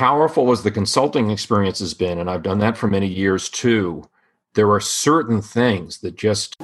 powerful 0.00 0.50
as 0.50 0.62
the 0.62 0.70
consulting 0.70 1.30
experience 1.30 1.78
has 1.78 1.92
been, 1.92 2.18
and 2.18 2.30
I've 2.30 2.42
done 2.42 2.58
that 2.60 2.78
for 2.78 2.86
many 2.86 3.06
years 3.06 3.50
too, 3.50 4.08
there 4.54 4.70
are 4.70 4.80
certain 4.80 5.42
things 5.42 5.98
that 5.98 6.16
just 6.16 6.56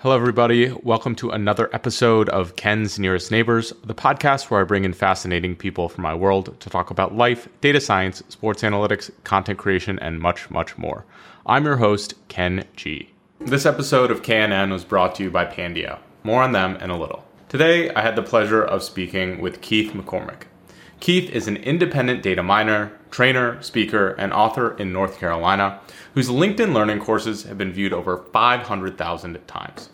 Hello, 0.00 0.16
everybody. 0.16 0.72
Welcome 0.82 1.14
to 1.14 1.30
another 1.30 1.72
episode 1.72 2.28
of 2.30 2.56
Ken's 2.56 2.98
Nearest 2.98 3.30
Neighbors, 3.30 3.72
the 3.84 3.94
podcast 3.94 4.50
where 4.50 4.60
I 4.60 4.64
bring 4.64 4.84
in 4.84 4.92
fascinating 4.92 5.54
people 5.54 5.88
from 5.88 6.02
my 6.02 6.12
world 6.12 6.58
to 6.58 6.68
talk 6.68 6.90
about 6.90 7.14
life, 7.14 7.46
data 7.60 7.80
science, 7.80 8.20
sports 8.30 8.62
analytics, 8.62 9.12
content 9.22 9.60
creation, 9.60 10.00
and 10.00 10.18
much, 10.18 10.50
much 10.50 10.76
more. 10.76 11.06
I'm 11.46 11.66
your 11.66 11.76
host, 11.76 12.14
Ken 12.26 12.64
Jee. 12.74 13.10
This 13.38 13.64
episode 13.64 14.10
of 14.10 14.22
KNN 14.22 14.72
was 14.72 14.84
brought 14.84 15.14
to 15.14 15.22
you 15.22 15.30
by 15.30 15.44
Pandio. 15.44 16.00
More 16.26 16.42
on 16.42 16.52
them 16.52 16.76
in 16.76 16.88
a 16.88 16.98
little. 16.98 17.22
Today, 17.50 17.90
I 17.90 18.00
had 18.00 18.16
the 18.16 18.22
pleasure 18.22 18.64
of 18.64 18.82
speaking 18.82 19.42
with 19.42 19.60
Keith 19.60 19.92
McCormick. 19.92 20.44
Keith 20.98 21.28
is 21.28 21.46
an 21.46 21.58
independent 21.58 22.22
data 22.22 22.42
miner, 22.42 22.92
trainer, 23.10 23.60
speaker, 23.60 24.12
and 24.12 24.32
author 24.32 24.74
in 24.78 24.90
North 24.90 25.18
Carolina, 25.18 25.80
whose 26.14 26.30
LinkedIn 26.30 26.72
learning 26.72 27.00
courses 27.00 27.42
have 27.42 27.58
been 27.58 27.74
viewed 27.74 27.92
over 27.92 28.24
500,000 28.32 29.46
times. 29.46 29.90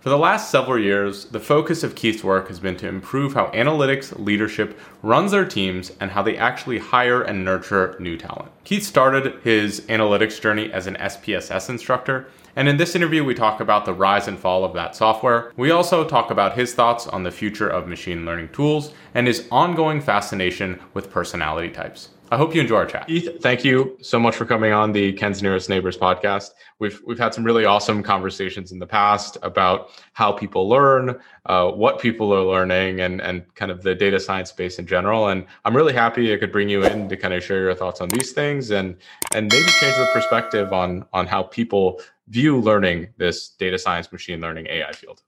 For 0.00 0.08
the 0.08 0.18
last 0.18 0.50
several 0.50 0.80
years, 0.80 1.26
the 1.26 1.38
focus 1.38 1.84
of 1.84 1.94
Keith's 1.94 2.24
work 2.24 2.48
has 2.48 2.58
been 2.58 2.76
to 2.78 2.88
improve 2.88 3.34
how 3.34 3.46
analytics 3.52 4.18
leadership 4.18 4.76
runs 5.02 5.30
their 5.30 5.44
teams 5.44 5.92
and 6.00 6.10
how 6.10 6.22
they 6.22 6.36
actually 6.36 6.78
hire 6.78 7.22
and 7.22 7.44
nurture 7.44 7.96
new 8.00 8.16
talent. 8.16 8.50
Keith 8.64 8.82
started 8.82 9.40
his 9.44 9.82
analytics 9.82 10.40
journey 10.40 10.72
as 10.72 10.88
an 10.88 10.96
SPSS 10.96 11.68
instructor, 11.68 12.26
and 12.58 12.68
in 12.68 12.76
this 12.76 12.96
interview, 12.96 13.22
we 13.22 13.34
talk 13.34 13.60
about 13.60 13.84
the 13.84 13.94
rise 13.94 14.26
and 14.26 14.36
fall 14.36 14.64
of 14.64 14.74
that 14.74 14.96
software. 14.96 15.52
We 15.56 15.70
also 15.70 16.02
talk 16.02 16.32
about 16.32 16.56
his 16.56 16.74
thoughts 16.74 17.06
on 17.06 17.22
the 17.22 17.30
future 17.30 17.68
of 17.68 17.86
machine 17.86 18.26
learning 18.26 18.48
tools 18.48 18.92
and 19.14 19.28
his 19.28 19.46
ongoing 19.52 20.00
fascination 20.00 20.80
with 20.92 21.08
personality 21.08 21.70
types. 21.70 22.08
I 22.32 22.36
hope 22.36 22.56
you 22.56 22.60
enjoy 22.60 22.78
our 22.78 22.86
chat. 22.86 23.08
Thank 23.40 23.64
you 23.64 23.96
so 24.02 24.18
much 24.18 24.34
for 24.34 24.44
coming 24.44 24.72
on 24.72 24.90
the 24.90 25.12
Ken's 25.12 25.40
Nearest 25.40 25.68
Neighbors 25.68 25.96
podcast. 25.96 26.50
We've 26.80 27.00
we've 27.06 27.18
had 27.18 27.32
some 27.32 27.44
really 27.44 27.64
awesome 27.64 28.02
conversations 28.02 28.72
in 28.72 28.80
the 28.80 28.86
past 28.86 29.38
about 29.42 29.90
how 30.12 30.32
people 30.32 30.68
learn, 30.68 31.18
uh, 31.46 31.70
what 31.70 32.00
people 32.00 32.34
are 32.34 32.44
learning, 32.44 33.00
and 33.00 33.22
and 33.22 33.54
kind 33.54 33.70
of 33.70 33.82
the 33.82 33.94
data 33.94 34.20
science 34.20 34.50
space 34.50 34.78
in 34.78 34.86
general. 34.86 35.28
And 35.28 35.46
I'm 35.64 35.74
really 35.74 35.94
happy 35.94 36.34
I 36.34 36.36
could 36.36 36.52
bring 36.52 36.68
you 36.68 36.84
in 36.84 37.08
to 37.08 37.16
kind 37.16 37.32
of 37.32 37.42
share 37.42 37.62
your 37.62 37.74
thoughts 37.74 38.00
on 38.00 38.08
these 38.08 38.32
things 38.32 38.72
and 38.72 38.96
and 39.32 39.50
maybe 39.50 39.70
change 39.80 39.96
the 39.96 40.08
perspective 40.12 40.72
on 40.72 41.06
on 41.14 41.26
how 41.26 41.44
people 41.44 42.02
view 42.28 42.60
learning 42.60 43.08
this 43.16 43.50
data 43.50 43.78
science, 43.78 44.10
machine 44.12 44.40
learning, 44.40 44.66
AI 44.68 44.92
field. 44.92 45.22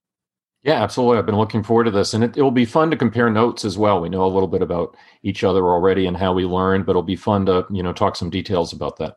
Yeah, 0.63 0.83
absolutely. 0.83 1.19
I've 1.19 1.27
been 1.27 1.39
looking 1.39 1.63
forward 1.63 1.85
to 1.85 1.91
this, 1.91 2.13
and 2.13 2.23
it, 2.23 2.37
will 2.37 2.51
be 2.51 2.67
fun 2.67 2.91
to 2.91 2.97
compare 2.97 3.31
notes 3.31 3.65
as 3.65 3.79
well. 3.79 4.01
We 4.01 4.11
know 4.11 4.25
a 4.25 4.29
little 4.29 4.49
bit 4.49 4.61
about 4.61 4.95
each 5.23 5.43
other 5.43 5.65
already 5.65 6.07
and 6.07 6.17
how 6.17 6.35
we 6.35 6.45
learn, 6.45 6.83
but 6.83 6.93
it'll 6.93 7.03
be 7.03 7.17
fun 7.17 7.47
to 7.47 7.67
you 7.71 7.83
know 7.83 7.95
talk 7.95 8.15
some 8.15 8.29
details 8.29 8.73
about 8.73 8.99
that. 8.99 9.17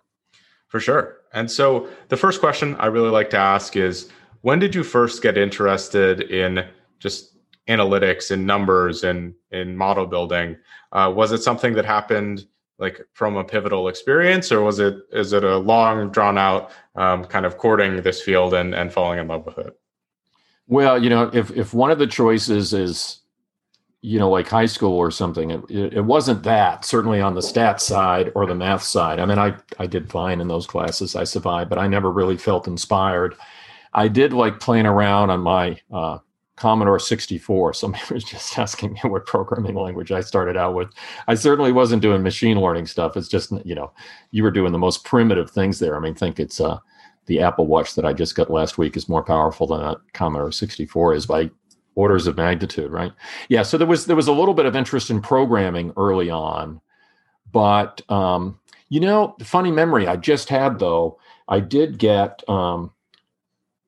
For 0.67 0.79
sure. 0.79 1.17
And 1.33 1.51
so 1.51 1.87
the 2.07 2.17
first 2.17 2.39
question 2.39 2.75
I 2.77 2.85
really 2.85 3.09
like 3.09 3.29
to 3.31 3.37
ask 3.37 3.75
is, 3.75 4.09
when 4.41 4.59
did 4.59 4.73
you 4.73 4.83
first 4.83 5.21
get 5.21 5.37
interested 5.37 6.21
in 6.21 6.65
just 6.99 7.35
analytics 7.67 8.31
and 8.31 8.47
numbers 8.47 9.03
and 9.03 9.33
in 9.51 9.75
model 9.75 10.07
building? 10.07 10.57
Uh, 10.93 11.11
was 11.13 11.31
it 11.31 11.43
something 11.43 11.73
that 11.73 11.85
happened 11.85 12.45
like 12.79 13.01
from 13.13 13.37
a 13.37 13.43
pivotal 13.43 13.87
experience, 13.87 14.51
or 14.51 14.61
was 14.61 14.79
it 14.79 14.97
is 15.11 15.33
it 15.33 15.43
a 15.43 15.57
long 15.57 16.09
drawn 16.09 16.37
out 16.37 16.71
um, 16.95 17.25
kind 17.25 17.45
of 17.45 17.57
courting 17.57 18.01
this 18.01 18.21
field 18.21 18.53
and 18.53 18.73
and 18.73 18.91
falling 18.91 19.19
in 19.19 19.27
love 19.27 19.45
with 19.45 19.57
it? 19.57 19.79
Well, 20.67 21.01
you 21.01 21.09
know, 21.09 21.29
if 21.33 21.51
if 21.51 21.73
one 21.73 21.91
of 21.91 21.99
the 21.99 22.07
choices 22.07 22.73
is, 22.73 23.19
you 24.01 24.17
know, 24.17 24.29
like 24.29 24.47
high 24.47 24.65
school 24.65 24.97
or 24.97 25.11
something, 25.11 25.51
it, 25.51 25.61
it 25.69 26.05
wasn't 26.05 26.43
that. 26.43 26.85
Certainly 26.85 27.21
on 27.21 27.35
the 27.35 27.41
stats 27.41 27.81
side 27.81 28.31
or 28.35 28.45
the 28.45 28.55
math 28.55 28.83
side. 28.83 29.19
I 29.19 29.25
mean, 29.25 29.39
I 29.39 29.55
I 29.79 29.87
did 29.87 30.09
fine 30.11 30.41
in 30.41 30.47
those 30.47 30.67
classes. 30.67 31.15
I 31.15 31.25
survived, 31.25 31.69
but 31.69 31.79
I 31.79 31.87
never 31.87 32.11
really 32.11 32.37
felt 32.37 32.67
inspired. 32.67 33.35
I 33.93 34.07
did 34.07 34.33
like 34.33 34.59
playing 34.59 34.87
around 34.87 35.29
on 35.29 35.41
my 35.41 35.79
uh, 35.91 36.17
Commodore 36.55 36.99
64. 36.99 37.73
Somebody 37.73 38.03
was 38.13 38.23
just 38.23 38.57
asking 38.57 38.93
me 38.93 38.99
what 39.03 39.25
programming 39.25 39.75
language 39.75 40.11
I 40.11 40.21
started 40.21 40.57
out 40.57 40.75
with. 40.75 40.89
I 41.27 41.35
certainly 41.35 41.71
wasn't 41.71 42.01
doing 42.01 42.23
machine 42.23 42.59
learning 42.59 42.87
stuff. 42.87 43.17
It's 43.17 43.27
just, 43.27 43.51
you 43.65 43.75
know, 43.75 43.91
you 44.31 44.43
were 44.43 44.51
doing 44.51 44.71
the 44.71 44.77
most 44.77 45.03
primitive 45.03 45.49
things 45.49 45.79
there. 45.79 45.95
I 45.95 45.99
mean, 45.99 46.15
think 46.15 46.39
it's 46.39 46.59
uh, 46.61 46.79
the 47.25 47.41
Apple 47.41 47.67
Watch 47.67 47.95
that 47.95 48.05
I 48.05 48.13
just 48.13 48.35
got 48.35 48.51
last 48.51 48.77
week 48.77 48.97
is 48.97 49.09
more 49.09 49.23
powerful 49.23 49.67
than 49.67 49.81
a 49.81 49.95
Commodore 50.13 50.51
64 50.51 51.15
is 51.15 51.25
by 51.25 51.49
orders 51.95 52.27
of 52.27 52.37
magnitude, 52.37 52.91
right? 52.91 53.11
Yeah. 53.49 53.63
So 53.63 53.77
there 53.77 53.87
was 53.87 54.05
there 54.05 54.15
was 54.15 54.27
a 54.27 54.33
little 54.33 54.53
bit 54.53 54.65
of 54.65 54.75
interest 54.75 55.09
in 55.09 55.21
programming 55.21 55.93
early 55.95 56.29
on, 56.29 56.81
but 57.51 58.01
um, 58.09 58.59
you 58.89 58.99
know, 58.99 59.35
funny 59.43 59.71
memory 59.71 60.07
I 60.07 60.15
just 60.15 60.49
had 60.49 60.79
though, 60.79 61.19
I 61.47 61.59
did 61.59 61.97
get 61.97 62.47
um, 62.49 62.91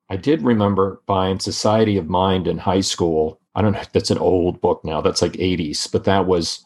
I 0.10 0.18
did 0.18 0.42
remember 0.42 1.02
buying 1.06 1.40
Society 1.40 1.98
of 1.98 2.08
Mind 2.08 2.48
in 2.48 2.58
high 2.58 2.82
school. 2.82 3.40
I 3.56 3.62
don't 3.62 3.72
know. 3.72 3.80
If 3.80 3.92
that's 3.92 4.12
an 4.12 4.18
old 4.18 4.62
book 4.62 4.84
now. 4.84 5.02
That's 5.02 5.22
like 5.22 5.34
80s, 5.34 5.92
but 5.92 6.04
that 6.04 6.28
was 6.28 6.64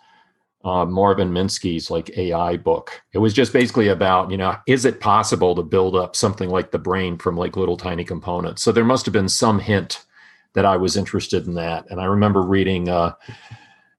uh, 0.66 0.86
Marvin 0.86 1.32
Minsky's 1.32 1.90
like 1.90 2.18
AI 2.18 2.58
book. 2.58 3.02
It 3.14 3.20
was 3.20 3.34
just 3.34 3.54
basically 3.54 3.88
about, 3.88 4.30
you 4.30 4.38
know, 4.38 4.56
is 4.68 4.86
it 4.86 5.00
possible 5.00 5.56
to 5.56 5.64
build 5.64 5.96
up 5.96 6.16
something 6.16 6.50
like 6.50 6.72
the 6.72 6.80
brain 6.80 7.18
from 7.18 7.38
like 7.38 7.56
little 7.56 7.78
tiny 7.78 8.04
components? 8.04 8.62
So 8.62 8.72
there 8.72 8.84
must 8.84 9.06
have 9.06 9.14
been 9.14 9.30
some 9.30 9.60
hint 9.60 10.06
that 10.54 10.66
I 10.66 10.76
was 10.76 10.98
interested 10.98 11.48
in 11.48 11.54
that. 11.56 11.86
And 11.90 12.02
I 12.02 12.06
remember 12.06 12.42
reading, 12.42 12.90
uh, 12.90 13.14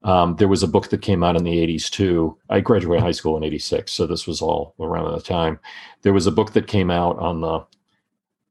um, 0.03 0.37
there 0.37 0.49
was 0.49 0.63
a 0.63 0.69
book 0.69 0.91
that 0.91 1.03
came 1.03 1.23
out 1.23 1.37
in 1.37 1.45
the 1.45 1.67
80s 1.67 1.89
too. 1.89 2.37
I 2.51 2.61
graduated 2.61 3.05
high 3.05 3.13
school 3.13 3.37
in 3.37 3.45
86, 3.45 3.91
so 3.93 4.07
this 4.07 4.27
was 4.27 4.43
all 4.43 4.75
around 4.81 5.13
the 5.13 5.23
time. 5.23 5.59
There 6.03 6.13
was 6.13 6.27
a 6.27 6.33
book 6.33 6.53
that 6.53 6.67
came 6.67 6.91
out 6.91 7.19
on 7.19 7.41
the 7.41 7.65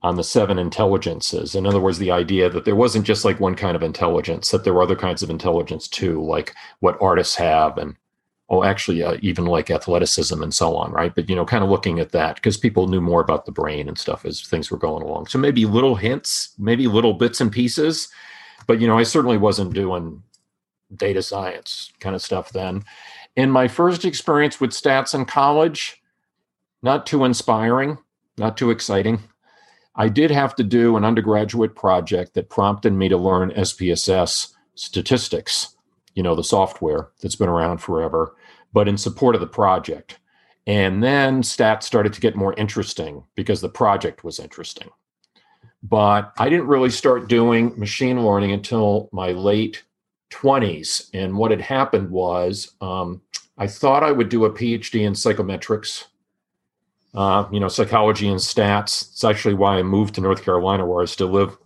on 0.01 0.15
the 0.15 0.23
seven 0.23 0.57
intelligences. 0.57 1.55
In 1.55 1.65
other 1.65 1.79
words, 1.79 1.97
the 1.97 2.11
idea 2.11 2.49
that 2.49 2.65
there 2.65 2.75
wasn't 2.75 3.05
just 3.05 3.25
like 3.25 3.39
one 3.39 3.55
kind 3.55 3.75
of 3.75 3.83
intelligence, 3.83 4.51
that 4.51 4.63
there 4.63 4.73
were 4.73 4.81
other 4.81 4.95
kinds 4.95 5.21
of 5.21 5.29
intelligence 5.29 5.87
too, 5.87 6.23
like 6.23 6.53
what 6.79 6.97
artists 7.01 7.35
have 7.35 7.77
and 7.77 7.95
oh, 8.49 8.63
actually, 8.63 9.03
uh, 9.03 9.17
even 9.21 9.45
like 9.45 9.69
athleticism 9.69 10.41
and 10.41 10.53
so 10.53 10.75
on, 10.75 10.91
right? 10.91 11.13
But 11.13 11.29
you 11.29 11.35
know, 11.35 11.45
kind 11.45 11.63
of 11.63 11.69
looking 11.69 11.99
at 11.99 12.11
that 12.13 12.35
because 12.35 12.57
people 12.57 12.87
knew 12.87 13.01
more 13.01 13.21
about 13.21 13.45
the 13.45 13.51
brain 13.51 13.87
and 13.87 13.97
stuff 13.97 14.25
as 14.25 14.41
things 14.41 14.71
were 14.71 14.77
going 14.77 15.03
along. 15.03 15.27
So 15.27 15.37
maybe 15.37 15.65
little 15.65 15.95
hints, 15.95 16.55
maybe 16.57 16.87
little 16.87 17.13
bits 17.13 17.41
and 17.41 17.51
pieces, 17.51 18.09
but 18.65 18.81
you 18.81 18.87
know, 18.87 18.97
I 18.97 19.03
certainly 19.03 19.37
wasn't 19.37 19.73
doing 19.73 20.23
data 20.95 21.21
science 21.21 21.91
kind 21.99 22.15
of 22.15 22.21
stuff 22.21 22.51
then. 22.51 22.83
In 23.35 23.51
my 23.51 23.67
first 23.67 24.03
experience 24.05 24.59
with 24.59 24.71
stats 24.71 25.13
in 25.13 25.25
college, 25.25 26.01
not 26.81 27.05
too 27.05 27.25
inspiring, 27.25 27.99
not 28.37 28.57
too 28.57 28.71
exciting. 28.71 29.19
I 29.95 30.07
did 30.07 30.31
have 30.31 30.55
to 30.55 30.63
do 30.63 30.95
an 30.97 31.03
undergraduate 31.03 31.75
project 31.75 32.33
that 32.33 32.49
prompted 32.49 32.93
me 32.93 33.09
to 33.09 33.17
learn 33.17 33.51
SPSS 33.51 34.53
statistics, 34.75 35.75
you 36.15 36.23
know, 36.23 36.35
the 36.35 36.43
software 36.43 37.09
that's 37.21 37.35
been 37.35 37.49
around 37.49 37.79
forever, 37.79 38.35
but 38.71 38.87
in 38.87 38.97
support 38.97 39.35
of 39.35 39.41
the 39.41 39.47
project. 39.47 40.19
And 40.67 41.03
then 41.03 41.41
stats 41.41 41.83
started 41.83 42.13
to 42.13 42.21
get 42.21 42.35
more 42.35 42.53
interesting 42.53 43.23
because 43.35 43.61
the 43.61 43.69
project 43.69 44.23
was 44.23 44.39
interesting. 44.39 44.89
But 45.81 46.33
I 46.37 46.49
didn't 46.49 46.67
really 46.67 46.89
start 46.89 47.29
doing 47.29 47.77
machine 47.79 48.23
learning 48.23 48.51
until 48.51 49.09
my 49.11 49.31
late 49.31 49.83
20s. 50.31 51.09
And 51.13 51.37
what 51.37 51.51
had 51.51 51.61
happened 51.61 52.11
was 52.11 52.75
um, 52.81 53.21
I 53.57 53.67
thought 53.67 54.03
I 54.03 54.11
would 54.11 54.29
do 54.29 54.45
a 54.45 54.51
PhD 54.51 55.01
in 55.01 55.13
psychometrics 55.13 56.05
uh, 57.13 57.47
you 57.51 57.59
know, 57.59 57.67
psychology 57.67 58.27
and 58.27 58.39
stats. 58.39 59.11
It's 59.11 59.23
actually 59.23 59.55
why 59.55 59.77
I 59.77 59.83
moved 59.83 60.15
to 60.15 60.21
North 60.21 60.43
Carolina, 60.43 60.85
where 60.85 61.01
I 61.01 61.05
still 61.05 61.29
live. 61.29 61.57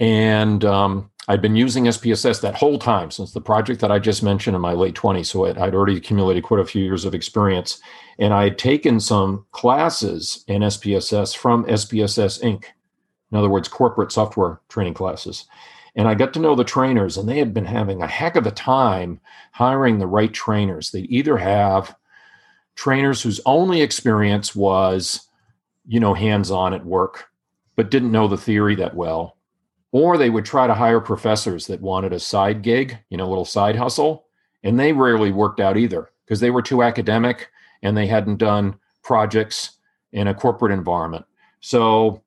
And 0.00 0.64
um, 0.64 1.10
I'd 1.26 1.42
been 1.42 1.56
using 1.56 1.84
SPSS 1.84 2.40
that 2.40 2.54
whole 2.54 2.78
time 2.78 3.10
since 3.10 3.32
the 3.32 3.40
project 3.40 3.80
that 3.80 3.90
I 3.90 3.98
just 3.98 4.22
mentioned 4.22 4.54
in 4.54 4.62
my 4.62 4.72
late 4.72 4.94
20s. 4.94 5.26
So 5.26 5.44
I'd 5.44 5.74
already 5.74 5.96
accumulated 5.96 6.44
quite 6.44 6.60
a 6.60 6.64
few 6.64 6.82
years 6.84 7.04
of 7.04 7.14
experience. 7.14 7.80
And 8.18 8.32
I 8.32 8.44
had 8.44 8.58
taken 8.58 9.00
some 9.00 9.44
classes 9.50 10.44
in 10.46 10.62
SPSS 10.62 11.36
from 11.36 11.64
SPSS 11.64 12.42
Inc. 12.42 12.64
In 13.30 13.38
other 13.38 13.50
words, 13.50 13.68
corporate 13.68 14.12
software 14.12 14.60
training 14.68 14.94
classes. 14.94 15.46
And 15.96 16.06
I 16.08 16.14
got 16.14 16.32
to 16.34 16.40
know 16.40 16.54
the 16.54 16.64
trainers, 16.64 17.16
and 17.16 17.28
they 17.28 17.38
had 17.38 17.52
been 17.52 17.64
having 17.64 18.02
a 18.02 18.06
heck 18.06 18.36
of 18.36 18.46
a 18.46 18.52
time 18.52 19.20
hiring 19.52 19.98
the 19.98 20.06
right 20.06 20.32
trainers. 20.32 20.90
They'd 20.90 21.10
either 21.10 21.36
have 21.36 21.94
trainers 22.78 23.20
whose 23.20 23.40
only 23.44 23.82
experience 23.82 24.54
was, 24.54 25.26
you 25.88 25.98
know, 25.98 26.14
hands 26.14 26.48
on 26.48 26.72
at 26.72 26.86
work, 26.86 27.26
but 27.74 27.90
didn't 27.90 28.12
know 28.12 28.28
the 28.28 28.36
theory 28.36 28.76
that 28.76 28.94
well. 28.94 29.36
Or 29.90 30.16
they 30.16 30.30
would 30.30 30.44
try 30.44 30.68
to 30.68 30.74
hire 30.74 31.00
professors 31.00 31.66
that 31.66 31.80
wanted 31.80 32.12
a 32.12 32.20
side 32.20 32.62
gig, 32.62 32.96
you 33.10 33.16
know, 33.16 33.26
a 33.26 33.28
little 33.28 33.44
side 33.44 33.74
hustle. 33.74 34.26
And 34.62 34.78
they 34.78 34.92
rarely 34.92 35.32
worked 35.32 35.58
out 35.58 35.76
either 35.76 36.08
because 36.24 36.38
they 36.38 36.50
were 36.50 36.62
too 36.62 36.84
academic 36.84 37.48
and 37.82 37.96
they 37.96 38.06
hadn't 38.06 38.36
done 38.36 38.78
projects 39.02 39.72
in 40.12 40.28
a 40.28 40.34
corporate 40.34 40.70
environment. 40.70 41.24
So 41.58 42.22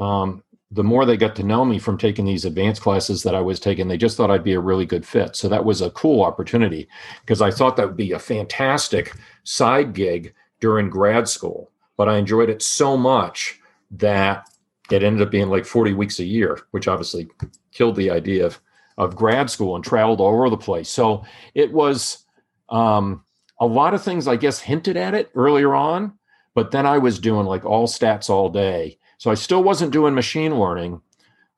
um, 0.00 0.42
the 0.74 0.84
more 0.84 1.06
they 1.06 1.16
got 1.16 1.36
to 1.36 1.44
know 1.44 1.64
me 1.64 1.78
from 1.78 1.96
taking 1.96 2.24
these 2.24 2.44
advanced 2.44 2.82
classes 2.82 3.22
that 3.22 3.34
I 3.34 3.40
was 3.40 3.60
taking, 3.60 3.86
they 3.86 3.96
just 3.96 4.16
thought 4.16 4.30
I'd 4.30 4.42
be 4.42 4.54
a 4.54 4.60
really 4.60 4.86
good 4.86 5.06
fit. 5.06 5.36
So 5.36 5.48
that 5.48 5.64
was 5.64 5.80
a 5.80 5.90
cool 5.90 6.22
opportunity 6.22 6.88
because 7.20 7.40
I 7.40 7.52
thought 7.52 7.76
that 7.76 7.86
would 7.86 7.96
be 7.96 8.10
a 8.10 8.18
fantastic 8.18 9.14
side 9.44 9.92
gig 9.92 10.34
during 10.60 10.90
grad 10.90 11.28
school. 11.28 11.70
But 11.96 12.08
I 12.08 12.16
enjoyed 12.16 12.50
it 12.50 12.60
so 12.60 12.96
much 12.96 13.60
that 13.92 14.48
it 14.90 15.04
ended 15.04 15.22
up 15.22 15.30
being 15.30 15.48
like 15.48 15.64
40 15.64 15.94
weeks 15.94 16.18
a 16.18 16.24
year, 16.24 16.58
which 16.72 16.88
obviously 16.88 17.28
killed 17.70 17.94
the 17.94 18.10
idea 18.10 18.44
of, 18.44 18.60
of 18.98 19.14
grad 19.14 19.50
school 19.50 19.76
and 19.76 19.84
traveled 19.84 20.20
all 20.20 20.34
over 20.34 20.50
the 20.50 20.56
place. 20.56 20.88
So 20.88 21.24
it 21.54 21.72
was 21.72 22.24
um, 22.68 23.22
a 23.60 23.66
lot 23.66 23.94
of 23.94 24.02
things, 24.02 24.26
I 24.26 24.34
guess, 24.34 24.58
hinted 24.58 24.96
at 24.96 25.14
it 25.14 25.30
earlier 25.36 25.72
on, 25.72 26.18
but 26.54 26.72
then 26.72 26.84
I 26.84 26.98
was 26.98 27.20
doing 27.20 27.46
like 27.46 27.64
all 27.64 27.86
stats 27.86 28.28
all 28.28 28.48
day. 28.48 28.98
So 29.18 29.30
I 29.30 29.34
still 29.34 29.62
wasn't 29.62 29.92
doing 29.92 30.14
machine 30.14 30.58
learning. 30.58 31.00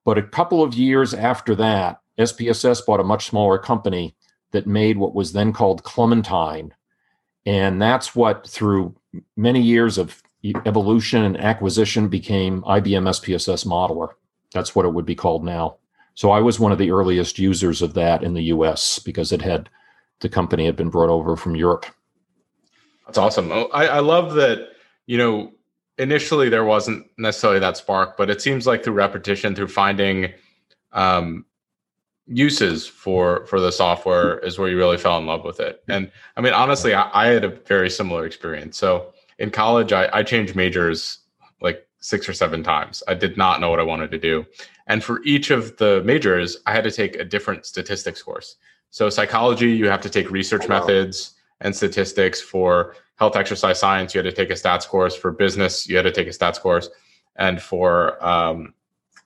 But 0.05 0.19
a 0.19 0.23
couple 0.23 0.63
of 0.63 0.75
years 0.75 1.15
after 1.15 1.55
that, 1.57 2.01
SPSS 2.19 2.87
bought 2.87 3.01
a 3.01 3.05
much 3.05 3.27
smaller 3.27 3.59
company 3.59 4.15
that 4.53 4.67
made 4.67 4.97
what 4.97 5.15
was 5.15 5.33
then 5.33 5.53
called 5.53 5.83
Clementine. 5.83 6.73
And 7.45 7.81
that's 7.81 8.15
what, 8.15 8.47
through 8.47 8.95
many 9.37 9.61
years 9.61 9.99
of 9.99 10.23
evolution 10.65 11.23
and 11.23 11.37
acquisition, 11.37 12.09
became 12.09 12.63
IBM 12.63 13.09
SPSS 13.09 13.67
Modeler. 13.67 14.11
That's 14.53 14.75
what 14.75 14.87
it 14.87 14.95
would 14.95 15.07
be 15.07 15.15
called 15.15 15.45
now. 15.45 15.77
So 16.15 16.31
I 16.31 16.41
was 16.41 16.59
one 16.59 16.73
of 16.73 16.79
the 16.79 16.91
earliest 16.91 17.39
users 17.39 17.83
of 17.83 17.95
that 17.95 18.23
in 18.23 18.35
the 18.35 18.45
US 18.45 18.99
because 18.99 19.33
it 19.33 19.43
had 19.43 19.69
the 20.21 20.29
company 20.29 20.65
had 20.65 20.77
been 20.77 20.89
brought 20.89 21.11
over 21.11 21.37
from 21.37 21.57
Europe. 21.57 21.87
That's 23.07 23.19
awesome. 23.19 23.53
Oh, 23.53 23.69
I, 23.73 23.87
I 23.87 23.99
love 24.01 24.35
that, 24.35 24.71
you 25.07 25.19
know, 25.19 25.53
initially 25.99 26.49
there 26.49 26.65
wasn't 26.65 27.07
necessarily 27.19 27.61
that 27.61 27.77
spark, 27.77 28.17
but 28.17 28.31
it 28.31 28.43
seems 28.43 28.67
like 28.67 28.85
through 28.85 28.95
repetition, 28.95 29.55
through 29.55 29.69
finding 29.69 30.33
um, 30.93 31.45
uses 32.27 32.87
for 32.87 33.47
for 33.47 33.61
the 33.61 33.71
software 33.71 34.39
is 34.41 34.59
where 34.59 34.69
you 34.69 34.77
really 34.77 34.97
fell 34.97 35.19
in 35.19 35.27
love 35.27 35.45
with 35.45 35.61
it. 35.61 35.83
And 35.89 36.11
I 36.37 36.41
mean, 36.41 36.53
honestly, 36.53 36.95
I, 36.95 37.11
I 37.13 37.27
had 37.29 37.45
a 37.45 37.49
very 37.49 37.91
similar 37.91 38.27
experience. 38.27 38.77
So 38.77 39.13
in 39.39 39.51
college, 39.51 39.93
I, 39.93 40.09
I 40.13 40.23
changed 40.23 40.57
majors 40.57 41.19
like 41.61 41.87
six 42.01 42.29
or 42.29 42.33
seven 42.33 42.63
times. 42.63 43.03
I 43.09 43.15
did 43.15 43.37
not 43.37 43.61
know 43.61 43.71
what 43.71 43.81
I 43.81 43.85
wanted 43.85 44.11
to 44.11 44.19
do. 44.19 44.45
And 44.87 45.03
for 45.03 45.23
each 45.25 45.51
of 45.51 45.77
the 45.77 46.03
majors, 46.05 46.59
I 46.67 46.73
had 46.73 46.85
to 46.85 46.91
take 46.91 47.17
a 47.17 47.25
different 47.25 47.67
statistics 47.67 48.23
course. 48.23 48.57
So 48.91 49.11
psychology, 49.11 49.71
you 49.73 49.89
have 49.89 50.01
to 50.03 50.11
take 50.11 50.31
research 50.31 50.65
oh, 50.65 50.69
methods 50.69 51.36
and 51.61 51.75
statistics. 51.75 52.41
For 52.41 52.95
health 53.17 53.37
exercise 53.37 53.79
science, 53.79 54.15
you 54.15 54.19
had 54.19 54.31
to 54.31 54.33
take 54.33 54.51
a 54.51 54.55
stats 54.55 54.87
course. 54.87 55.15
For 55.17 55.33
business, 55.33 55.89
you 55.89 55.97
had 55.97 56.03
to 56.03 56.13
take 56.13 56.27
a 56.27 56.31
stats 56.31 56.61
course. 56.61 56.89
And 57.37 57.61
for 57.61 58.25
um, 58.25 58.75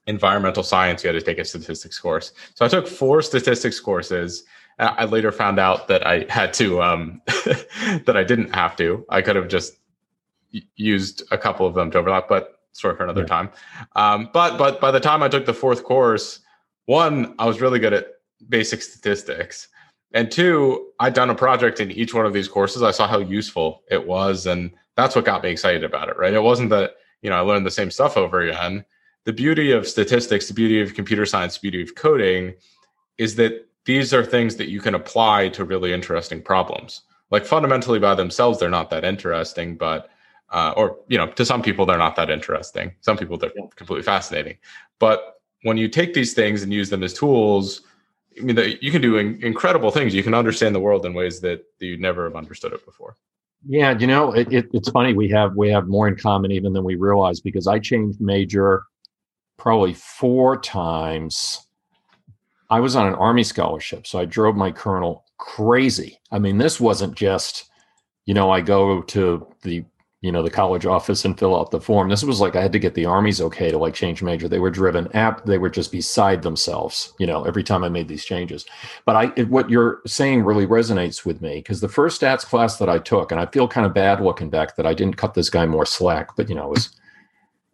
environmental 0.07 0.63
science, 0.63 1.03
you 1.03 1.09
had 1.09 1.19
to 1.19 1.25
take 1.25 1.39
a 1.39 1.45
statistics 1.45 1.99
course. 1.99 2.33
So 2.55 2.65
I 2.65 2.69
took 2.69 2.87
four 2.87 3.23
statistics 3.23 3.81
courses. 3.81 4.45
I 4.79 5.05
later 5.05 5.31
found 5.31 5.59
out 5.59 5.89
that 5.89 6.07
I 6.07 6.25
had 6.31 6.55
to, 6.55 6.83
um, 6.83 7.21
that 7.27 8.17
I 8.17 8.25
didn't 8.25 8.55
have 8.55 8.77
to. 8.77 9.05
I 9.11 9.21
could 9.21 9.37
have 9.37 9.49
just 9.49 9.75
used 10.77 11.23
a 11.31 11.39
couple 11.39 11.67
of 11.67 11.75
them 11.75 11.91
to 11.91 11.99
overlap, 11.99 12.29
but 12.29 12.61
story 12.73 12.97
for 12.97 13.05
another 13.05 13.23
yeah. 13.23 13.27
time. 13.27 13.51
Um, 13.95 14.31
but 14.33 14.57
but 14.57 14.81
by 14.81 14.91
the 14.91 15.01
time 15.01 15.23
I 15.23 15.29
took 15.29 15.45
the 15.45 15.55
fourth 15.55 15.85
course, 15.85 16.41
one, 16.87 17.35
I 17.39 17.47
was 17.47 17.61
really 17.61 17.79
good 17.79 17.93
at 17.93 18.07
basic 18.49 18.83
statistics. 18.83 19.69
And 20.13 20.31
two, 20.31 20.89
I'd 20.99 21.15
done 21.15 21.31
a 21.31 21.35
project 21.35 21.81
in 21.81 21.91
each 21.91 22.15
one 22.15 22.27
of 22.27 22.33
these 22.33 22.49
courses. 22.49 22.83
I 22.83 22.91
saw 22.91 23.07
how 23.07 23.19
useful 23.19 23.83
it 23.91 24.07
was. 24.07 24.47
And 24.47 24.73
that's 24.97 25.15
what 25.15 25.25
got 25.25 25.43
me 25.43 25.51
excited 25.51 25.85
about 25.85 26.09
it, 26.09 26.17
right? 26.17 26.35
It 26.35 26.43
wasn't 26.43 26.71
that, 26.71 26.95
you 27.23 27.31
know, 27.31 27.37
I 27.37 27.41
learned 27.41 27.67
the 27.67 27.71
same 27.71 27.91
stuff 27.91 28.17
over 28.17 28.41
again. 28.41 28.85
The 29.25 29.33
beauty 29.33 29.71
of 29.71 29.87
statistics, 29.87 30.49
the 30.49 30.55
beauty 30.55 30.81
of 30.81 30.95
computer 30.95 31.27
science, 31.27 31.57
the 31.57 31.71
beauty 31.71 31.83
of 31.83 31.95
coding 31.95 32.55
is 33.19 33.37
that 33.37 33.69
these 33.85 34.13
are 34.13 34.25
things 34.25 34.57
that 34.57 34.69
you 34.69 34.81
can 34.81 34.95
apply 34.95 35.49
to 35.51 35.65
really 35.65 35.93
interesting 35.93 36.43
problems. 36.43 37.03
Like 37.31 37.45
fundamentally 37.45 37.99
by 37.99 38.15
themselves, 38.15 38.59
they're 38.59 38.71
not 38.71 38.91
that 38.91 39.05
interesting, 39.05 39.77
but 39.77 40.11
uh, 40.51 40.75
or 40.77 40.99
you 41.07 41.17
know, 41.17 41.29
to 41.29 41.45
some 41.45 41.63
people 41.63 41.87
they're 41.87 41.99
not 41.99 42.17
that 42.17 42.31
interesting. 42.31 42.93
Some 43.01 43.17
people 43.17 43.39
they're 43.39 43.53
completely 43.77 44.03
fascinating. 44.03 44.57
But 44.99 45.41
when 45.63 45.77
you 45.77 45.89
take 45.89 46.13
these 46.15 46.35
things 46.35 46.63
and 46.63 46.73
use 46.73 46.91
them 46.91 47.03
as 47.03 47.15
tools, 47.15 47.83
I 48.39 48.43
mean, 48.43 48.79
you 48.81 48.91
can 48.91 49.03
do 49.03 49.19
in, 49.19 49.43
incredible 49.43 49.91
things. 49.91 50.15
You 50.15 50.23
can 50.23 50.35
understand 50.35 50.75
the 50.75 50.81
world 50.81 51.05
in 51.05 51.15
ways 51.15 51.41
that, 51.41 51.65
that 51.79 51.87
you 51.87 51.99
never 51.99 52.25
have 52.25 52.37
understood 52.37 52.73
it 52.73 52.85
before. 52.85 53.17
Yeah, 53.67 53.97
you 53.99 54.07
know, 54.07 54.33
it, 54.33 54.53
it, 54.53 54.69
it's 54.73 54.89
funny. 54.91 55.13
We 55.13 55.29
have 55.31 55.55
we 55.55 55.69
have 55.69 55.87
more 55.87 56.09
in 56.09 56.17
common 56.17 56.51
even 56.51 56.73
than 56.73 56.85
we 56.85 56.95
realize 56.95 57.41
because 57.41 57.67
I 57.67 57.79
changed 57.79 58.21
major 58.21 58.85
probably 59.59 59.93
four 59.93 60.59
times. 60.59 61.67
I 62.71 62.81
was 62.81 62.97
on 62.97 63.07
an 63.07 63.15
army 63.15 63.43
scholarship, 63.43 64.07
so 64.07 64.19
I 64.19 64.25
drove 64.25 64.57
my 64.57 64.71
colonel 64.71 65.25
crazy. 65.37 66.21
I 66.31 66.39
mean, 66.39 66.57
this 66.57 66.81
wasn't 66.81 67.17
just, 67.17 67.69
you 68.25 68.33
know, 68.33 68.51
I 68.51 68.61
go 68.61 69.03
to 69.03 69.47
the 69.63 69.85
you 70.21 70.31
know 70.31 70.43
the 70.43 70.51
college 70.51 70.85
office 70.85 71.25
and 71.25 71.39
fill 71.39 71.59
out 71.59 71.71
the 71.71 71.81
form. 71.81 72.09
This 72.09 72.23
was 72.23 72.41
like 72.41 72.55
i 72.55 72.61
had 72.61 72.73
to 72.73 72.79
get 72.79 72.95
the 72.95 73.07
army's 73.07 73.41
okay 73.41 73.71
to 73.71 73.79
like 73.79 73.95
change 73.95 74.23
major. 74.23 74.49
They 74.49 74.59
were 74.59 74.71
driven 74.71 75.11
app 75.17 75.45
they 75.45 75.59
were 75.59 75.71
just 75.71 75.93
beside 75.93 76.43
themselves 76.43 77.13
you 77.19 77.27
know 77.27 77.45
every 77.45 77.65
time 77.65 77.85
i 77.85 77.89
made 77.89 78.09
these 78.09 78.25
changes. 78.25 78.67
But 79.07 79.17
i 79.17 79.43
what 79.45 79.71
you're 79.71 80.01
saying 80.07 80.45
really 80.45 80.67
resonates 80.67 81.25
with 81.25 81.41
me 81.41 81.57
because 81.57 81.81
the 81.81 81.89
first 81.89 82.21
stats 82.21 82.45
class 82.45 82.77
that 82.79 82.89
i 82.89 82.99
took 82.99 83.33
and 83.33 83.41
i 83.41 83.47
feel 83.47 83.67
kind 83.67 83.87
of 83.87 83.95
bad 83.95 84.21
looking 84.21 84.51
back 84.51 84.77
that 84.77 84.87
i 84.87 84.95
didn't 84.95 85.17
cut 85.17 85.35
this 85.35 85.51
guy 85.51 85.67
more 85.67 85.87
slack 85.87 86.37
but 86.37 86.49
you 86.49 86.55
know 86.55 86.65
i 86.65 86.67
was 86.67 87.01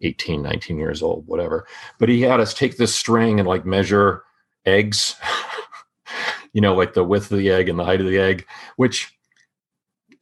18 0.02 0.42
19 0.42 0.78
years 0.78 1.02
old 1.02 1.26
whatever. 1.26 1.66
But 1.99 2.08
he 2.08 2.22
had 2.22 2.40
us 2.40 2.54
take 2.54 2.76
this 2.76 2.94
string 2.94 3.38
and 3.38 3.49
like 3.49 3.64
measure 3.64 4.25
eggs 4.64 5.16
you 6.52 6.60
know 6.60 6.75
like 6.75 6.94
the 6.94 7.04
width 7.04 7.31
of 7.31 7.38
the 7.38 7.50
egg 7.50 7.69
and 7.69 7.78
the 7.78 7.84
height 7.84 8.00
of 8.00 8.06
the 8.06 8.19
egg 8.19 8.46
which 8.76 9.15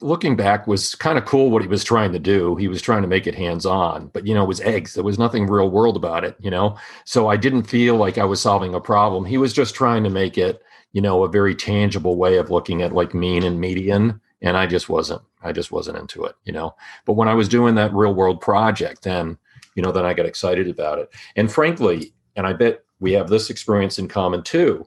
looking 0.05 0.37
back 0.37 0.67
was 0.67 0.95
kind 0.95 1.17
of 1.17 1.25
cool 1.25 1.51
what 1.51 1.63
he 1.63 1.69
was 1.69 1.83
trying 1.83 2.13
to 2.13 2.19
do. 2.19 2.57
He 2.57 2.69
was 2.69 2.83
trying 2.83 3.01
to 3.01 3.09
make 3.09 3.27
it 3.27 3.35
hands 3.35 3.65
on, 3.65 4.09
but 4.09 4.27
you 4.27 4.35
know, 4.35 4.45
it 4.45 4.49
was 4.49 4.61
eggs. 4.61 4.93
There 4.93 5.03
was 5.03 5.19
nothing 5.19 5.47
real 5.47 5.71
world 5.71 5.97
about 5.97 6.25
it, 6.25 6.37
you 6.39 6.51
know? 6.51 6.77
So 7.07 7.29
I 7.29 7.39
didn't 7.39 7.65
feel 7.65 7.97
like 7.97 8.19
I 8.19 8.25
was 8.25 8.41
solving 8.41 8.75
a 8.75 8.81
problem. 8.81 9.25
He 9.25 9.39
was 9.39 9.55
just 9.55 9.75
trying 9.75 10.05
to 10.05 10.11
make 10.11 10.37
it, 10.37 10.63
you 10.93 11.01
know, 11.01 11.25
a 11.25 11.29
very 11.29 11.55
tangible 11.55 12.17
way 12.17 12.37
of 12.37 12.51
looking 12.51 12.83
at 12.83 12.93
like 12.93 13.15
mean 13.15 13.45
and 13.45 13.59
median. 13.59 14.21
And 14.43 14.59
I 14.59 14.67
just 14.67 14.91
wasn't, 14.91 15.23
I 15.43 15.53
just 15.53 15.73
wasn't 15.73 15.97
into 15.97 16.25
it, 16.25 16.35
you 16.45 16.53
know? 16.53 16.77
But 17.07 17.15
when 17.15 17.29
I 17.29 17.35
was 17.35 17.49
doing 17.49 17.75
that 17.77 17.95
real 17.95 18.15
world 18.15 18.43
project, 18.43 19.05
then, 19.05 19.39
you 19.75 19.83
know, 19.83 19.91
then 19.91 20.05
I 20.05 20.13
got 20.13 20.27
excited 20.27 20.69
about 20.69 20.99
it. 20.99 21.09
And 21.37 21.51
frankly, 21.51 22.13
and 22.37 22.47
I 22.47 22.53
bet 22.53 22.85
we 23.01 23.13
have 23.13 23.29
this 23.29 23.49
experience 23.49 23.99
in 23.99 24.09
common 24.09 24.43
too, 24.43 24.87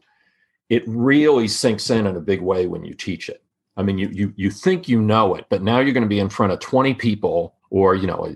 it 0.69 0.83
really 0.85 1.47
sinks 1.47 1.89
in 1.89 2.05
in 2.05 2.15
a 2.15 2.21
big 2.21 2.41
way 2.41 2.67
when 2.67 2.85
you 2.85 2.93
teach 2.93 3.29
it 3.29 3.41
I 3.77 3.83
mean, 3.83 3.97
you 3.97 4.09
you 4.09 4.33
you 4.35 4.51
think 4.51 4.89
you 4.89 5.01
know 5.01 5.35
it, 5.35 5.45
but 5.49 5.61
now 5.61 5.79
you're 5.79 5.93
going 5.93 6.03
to 6.03 6.09
be 6.09 6.19
in 6.19 6.29
front 6.29 6.51
of 6.51 6.59
20 6.59 6.95
people, 6.95 7.55
or 7.69 7.95
you 7.95 8.07
know, 8.07 8.35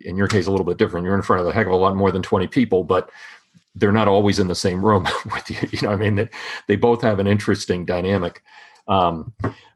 in 0.00 0.16
your 0.16 0.28
case, 0.28 0.46
a 0.46 0.50
little 0.50 0.66
bit 0.66 0.78
different. 0.78 1.04
You're 1.04 1.14
in 1.14 1.22
front 1.22 1.42
of 1.42 1.46
a 1.46 1.52
heck 1.52 1.66
of 1.66 1.72
a 1.72 1.76
lot 1.76 1.94
more 1.94 2.10
than 2.10 2.22
20 2.22 2.46
people, 2.48 2.84
but 2.84 3.10
they're 3.74 3.92
not 3.92 4.08
always 4.08 4.38
in 4.38 4.48
the 4.48 4.54
same 4.54 4.84
room 4.84 5.06
with 5.32 5.50
you. 5.50 5.68
You 5.70 5.86
know, 5.86 5.92
I 5.92 5.96
mean, 5.96 6.16
they, 6.16 6.28
they 6.66 6.76
both 6.76 7.02
have 7.02 7.18
an 7.18 7.26
interesting 7.26 7.84
dynamic. 7.84 8.42
Um, 8.88 9.32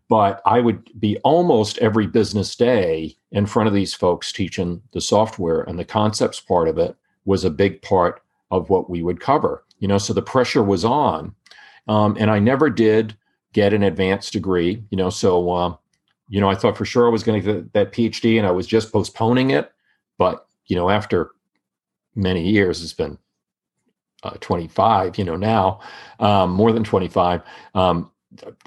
but 0.08 0.42
I 0.44 0.60
would 0.60 0.88
be 0.98 1.18
almost 1.18 1.78
every 1.78 2.06
business 2.06 2.56
day 2.56 3.16
in 3.30 3.46
front 3.46 3.68
of 3.68 3.74
these 3.74 3.94
folks 3.94 4.32
teaching 4.32 4.82
the 4.92 5.00
software, 5.00 5.62
and 5.62 5.78
the 5.78 5.84
concepts 5.84 6.40
part 6.40 6.68
of 6.68 6.78
it 6.78 6.96
was 7.24 7.44
a 7.44 7.50
big 7.50 7.82
part 7.82 8.22
of 8.50 8.68
what 8.70 8.90
we 8.90 9.02
would 9.02 9.20
cover. 9.20 9.64
You 9.78 9.88
know, 9.88 9.98
so 9.98 10.12
the 10.12 10.22
pressure 10.22 10.62
was 10.62 10.84
on, 10.84 11.34
um, 11.88 12.16
and 12.18 12.30
I 12.30 12.38
never 12.38 12.70
did 12.70 13.16
get 13.52 13.72
an 13.72 13.82
advanced 13.82 14.32
degree. 14.32 14.82
You 14.90 14.96
know, 14.96 15.10
so 15.10 15.52
um, 15.52 15.78
you 16.28 16.40
know, 16.40 16.48
I 16.48 16.54
thought 16.54 16.76
for 16.76 16.84
sure 16.84 17.06
I 17.06 17.10
was 17.10 17.22
going 17.22 17.42
to 17.42 17.52
get 17.52 17.72
that 17.72 17.92
PhD, 17.92 18.38
and 18.38 18.46
I 18.46 18.50
was 18.50 18.66
just 18.66 18.92
postponing 18.92 19.50
it. 19.50 19.72
But 20.18 20.46
you 20.66 20.76
know, 20.76 20.90
after 20.90 21.30
many 22.14 22.48
years, 22.48 22.82
it's 22.82 22.92
been 22.92 23.18
uh, 24.22 24.36
25. 24.40 25.18
You 25.18 25.24
know, 25.24 25.36
now 25.36 25.80
um, 26.20 26.50
more 26.50 26.72
than 26.72 26.84
25. 26.84 27.42
Um, 27.74 28.10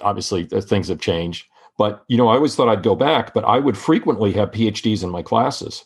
obviously, 0.02 0.46
things 0.46 0.88
have 0.90 1.00
changed. 1.00 1.46
But 1.78 2.04
you 2.08 2.18
know, 2.18 2.28
I 2.28 2.36
always 2.36 2.56
thought 2.56 2.70
I'd 2.70 2.84
go 2.84 2.96
back, 2.96 3.34
but 3.34 3.44
I 3.44 3.60
would 3.60 3.78
frequently 3.78 4.32
have 4.34 4.52
PhDs 4.52 5.04
in 5.04 5.10
my 5.10 5.22
classes 5.22 5.86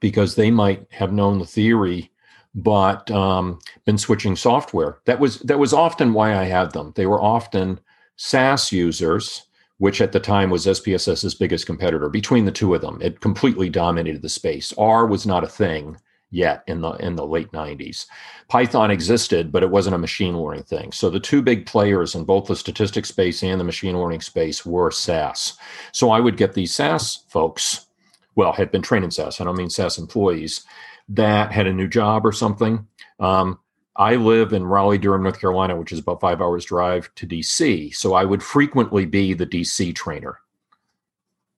because 0.00 0.34
they 0.34 0.50
might 0.50 0.86
have 0.90 1.12
known 1.12 1.38
the 1.38 1.46
theory 1.46 2.10
but 2.58 3.08
um, 3.12 3.58
been 3.84 3.98
switching 3.98 4.34
software. 4.34 4.98
That 5.04 5.20
was 5.20 5.38
that 5.40 5.58
was 5.58 5.72
often 5.72 6.12
why 6.12 6.36
I 6.36 6.44
had 6.44 6.72
them. 6.72 6.92
They 6.96 7.06
were 7.06 7.22
often 7.22 7.78
SAS 8.16 8.72
users, 8.72 9.44
which 9.78 10.00
at 10.00 10.12
the 10.12 10.20
time 10.20 10.50
was 10.50 10.66
SPSS's 10.66 11.36
biggest 11.36 11.66
competitor. 11.66 12.08
Between 12.08 12.44
the 12.44 12.52
two 12.52 12.74
of 12.74 12.80
them, 12.80 12.98
it 13.00 13.20
completely 13.20 13.68
dominated 13.68 14.22
the 14.22 14.28
space. 14.28 14.72
R 14.76 15.06
was 15.06 15.24
not 15.24 15.44
a 15.44 15.48
thing 15.48 15.96
yet 16.30 16.64
in 16.66 16.80
the 16.80 16.90
in 16.94 17.14
the 17.14 17.26
late 17.26 17.52
90s. 17.52 18.06
Python 18.48 18.90
existed, 18.90 19.52
but 19.52 19.62
it 19.62 19.70
wasn't 19.70 19.94
a 19.94 19.98
machine 19.98 20.36
learning 20.36 20.64
thing. 20.64 20.90
So 20.90 21.10
the 21.10 21.20
two 21.20 21.42
big 21.42 21.64
players 21.64 22.16
in 22.16 22.24
both 22.24 22.48
the 22.48 22.56
statistics 22.56 23.08
space 23.08 23.44
and 23.44 23.60
the 23.60 23.64
machine 23.64 23.96
learning 23.96 24.22
space 24.22 24.66
were 24.66 24.90
SAS. 24.90 25.56
So 25.92 26.10
I 26.10 26.18
would 26.18 26.36
get 26.36 26.54
these 26.54 26.74
SAS 26.74 27.24
folks, 27.28 27.86
well, 28.34 28.52
had 28.52 28.72
been 28.72 28.82
trained 28.82 29.04
in 29.04 29.12
SAS. 29.12 29.40
I 29.40 29.44
don't 29.44 29.56
mean 29.56 29.70
SAS 29.70 29.96
employees 29.96 30.66
that 31.08 31.52
had 31.52 31.66
a 31.66 31.72
new 31.72 31.88
job 31.88 32.26
or 32.26 32.32
something. 32.32 32.86
Um, 33.18 33.58
I 33.96 34.14
live 34.14 34.52
in 34.52 34.64
Raleigh, 34.64 34.98
Durham, 34.98 35.24
North 35.24 35.40
Carolina, 35.40 35.76
which 35.76 35.92
is 35.92 35.98
about 35.98 36.20
five 36.20 36.40
hours 36.40 36.64
drive 36.64 37.12
to 37.16 37.26
DC. 37.26 37.94
So 37.94 38.14
I 38.14 38.24
would 38.24 38.42
frequently 38.42 39.06
be 39.06 39.34
the 39.34 39.46
DC 39.46 39.94
trainer. 39.94 40.38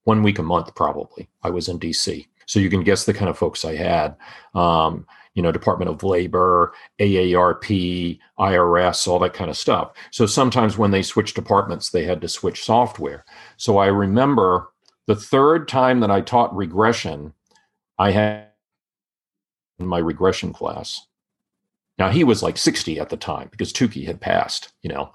One 0.04 0.23
week 0.23 0.38
a 0.38 0.42
month, 0.42 0.75
probably. 0.75 1.28
I 1.42 1.50
was 1.50 1.69
in 1.69 1.78
DC. 1.78 2.26
So 2.47 2.59
you 2.59 2.71
can 2.71 2.83
guess 2.83 3.04
the 3.04 3.12
kind 3.12 3.28
of 3.28 3.37
folks 3.37 3.64
I 3.64 3.76
had. 3.76 4.16
Um, 4.54 5.07
you 5.35 5.42
know, 5.42 5.52
Department 5.52 5.90
of 5.90 6.02
Labor, 6.02 6.73
AARP, 6.99 8.19
IRS, 8.38 9.07
all 9.07 9.19
that 9.21 9.35
kind 9.35 9.50
of 9.50 9.57
stuff. 9.57 9.92
So 10.11 10.26
sometimes 10.26 10.76
when 10.76 10.90
they 10.90 11.02
switched 11.02 11.37
departments, 11.37 11.90
they 11.90 12.04
had 12.04 12.21
to 12.23 12.28
switch 12.28 12.64
software. 12.64 13.25
So 13.57 13.78
I 13.78 13.87
remember 13.87 14.71
the 15.07 15.14
third 15.14 15.69
time 15.69 16.00
that 16.00 16.11
I 16.11 16.23
taught 16.23 16.54
regression, 16.57 17.35
I 17.99 18.11
had 18.11 18.50
in 19.80 19.87
my 19.87 19.99
regression 19.99 20.52
class. 20.52 21.06
Now 21.99 22.10
he 22.10 22.25
was 22.25 22.42
like 22.42 22.56
60 22.56 22.99
at 22.99 23.08
the 23.08 23.16
time 23.16 23.49
because 23.50 23.72
Tukey 23.72 24.06
had 24.06 24.20
passed, 24.20 24.72
you 24.82 24.88
know. 24.88 25.12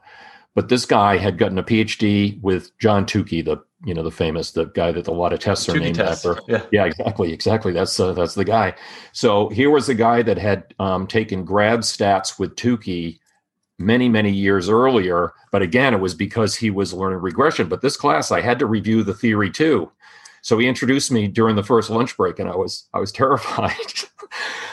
But 0.53 0.69
this 0.69 0.85
guy 0.85 1.17
had 1.17 1.37
gotten 1.37 1.57
a 1.57 1.63
PhD 1.63 2.41
with 2.41 2.77
John 2.79 3.05
Tukey, 3.05 3.43
the 3.43 3.57
you 3.83 3.93
know 3.93 4.03
the 4.03 4.11
famous 4.11 4.51
the 4.51 4.65
guy 4.65 4.91
that 4.91 5.07
a 5.07 5.11
lot 5.11 5.33
of 5.33 5.39
tests 5.39 5.67
are 5.67 5.73
Tukey 5.73 5.81
named 5.81 5.95
test. 5.95 6.25
after. 6.25 6.41
Yeah. 6.47 6.65
yeah, 6.71 6.85
exactly, 6.85 7.33
exactly. 7.33 7.73
That's 7.73 7.99
uh, 7.99 8.13
that's 8.13 8.35
the 8.35 8.45
guy. 8.45 8.73
So 9.11 9.49
here 9.49 9.69
was 9.69 9.87
the 9.87 9.95
guy 9.95 10.21
that 10.21 10.37
had 10.37 10.73
um, 10.79 11.07
taken 11.07 11.43
grad 11.43 11.81
stats 11.81 12.39
with 12.39 12.55
Tukey 12.55 13.19
many 13.77 14.07
many 14.07 14.31
years 14.31 14.69
earlier. 14.69 15.33
But 15.51 15.61
again, 15.61 15.93
it 15.93 15.99
was 15.99 16.13
because 16.13 16.55
he 16.55 16.69
was 16.69 16.93
learning 16.93 17.19
regression. 17.19 17.67
But 17.67 17.81
this 17.81 17.97
class, 17.97 18.31
I 18.31 18.39
had 18.39 18.59
to 18.59 18.65
review 18.65 19.03
the 19.03 19.13
theory 19.13 19.51
too. 19.51 19.91
So 20.45 20.59
he 20.59 20.67
introduced 20.67 21.11
me 21.11 21.27
during 21.27 21.55
the 21.55 21.63
first 21.63 21.89
lunch 21.89 22.15
break, 22.15 22.37
and 22.37 22.47
I 22.47 22.55
was 22.55 22.87
I 22.93 22.99
was 22.99 23.11
terrified. 23.21 23.71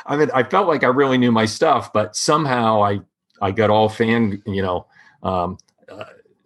I 0.05 0.19
mean, 0.19 0.31
I 0.35 0.43
felt 0.43 0.69
like 0.69 0.85
I 0.85 0.89
really 0.89 1.17
knew 1.17 1.33
my 1.33 1.47
stuff, 1.47 1.95
but 1.95 2.15
somehow 2.15 2.83
I 2.85 3.01
I 3.41 3.53
got 3.53 3.71
all 3.71 3.89
fan, 3.89 4.43
you 4.45 4.61
know. 4.61 4.87
Um, 5.23 5.57
uh, 5.91 6.05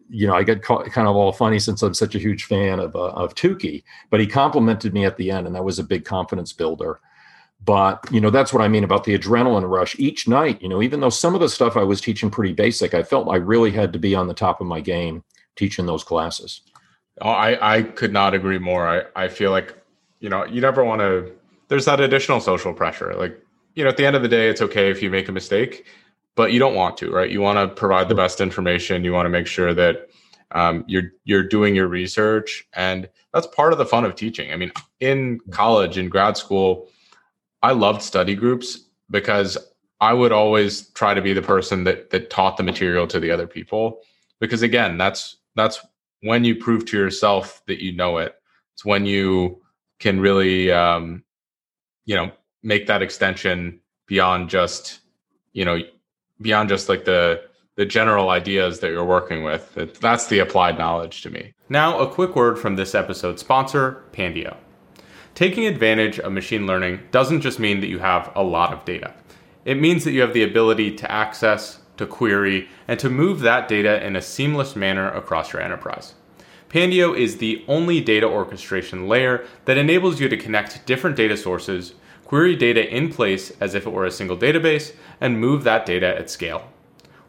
you 0.09 0.29
know, 0.29 0.35
I 0.37 0.45
get 0.45 0.63
kind 0.63 1.09
of 1.09 1.17
all 1.17 1.33
funny 1.33 1.59
since 1.59 1.83
I'm 1.83 1.93
such 1.93 2.15
a 2.15 2.21
huge 2.21 2.45
fan 2.45 2.79
of 2.79 2.95
uh, 2.95 3.09
of 3.09 3.35
Tukey, 3.35 3.83
but 4.11 4.21
he 4.21 4.29
complimented 4.29 4.95
me 4.95 5.05
at 5.05 5.17
the 5.17 5.33
end, 5.33 5.49
and 5.49 5.57
that 5.57 5.65
was 5.65 5.81
a 5.81 5.85
big 5.85 6.05
confidence 6.05 6.53
builder. 6.53 7.01
But 7.65 8.07
you 8.13 8.21
know, 8.21 8.31
that's 8.31 8.53
what 8.53 8.63
I 8.63 8.69
mean 8.69 8.85
about 8.85 9.03
the 9.03 9.19
adrenaline 9.19 9.69
rush. 9.69 9.99
Each 9.99 10.29
night, 10.29 10.63
you 10.63 10.69
know, 10.69 10.83
even 10.83 11.01
though 11.01 11.11
some 11.11 11.35
of 11.35 11.41
the 11.41 11.49
stuff 11.49 11.77
I 11.77 11.83
was 11.83 12.01
teaching 12.01 12.31
pretty 12.31 12.53
basic, 12.53 12.95
I 12.95 13.03
felt 13.03 13.29
I 13.29 13.39
really 13.39 13.73
had 13.73 13.93
to 13.95 13.99
be 13.99 14.15
on 14.15 14.29
the 14.29 14.35
top 14.35 14.61
of 14.61 14.69
my 14.69 14.81
game 14.81 15.25
teaching 15.57 15.87
those 15.87 16.05
classes. 16.05 16.61
Oh, 17.21 17.31
I 17.31 17.77
I 17.77 17.83
could 17.83 18.13
not 18.13 18.35
agree 18.35 18.59
more. 18.59 18.87
I 18.87 19.05
I 19.15 19.29
feel 19.29 19.51
like 19.51 19.75
you 20.21 20.29
know 20.29 20.45
you 20.45 20.61
never 20.61 20.85
want 20.85 21.01
to. 21.01 21.33
There's 21.69 21.85
that 21.87 22.01
additional 22.01 22.41
social 22.41 22.73
pressure. 22.73 23.15
Like 23.15 23.41
you 23.75 23.85
know, 23.85 23.91
at 23.91 23.97
the 23.97 24.07
end 24.07 24.17
of 24.17 24.23
the 24.23 24.29
day, 24.29 24.49
it's 24.49 24.63
okay 24.63 24.91
if 24.91 25.03
you 25.03 25.11
make 25.11 25.29
a 25.29 25.33
mistake 25.33 25.87
but 26.37 26.53
you 26.53 26.61
don't 26.61 26.75
want 26.75 26.97
to, 26.99 27.11
right? 27.11 27.31
You 27.31 27.41
want 27.41 27.59
to 27.59 27.75
provide 27.75 28.09
the 28.09 28.15
best 28.15 28.41
information. 28.41 29.03
You 29.03 29.13
want 29.13 29.27
to 29.27 29.31
make 29.31 29.47
sure 29.49 29.75
that 29.75 30.09
um, 30.53 30.85
you're 30.87 31.11
you're 31.25 31.43
doing 31.43 31.75
your 31.75 31.89
research, 31.89 32.65
and 32.75 33.09
that's 33.35 33.49
part 33.49 33.73
of 33.73 33.79
the 33.79 33.87
fun 33.87 34.05
of 34.05 34.15
teaching. 34.15 34.53
I 34.53 34.57
mean, 34.57 34.71
in 35.01 35.41
college, 35.51 35.99
in 35.99 36.09
grad 36.09 36.37
school, 36.37 36.89
I 37.63 37.73
loved 37.73 38.03
study 38.03 38.37
groups 38.37 38.79
because 39.11 39.59
I 40.01 40.13
would 40.13 40.31
always 40.31 40.89
try 40.91 41.15
to 41.15 41.23
be 41.23 41.33
the 41.33 41.43
person 41.43 41.85
that 41.85 42.11
that 42.11 42.31
taught 42.31 42.59
the 42.59 42.63
material 42.63 43.09
to 43.09 43.19
the 43.19 43.31
other 43.33 43.47
people. 43.47 44.03
Because 44.39 44.63
again, 44.63 44.99
that's 44.99 45.39
that's 45.57 45.85
when 46.27 46.45
you 46.45 46.55
prove 46.57 46.85
to 46.87 46.97
yourself 46.99 47.63
that 47.67 47.83
you 47.83 47.93
know 47.93 48.19
it. 48.19 48.35
It's 48.75 48.85
when 48.85 49.07
you 49.07 49.63
can 49.99 50.21
really, 50.21 50.71
um, 50.71 51.25
you 52.05 52.15
know, 52.15 52.31
make 52.63 52.87
that 52.89 53.03
extension 53.03 53.81
beyond 54.07 54.51
just, 54.51 55.01
you 55.53 55.65
know, 55.65 55.81
beyond 56.41 56.69
just 56.69 56.89
like 56.89 57.05
the 57.05 57.43
the 57.77 57.85
general 57.85 58.31
ideas 58.31 58.81
that 58.81 58.91
you're 58.91 59.05
working 59.05 59.45
with. 59.45 59.75
That's 60.01 60.27
the 60.29 60.39
applied 60.39 60.79
knowledge 60.79 61.21
to 61.23 61.31
me. 61.31 61.53
Now, 61.69 61.99
a 61.99 62.11
quick 62.11 62.35
word 62.35 62.59
from 62.59 62.77
this 62.77 62.95
episode's 62.95 63.43
sponsor, 63.43 64.03
Pandio. 64.13 64.57
Taking 65.35 65.67
advantage 65.67 66.19
of 66.19 66.33
machine 66.33 66.67
learning 66.67 67.01
doesn't 67.11 67.43
just 67.43 67.59
mean 67.59 67.81
that 67.81 67.89
you 67.89 67.99
have 67.99 68.33
a 68.35 68.43
lot 68.43 68.73
of 68.73 68.85
data. 68.87 69.13
It 69.67 69.79
means 69.79 70.05
that 70.05 70.13
you 70.13 70.23
have 70.23 70.33
the 70.33 70.45
ability 70.45 70.97
to 70.97 71.13
access, 71.13 71.81
to 71.97 72.07
query, 72.07 72.69
and 72.87 72.99
to 73.01 73.11
move 73.11 73.41
that 73.41 73.69
data 73.69 74.05
in 74.05 74.17
a 74.17 74.23
seamless 74.23 74.77
manner 74.77 75.11
across 75.11 75.53
your 75.53 75.63
enterprise. 75.63 76.15
Pandio 76.69 77.17
is 77.17 77.39
the 77.39 77.65
only 77.69 78.01
data 78.01 78.27
orchestration 78.27 79.09
layer 79.09 79.47
that 79.67 79.79
enables 79.79 80.21
you 80.21 80.29
to 80.29 80.37
connect 80.37 80.85
different 80.87 81.17
data 81.17 81.37
sources 81.37 81.95
query 82.27 82.57
data 82.57 82.93
in 82.95 83.09
place 83.09 83.53
as 83.61 83.75
if 83.75 83.87
it 83.87 83.93
were 83.93 84.05
a 84.05 84.11
single 84.11 84.37
database, 84.37 84.93
and 85.21 85.41
move 85.41 85.63
that 85.63 85.87
data 85.87 86.19
at 86.19 86.29
scale. 86.29 86.69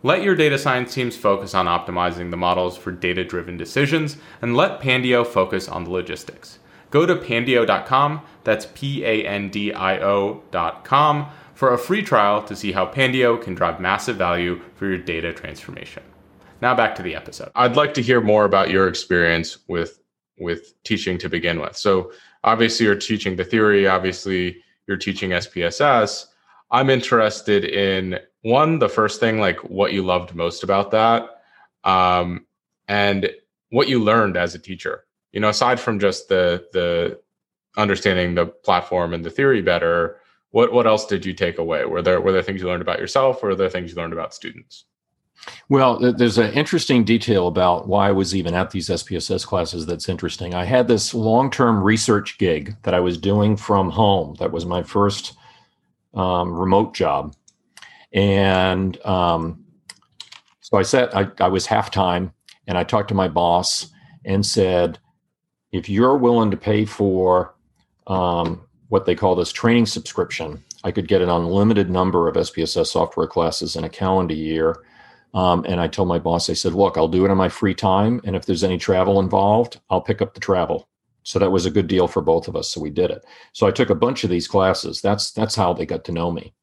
Let 0.03 0.24
your 0.24 0.36
data 0.36 0.57
science 0.57 0.93
teams 0.93 1.15
focus 1.15 1.53
on 1.53 1.67
optimizing 1.67 2.31
the 2.31 2.38
models 2.38 2.77
for 2.77 2.91
data 2.91 3.24
driven 3.24 3.57
decisions, 3.57 4.17
and 4.41 4.57
let 4.57 4.81
Pandio 4.81 5.25
focus 5.25 5.69
on 5.69 5.83
the 5.83 5.91
logistics. 5.91 6.59
Go 6.89 7.05
to 7.05 7.15
pandio.com, 7.15 8.21
that's 8.43 8.67
P 8.74 9.03
A 9.05 9.24
N 9.24 9.50
D 9.50 9.71
I 9.71 10.00
O.com, 10.00 11.29
for 11.57 11.73
a 11.73 11.77
free 11.77 12.03
trial 12.03 12.43
to 12.43 12.55
see 12.55 12.71
how 12.71 12.85
Pandio 12.85 13.41
can 13.41 13.55
drive 13.55 13.79
massive 13.79 14.15
value 14.15 14.61
for 14.75 14.85
your 14.85 14.99
data 14.99 15.33
transformation. 15.33 16.03
Now 16.61 16.75
back 16.75 16.93
to 16.95 17.01
the 17.01 17.15
episode. 17.15 17.49
I'd 17.55 17.75
like 17.75 17.95
to 17.95 18.01
hear 18.03 18.21
more 18.21 18.45
about 18.45 18.69
your 18.69 18.87
experience 18.87 19.57
with 19.67 19.99
with 20.39 20.81
teaching 20.83 21.17
to 21.17 21.29
begin 21.29 21.59
with. 21.59 21.75
So 21.75 22.11
obviously 22.43 22.85
you're 22.85 22.95
teaching 22.95 23.35
the 23.35 23.43
theory, 23.43 23.87
obviously 23.87 24.57
you're 24.85 24.97
teaching 24.97 25.31
SPSS, 25.31 26.27
I'm 26.69 26.91
interested 26.91 27.65
in 27.65 28.19
one, 28.43 28.77
the 28.77 28.87
first 28.87 29.19
thing, 29.19 29.39
like 29.39 29.57
what 29.63 29.93
you 29.93 30.03
loved 30.03 30.35
most 30.35 30.63
about 30.63 30.91
that, 30.91 31.41
um, 31.83 32.45
and 32.87 33.31
what 33.71 33.89
you 33.89 34.03
learned 34.03 34.37
as 34.37 34.53
a 34.53 34.59
teacher. 34.59 35.05
You 35.31 35.39
know, 35.39 35.49
aside 35.49 35.79
from 35.79 35.99
just 35.99 36.29
the 36.29 36.67
the 36.71 37.19
understanding 37.77 38.35
the 38.35 38.45
platform 38.45 39.15
and 39.15 39.25
the 39.25 39.31
theory 39.31 39.63
better, 39.63 40.17
what 40.57 40.73
what 40.73 40.87
else 40.87 41.05
did 41.05 41.23
you 41.23 41.33
take 41.33 41.59
away? 41.59 41.85
Were 41.85 42.01
there 42.01 42.19
were 42.19 42.31
there 42.31 42.41
things 42.41 42.61
you 42.61 42.67
learned 42.67 42.81
about 42.81 42.97
yourself, 42.97 43.43
or 43.43 43.49
were 43.49 43.55
there 43.55 43.69
things 43.69 43.91
you 43.91 43.95
learned 43.95 44.13
about 44.13 44.33
students? 44.33 44.85
Well, 45.69 45.99
there's 46.13 46.39
an 46.39 46.51
interesting 46.53 47.03
detail 47.03 47.47
about 47.47 47.87
why 47.87 48.09
I 48.09 48.11
was 48.11 48.35
even 48.35 48.55
at 48.55 48.71
these 48.71 48.89
SPSS 48.89 49.45
classes 49.45 49.85
that's 49.85 50.09
interesting. 50.09 50.55
I 50.55 50.63
had 50.65 50.87
this 50.87 51.13
long 51.13 51.51
term 51.51 51.83
research 51.83 52.39
gig 52.39 52.75
that 52.81 52.95
I 52.95 52.99
was 52.99 53.19
doing 53.19 53.55
from 53.55 53.91
home. 53.91 54.35
That 54.39 54.51
was 54.51 54.65
my 54.65 54.81
first 54.81 55.35
um, 56.15 56.51
remote 56.51 56.95
job. 56.95 57.35
And 58.11 58.99
um, 59.05 59.63
so 60.61 60.79
I 60.79 60.81
said, 60.81 61.13
I, 61.13 61.29
I 61.39 61.49
was 61.49 61.67
half 61.67 61.91
time 61.91 62.33
and 62.65 62.79
I 62.79 62.83
talked 62.83 63.09
to 63.09 63.13
my 63.13 63.27
boss 63.27 63.91
and 64.25 64.43
said, 64.43 64.97
if 65.71 65.87
you're 65.87 66.17
willing 66.17 66.49
to 66.49 66.57
pay 66.57 66.85
for 66.85 67.53
um, 68.07 68.66
what 68.89 69.06
they 69.06 69.15
call 69.15 69.36
this 69.36 69.51
training 69.51 69.86
subscription, 69.86 70.63
I 70.84 70.91
could 70.91 71.08
get 71.08 71.22
an 71.22 71.29
unlimited 71.29 71.89
number 71.89 72.27
of 72.27 72.36
SPSS 72.36 72.88
software 72.88 73.27
classes 73.27 73.75
in 73.75 73.84
a 73.84 73.89
calendar 73.89 74.36
year 74.36 74.84
um, 75.34 75.65
and 75.67 75.79
I 75.79 75.88
told 75.88 76.08
my 76.08 76.20
boss, 76.20 76.50
I 76.50 76.53
said, 76.53 76.74
look, 76.74 76.98
I'll 76.98 77.08
do 77.08 77.25
it 77.25 77.29
in 77.29 77.38
my 77.38 77.50
free 77.50 77.75
time. 77.75 78.22
And 78.24 78.36
if 78.36 78.46
there's 78.46 78.63
any 78.63 78.77
travel 78.77 79.20
involved, 79.20 79.79
I'll 79.89 80.01
pick 80.01 80.22
up 80.22 80.34
the 80.34 80.39
travel. 80.39 80.88
So 81.24 81.38
that 81.39 81.51
was 81.51 81.65
a 81.65 81.72
good 81.72 81.88
deal 81.88 82.08
for 82.08 82.22
both 82.22 82.48
of 82.48 82.56
us. 82.56 82.70
So 82.70 82.82
we 82.82 82.89
did 82.89 83.12
it. 83.12 83.24
So 83.53 83.67
I 83.67 83.72
took 83.72 83.89
a 83.89 83.96
bunch 83.96 84.24
of 84.24 84.29
these 84.29 84.48
classes. 84.48 85.01
That's 85.01 85.32
that's 85.32 85.56
how 85.56 85.74
they 85.74 85.86
got 85.86 86.06
to 86.06 86.12
know 86.12 86.32
me. 86.32 86.53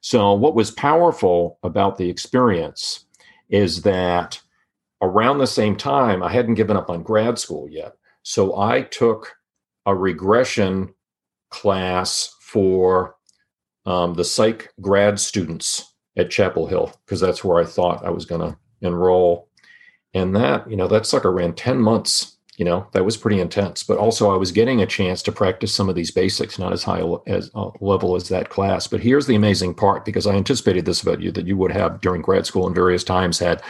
So 0.00 0.34
what 0.34 0.54
was 0.54 0.70
powerful 0.72 1.58
about 1.62 1.96
the 1.96 2.10
experience 2.10 3.06
is 3.48 3.82
that 3.82 4.40
around 5.00 5.38
the 5.38 5.46
same 5.46 5.76
time, 5.76 6.22
I 6.22 6.32
hadn't 6.32 6.54
given 6.54 6.76
up 6.76 6.90
on 6.90 7.02
grad 7.02 7.38
school 7.38 7.68
yet. 7.68 7.94
So 8.24 8.58
I 8.58 8.82
took 8.82 9.36
a 9.86 9.94
regression 9.94 10.92
class 11.50 12.34
for 12.40 13.16
um, 13.86 14.14
the 14.14 14.24
psych 14.24 14.72
grad 14.80 15.18
students 15.18 15.94
at 16.16 16.30
Chapel 16.30 16.66
Hill 16.66 16.92
because 17.04 17.20
that's 17.20 17.44
where 17.44 17.62
I 17.62 17.64
thought 17.64 18.04
I 18.04 18.10
was 18.10 18.26
going 18.26 18.40
to 18.40 18.56
enroll. 18.82 19.48
And 20.14 20.34
that, 20.36 20.68
you 20.70 20.76
know, 20.76 20.88
that 20.88 21.06
sucker 21.06 21.32
ran 21.32 21.54
10 21.54 21.80
months. 21.80 22.36
You 22.56 22.64
know, 22.64 22.88
that 22.92 23.04
was 23.04 23.16
pretty 23.16 23.40
intense. 23.40 23.84
But 23.84 23.98
also, 23.98 24.32
I 24.32 24.36
was 24.36 24.50
getting 24.50 24.82
a 24.82 24.86
chance 24.86 25.22
to 25.22 25.30
practice 25.30 25.72
some 25.72 25.88
of 25.88 25.94
these 25.94 26.10
basics, 26.10 26.58
not 26.58 26.72
as 26.72 26.82
high 26.82 27.04
as 27.28 27.52
uh, 27.54 27.70
level 27.80 28.16
as 28.16 28.28
that 28.30 28.48
class. 28.48 28.88
But 28.88 29.00
here's 29.00 29.28
the 29.28 29.36
amazing 29.36 29.74
part 29.74 30.04
because 30.04 30.26
I 30.26 30.34
anticipated 30.34 30.84
this 30.84 31.00
about 31.00 31.20
you 31.20 31.30
that 31.32 31.46
you 31.46 31.56
would 31.56 31.70
have 31.70 32.00
during 32.00 32.20
grad 32.20 32.46
school 32.46 32.66
and 32.66 32.74
various 32.74 33.04
times 33.04 33.38
had 33.38 33.62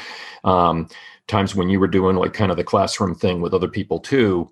um, 0.42 0.88
times 1.26 1.54
when 1.54 1.68
you 1.68 1.78
were 1.78 1.86
doing 1.86 2.16
like 2.16 2.32
kind 2.32 2.50
of 2.50 2.56
the 2.56 2.64
classroom 2.64 3.14
thing 3.14 3.42
with 3.42 3.52
other 3.52 3.68
people 3.68 4.00
too. 4.00 4.50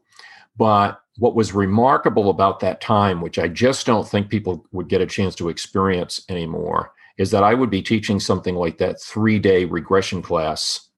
But 0.57 1.01
what 1.19 1.35
was 1.35 1.53
remarkable 1.53 2.31
about 2.31 2.61
that 2.61 2.81
time, 2.81 3.21
which 3.21 3.39
I 3.39 3.49
just 3.49 3.87
don't 3.87 4.09
think 4.09 4.29
people 4.29 4.67
would 4.73 4.89
get 4.89 5.01
a 5.01 5.07
chance 5.07 5.35
to 5.37 5.49
experience 5.49 6.25
anymore, 6.29 6.93
is 7.19 7.31
that 7.31 7.45
I 7.45 7.55
would 7.55 7.71
be 7.71 7.83
teaching 7.83 8.21
something 8.21 8.55
like 8.55 8.79
that 8.79 9.01
three 9.01 9.39
day 9.39 9.65
regression 9.65 10.23
class 10.23 10.89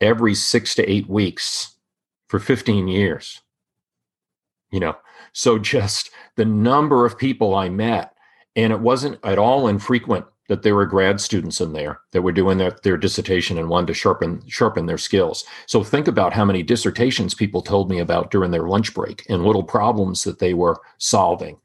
every 0.00 0.34
six 0.34 0.74
to 0.76 0.90
eight 0.90 1.08
weeks 1.08 1.76
for 2.28 2.38
15 2.38 2.88
years. 2.88 3.40
You 4.70 4.80
know, 4.80 4.96
so 5.32 5.58
just 5.58 6.10
the 6.36 6.44
number 6.44 7.04
of 7.04 7.18
people 7.18 7.54
I 7.54 7.68
met 7.68 8.14
And 8.56 8.72
it 8.72 8.80
wasn't 8.80 9.18
at 9.24 9.38
all 9.38 9.68
infrequent 9.68 10.26
that 10.50 10.62
there 10.62 10.74
were 10.74 10.84
grad 10.84 11.20
students 11.20 11.60
in 11.60 11.72
there 11.72 12.00
that 12.10 12.22
were 12.22 12.32
doing 12.32 12.58
their, 12.58 12.76
their 12.82 12.96
dissertation 12.96 13.56
and 13.56 13.68
wanted 13.68 13.86
to 13.86 13.94
sharpen 13.94 14.42
sharpen 14.48 14.84
their 14.84 14.98
skills. 14.98 15.44
So 15.66 15.84
think 15.84 16.08
about 16.08 16.32
how 16.32 16.44
many 16.44 16.64
dissertations 16.64 17.34
people 17.34 17.62
told 17.62 17.88
me 17.88 18.00
about 18.00 18.32
during 18.32 18.50
their 18.50 18.66
lunch 18.66 18.92
break 18.92 19.24
and 19.28 19.44
little 19.44 19.62
problems 19.62 20.24
that 20.24 20.40
they 20.40 20.52
were 20.52 20.80
solving. 20.98 21.56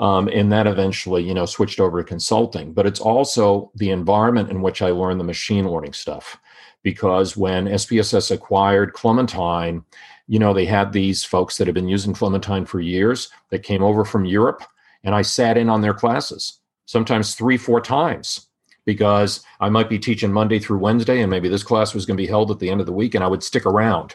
Um, 0.00 0.26
and 0.26 0.50
that 0.50 0.66
eventually, 0.66 1.22
you 1.22 1.32
know, 1.32 1.46
switched 1.46 1.78
over 1.78 2.02
to 2.02 2.08
consulting. 2.08 2.72
But 2.72 2.86
it's 2.86 2.98
also 2.98 3.70
the 3.76 3.90
environment 3.90 4.50
in 4.50 4.62
which 4.62 4.82
I 4.82 4.90
learned 4.90 5.20
the 5.20 5.24
machine 5.24 5.70
learning 5.70 5.92
stuff. 5.92 6.36
Because 6.82 7.36
when 7.36 7.66
SPSS 7.66 8.32
acquired 8.32 8.94
Clementine, 8.94 9.84
you 10.26 10.40
know, 10.40 10.52
they 10.52 10.64
had 10.64 10.92
these 10.92 11.22
folks 11.22 11.56
that 11.56 11.68
had 11.68 11.74
been 11.74 11.88
using 11.88 12.12
Clementine 12.12 12.66
for 12.66 12.80
years 12.80 13.28
that 13.50 13.62
came 13.62 13.84
over 13.84 14.04
from 14.04 14.24
Europe, 14.24 14.64
and 15.04 15.14
I 15.14 15.22
sat 15.22 15.56
in 15.56 15.70
on 15.70 15.82
their 15.82 15.94
classes 15.94 16.58
sometimes 16.86 17.34
three, 17.34 17.56
four 17.56 17.80
times 17.80 18.48
because 18.84 19.44
I 19.60 19.68
might 19.68 19.88
be 19.88 19.98
teaching 19.98 20.32
Monday 20.32 20.58
through 20.58 20.78
Wednesday, 20.78 21.20
and 21.20 21.30
maybe 21.30 21.48
this 21.48 21.62
class 21.62 21.94
was 21.94 22.04
going 22.06 22.16
to 22.16 22.22
be 22.22 22.28
held 22.28 22.50
at 22.50 22.58
the 22.58 22.70
end 22.70 22.80
of 22.80 22.86
the 22.86 22.92
week, 22.92 23.14
and 23.14 23.24
I 23.24 23.28
would 23.28 23.42
stick 23.42 23.66
around. 23.66 24.14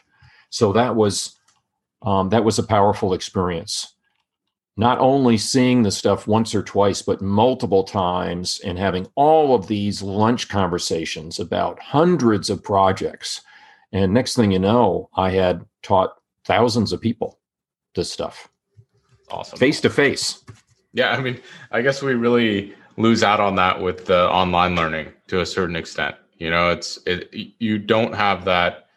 So 0.49 0.73
that 0.73 0.95
was 0.95 1.37
um, 2.01 2.29
that 2.29 2.43
was 2.43 2.59
a 2.59 2.63
powerful 2.63 3.13
experience. 3.13 3.95
Not 4.77 4.99
only 4.99 5.37
seeing 5.37 5.83
the 5.83 5.91
stuff 5.91 6.27
once 6.27 6.55
or 6.55 6.63
twice, 6.63 7.01
but 7.01 7.21
multiple 7.21 7.83
times, 7.83 8.61
and 8.63 8.77
having 8.77 9.07
all 9.15 9.53
of 9.53 9.67
these 9.67 10.01
lunch 10.01 10.47
conversations 10.47 11.39
about 11.39 11.79
hundreds 11.79 12.49
of 12.49 12.63
projects. 12.63 13.41
And 13.91 14.13
next 14.13 14.35
thing 14.35 14.51
you 14.51 14.59
know, 14.59 15.09
I 15.15 15.31
had 15.31 15.65
taught 15.81 16.15
thousands 16.45 16.93
of 16.93 17.01
people 17.01 17.39
this 17.95 18.11
stuff. 18.11 18.47
Awesome. 19.31 19.57
Face 19.57 19.81
to 19.81 19.89
face. 19.89 20.43
Yeah, 20.93 21.11
I 21.11 21.21
mean, 21.21 21.39
I 21.71 21.81
guess 21.81 22.01
we 22.01 22.13
really 22.13 22.73
lose 22.97 23.23
out 23.23 23.39
on 23.39 23.55
that 23.55 23.81
with 23.81 24.05
the 24.05 24.29
online 24.29 24.75
learning 24.75 25.13
to 25.27 25.41
a 25.41 25.45
certain 25.45 25.75
extent. 25.75 26.15
You 26.37 26.49
know, 26.49 26.69
it's 26.69 26.99
it, 27.05 27.29
you 27.59 27.77
don't 27.77 28.13
have 28.13 28.45
that 28.45 28.87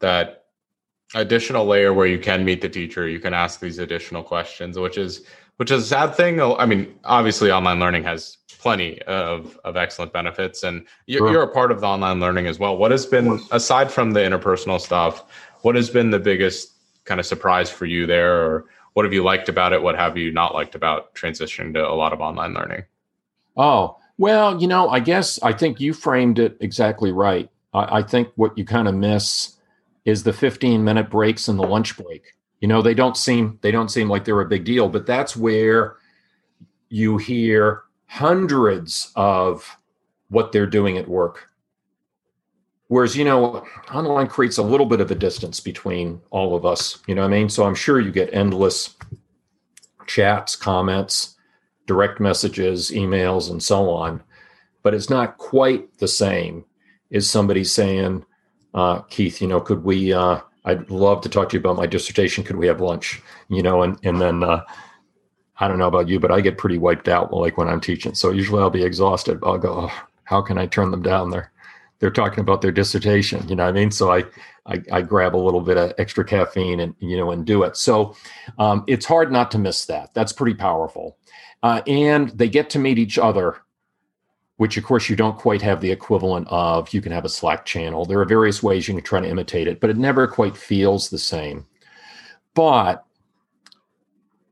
that 0.00 0.44
additional 1.14 1.66
layer 1.66 1.92
where 1.92 2.06
you 2.06 2.18
can 2.18 2.44
meet 2.44 2.60
the 2.60 2.68
teacher, 2.68 3.08
you 3.08 3.20
can 3.20 3.34
ask 3.34 3.60
these 3.60 3.78
additional 3.78 4.22
questions, 4.22 4.78
which 4.78 4.98
is 4.98 5.24
which 5.56 5.70
is 5.70 5.84
a 5.84 5.86
sad 5.86 6.14
thing. 6.14 6.40
Oh, 6.40 6.56
I 6.56 6.66
mean, 6.66 6.94
obviously, 7.04 7.50
online 7.50 7.80
learning 7.80 8.04
has 8.04 8.38
plenty 8.58 9.00
of 9.02 9.58
of 9.64 9.76
excellent 9.76 10.12
benefits, 10.12 10.62
and 10.62 10.86
you're, 11.06 11.20
sure. 11.20 11.32
you're 11.32 11.42
a 11.42 11.52
part 11.52 11.72
of 11.72 11.80
the 11.80 11.86
online 11.86 12.20
learning 12.20 12.46
as 12.46 12.58
well. 12.58 12.76
What 12.76 12.90
has 12.90 13.06
been 13.06 13.40
aside 13.50 13.90
from 13.90 14.12
the 14.12 14.20
interpersonal 14.20 14.80
stuff? 14.80 15.24
What 15.62 15.74
has 15.76 15.90
been 15.90 16.10
the 16.10 16.18
biggest 16.18 16.72
kind 17.04 17.20
of 17.20 17.26
surprise 17.26 17.70
for 17.70 17.86
you 17.86 18.06
there, 18.06 18.42
or 18.42 18.66
what 18.94 19.04
have 19.04 19.12
you 19.12 19.22
liked 19.22 19.48
about 19.48 19.72
it? 19.72 19.82
What 19.82 19.96
have 19.96 20.16
you 20.16 20.30
not 20.30 20.54
liked 20.54 20.74
about 20.74 21.14
transitioning 21.14 21.74
to 21.74 21.86
a 21.86 21.94
lot 21.94 22.12
of 22.12 22.20
online 22.20 22.54
learning? 22.54 22.84
Oh, 23.56 23.98
well, 24.18 24.60
you 24.60 24.68
know, 24.68 24.88
I 24.88 25.00
guess 25.00 25.42
I 25.42 25.52
think 25.52 25.80
you 25.80 25.92
framed 25.92 26.38
it 26.38 26.56
exactly 26.60 27.12
right. 27.12 27.50
I, 27.72 27.98
I 27.98 28.02
think 28.02 28.28
what 28.36 28.56
you 28.56 28.64
kind 28.64 28.88
of 28.88 28.94
miss 28.94 29.56
is 30.04 30.22
the 30.22 30.32
15 30.32 30.84
minute 30.84 31.10
breaks 31.10 31.48
and 31.48 31.58
the 31.58 31.66
lunch 31.66 31.96
break. 31.96 32.34
You 32.60 32.68
know, 32.68 32.82
they 32.82 32.94
don't 32.94 33.16
seem 33.16 33.58
they 33.62 33.70
don't 33.70 33.90
seem 33.90 34.08
like 34.08 34.24
they're 34.24 34.40
a 34.40 34.48
big 34.48 34.64
deal, 34.64 34.88
but 34.88 35.06
that's 35.06 35.36
where 35.36 35.96
you 36.88 37.16
hear 37.16 37.82
hundreds 38.06 39.10
of 39.16 39.76
what 40.28 40.52
they're 40.52 40.66
doing 40.66 40.98
at 40.98 41.08
work 41.08 41.48
Whereas, 42.92 43.16
you 43.16 43.24
know, 43.24 43.64
online 43.94 44.26
creates 44.26 44.58
a 44.58 44.62
little 44.62 44.84
bit 44.84 45.00
of 45.00 45.10
a 45.10 45.14
distance 45.14 45.60
between 45.60 46.20
all 46.28 46.54
of 46.54 46.66
us. 46.66 46.98
You 47.06 47.14
know 47.14 47.22
what 47.22 47.28
I 47.28 47.38
mean? 47.38 47.48
So 47.48 47.64
I'm 47.64 47.74
sure 47.74 47.98
you 47.98 48.12
get 48.12 48.34
endless 48.34 48.94
chats, 50.06 50.56
comments, 50.56 51.36
direct 51.86 52.20
messages, 52.20 52.90
emails, 52.90 53.50
and 53.50 53.62
so 53.62 53.88
on. 53.88 54.22
But 54.82 54.92
it's 54.92 55.08
not 55.08 55.38
quite 55.38 55.96
the 56.00 56.06
same 56.06 56.66
as 57.10 57.30
somebody 57.30 57.64
saying, 57.64 58.26
uh, 58.74 58.98
Keith, 59.08 59.40
you 59.40 59.48
know, 59.48 59.62
could 59.62 59.84
we, 59.84 60.12
uh, 60.12 60.40
I'd 60.66 60.90
love 60.90 61.22
to 61.22 61.30
talk 61.30 61.48
to 61.48 61.56
you 61.56 61.60
about 61.60 61.76
my 61.76 61.86
dissertation. 61.86 62.44
Could 62.44 62.56
we 62.56 62.66
have 62.66 62.82
lunch? 62.82 63.22
You 63.48 63.62
know, 63.62 63.84
and, 63.84 63.98
and 64.02 64.20
then, 64.20 64.44
uh, 64.44 64.64
I 65.56 65.66
don't 65.66 65.78
know 65.78 65.88
about 65.88 66.08
you, 66.10 66.20
but 66.20 66.30
I 66.30 66.42
get 66.42 66.58
pretty 66.58 66.76
wiped 66.76 67.08
out 67.08 67.32
like 67.32 67.56
when 67.56 67.68
I'm 67.68 67.80
teaching. 67.80 68.14
So 68.14 68.32
usually 68.32 68.60
I'll 68.60 68.68
be 68.68 68.84
exhausted. 68.84 69.38
I'll 69.42 69.56
go, 69.56 69.88
oh, 69.88 70.02
how 70.24 70.42
can 70.42 70.58
I 70.58 70.66
turn 70.66 70.90
them 70.90 71.00
down 71.00 71.30
there? 71.30 71.52
They're 72.02 72.10
talking 72.10 72.40
about 72.40 72.60
their 72.60 72.72
dissertation 72.72 73.48
you 73.48 73.54
know 73.54 73.62
what 73.64 73.70
i 73.70 73.72
mean? 73.72 73.90
So 73.92 74.10
i 74.10 74.24
i, 74.66 74.82
I 74.92 75.02
grab 75.02 75.36
a 75.36 75.38
little 75.38 75.60
bit 75.60 75.78
of 75.78 75.94
extra 75.98 76.24
caffeine 76.24 76.80
and 76.80 76.94
you 76.98 77.16
know 77.16 77.30
and 77.30 77.46
do 77.46 77.62
it. 77.62 77.76
So 77.76 78.16
um, 78.58 78.84
it's 78.88 79.06
hard 79.06 79.30
not 79.32 79.50
to 79.52 79.58
miss 79.58 79.86
that. 79.86 80.12
That's 80.12 80.32
pretty 80.32 80.54
powerful. 80.54 81.16
Uh, 81.62 81.80
and 81.86 82.30
they 82.30 82.48
get 82.48 82.68
to 82.70 82.78
meet 82.78 82.98
each 82.98 83.18
other 83.18 83.62
which 84.56 84.76
of 84.76 84.84
course 84.84 85.08
you 85.08 85.16
don't 85.16 85.38
quite 85.38 85.62
have 85.62 85.80
the 85.80 85.90
equivalent 85.90 86.46
of 86.50 86.92
you 86.92 87.00
can 87.00 87.12
have 87.12 87.24
a 87.24 87.28
slack 87.28 87.64
channel. 87.64 88.04
There 88.04 88.20
are 88.20 88.24
various 88.24 88.62
ways 88.62 88.86
you 88.86 88.94
can 88.94 89.02
try 89.02 89.20
to 89.20 89.28
imitate 89.28 89.68
it 89.68 89.80
but 89.80 89.88
it 89.88 89.96
never 89.96 90.26
quite 90.26 90.56
feels 90.56 91.08
the 91.08 91.18
same. 91.18 91.66
But 92.54 93.04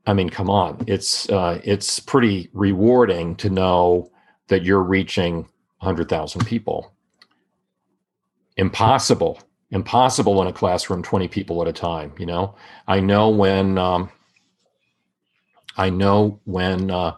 i 0.07 0.13
mean 0.13 0.29
come 0.29 0.49
on. 0.49 0.85
It's 0.87 1.29
uh, 1.29 1.59
it's 1.65 1.99
pretty 1.99 2.49
rewarding 2.53 3.35
to 3.37 3.49
know 3.49 4.09
that 4.47 4.63
you're 4.63 4.83
reaching 4.83 5.49
100000 5.79 6.45
people 6.45 6.90
impossible 8.57 9.39
impossible 9.71 10.41
in 10.41 10.47
a 10.47 10.53
classroom 10.53 11.01
20 11.01 11.27
people 11.27 11.61
at 11.61 11.67
a 11.67 11.73
time 11.73 12.11
you 12.17 12.25
know? 12.25 12.55
I 12.87 12.99
know 12.99 13.29
when 13.29 13.77
um, 13.77 14.09
i 15.77 15.89
know 15.89 16.39
when 16.45 16.91
uh, 16.91 17.15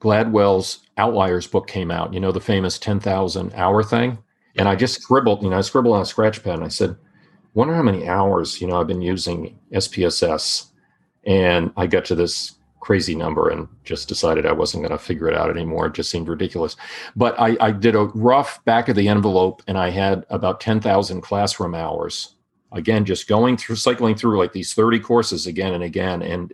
gladwell's 0.00 0.80
outliers 0.96 1.46
book 1.46 1.66
came 1.66 1.90
out 1.90 2.14
you 2.14 2.20
know 2.20 2.32
the 2.32 2.40
famous 2.40 2.78
10000 2.78 3.52
hour 3.54 3.82
thing? 3.82 4.18
And 4.56 4.68
i 4.68 4.76
just 4.76 5.00
scribbled 5.00 5.42
you 5.42 5.50
know 5.50 5.58
i 5.58 5.62
scribbled 5.62 5.96
on 5.96 6.02
a 6.02 6.06
scratch 6.06 6.42
pad 6.42 6.54
and 6.54 6.64
i 6.64 6.68
said 6.68 6.96
wonder 7.54 7.74
how 7.74 7.82
many 7.82 8.08
hours 8.08 8.60
you 8.60 8.66
know 8.66 8.80
i've 8.80 8.86
been 8.86 9.02
using 9.02 9.58
spss 9.72 10.66
and 11.24 11.72
i 11.76 11.86
got 11.86 12.04
to 12.06 12.14
this 12.14 12.52
crazy 12.82 13.14
number 13.14 13.48
and 13.48 13.68
just 13.84 14.08
decided 14.08 14.44
I 14.44 14.50
wasn't 14.50 14.82
going 14.82 14.98
to 14.98 15.02
figure 15.02 15.28
it 15.28 15.36
out 15.36 15.48
anymore. 15.48 15.86
It 15.86 15.94
just 15.94 16.10
seemed 16.10 16.26
ridiculous. 16.26 16.76
But 17.14 17.38
I, 17.38 17.56
I 17.60 17.70
did 17.70 17.94
a 17.94 18.06
rough 18.06 18.62
back 18.64 18.88
of 18.88 18.96
the 18.96 19.06
envelope 19.06 19.62
and 19.68 19.78
I 19.78 19.90
had 19.90 20.26
about 20.30 20.60
10,000 20.60 21.20
classroom 21.20 21.76
hours. 21.76 22.34
Again, 22.72 23.04
just 23.04 23.28
going 23.28 23.56
through, 23.56 23.76
cycling 23.76 24.16
through 24.16 24.36
like 24.36 24.52
these 24.52 24.74
30 24.74 24.98
courses 24.98 25.46
again 25.46 25.74
and 25.74 25.84
again. 25.84 26.22
And 26.22 26.52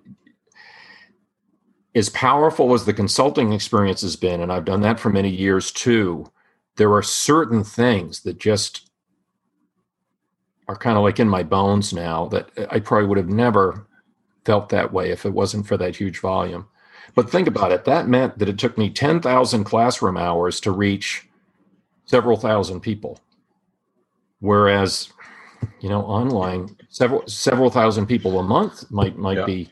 as 1.95 2.11
powerful 2.11 2.75
as 2.75 2.85
the 2.85 2.93
consulting 2.93 3.55
experience 3.55 4.03
has 4.03 4.15
been, 4.15 4.43
and 4.43 4.53
I've 4.53 4.67
done 4.67 4.83
that 4.83 5.01
for 5.01 5.09
many 5.09 5.31
years 5.31 5.73
too, 5.73 6.31
there 6.77 6.93
are 6.93 7.03
certain 7.03 7.65
things 7.65 8.21
that 8.21 8.39
just 8.39 8.91
are 10.69 10.77
kind 10.77 10.99
of 10.99 11.05
like 11.05 11.21
in 11.21 11.29
my 11.29 11.43
bones 11.43 11.95
now 11.95 12.27
that 12.27 12.51
I 12.71 12.81
probably 12.81 13.09
would 13.09 13.17
have 13.17 13.31
never 13.31 13.88
felt 14.45 14.69
that 14.71 14.93
way 14.93 15.11
if 15.11 15.27
it 15.27 15.33
wasn't 15.33 15.67
for 15.67 15.77
that 15.77 15.97
huge 15.97 16.19
volume. 16.21 16.67
But 17.15 17.31
think 17.31 17.49
about 17.49 17.73
it. 17.73 17.85
That 17.85 18.09
meant 18.09 18.39
that 18.39 18.49
it 18.49 18.59
took 18.59 18.79
me 18.79 18.91
10,000 18.91 19.65
classroom 19.65 20.17
hours 20.17 20.61
to 20.61 20.71
reach 20.71 21.29
several 22.05 22.37
thousand 22.37 22.81
people. 22.81 23.21
Whereas, 24.41 25.13
you 25.81 25.89
know, 25.89 26.03
online, 26.03 26.77
several 26.89 27.27
several 27.27 27.71
thousand 27.71 28.07
people 28.07 28.39
a 28.39 28.43
month 28.43 28.91
might 28.91 29.19
might 29.19 29.39
yeah. 29.39 29.45
be 29.45 29.71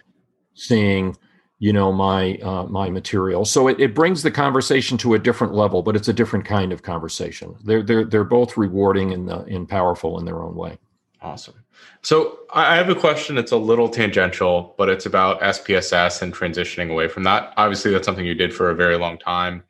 seeing, 0.55 1.16
you 1.59 1.72
know, 1.72 1.92
my 1.92 2.35
uh, 2.38 2.64
my 2.64 2.90
material. 2.90 3.44
So 3.44 3.68
it, 3.68 3.81
it 3.81 3.94
brings 3.94 4.22
the 4.22 4.31
conversation 4.31 4.98
to 4.98 5.14
a 5.14 5.18
different 5.18 5.55
level, 5.55 5.83
but 5.83 5.94
it's 5.94 6.09
a 6.09 6.12
different 6.12 6.44
kind 6.44 6.72
of 6.72 6.83
conversation. 6.83 7.55
They're 7.64 7.83
they're 7.83 8.05
they're 8.05 8.24
both 8.24 8.57
rewarding 8.57 9.12
and 9.12 9.31
and 9.31 9.68
powerful 9.68 10.18
in 10.18 10.24
their 10.24 10.42
own 10.42 10.57
way. 10.57 10.79
Awesome. 11.22 11.55
So 12.02 12.40
I 12.52 12.76
have 12.76 12.88
a 12.88 12.94
question. 12.94 13.38
It's 13.38 13.52
a 13.52 13.57
little 13.57 13.88
tangential, 13.88 14.74
but 14.79 14.88
it's 14.88 15.07
about 15.07 15.40
SPSS 15.40 16.22
and 16.22 16.33
transitioning 16.33 16.90
away 16.90 17.09
from 17.09 17.24
that. 17.24 17.52
Obviously, 17.57 17.90
that's 17.90 18.05
something 18.05 18.26
you 18.26 18.35
did 18.35 18.55
for 18.55 18.70
a 18.70 18.74
very 18.74 18.96
long 18.96 19.18
time. 19.18 19.64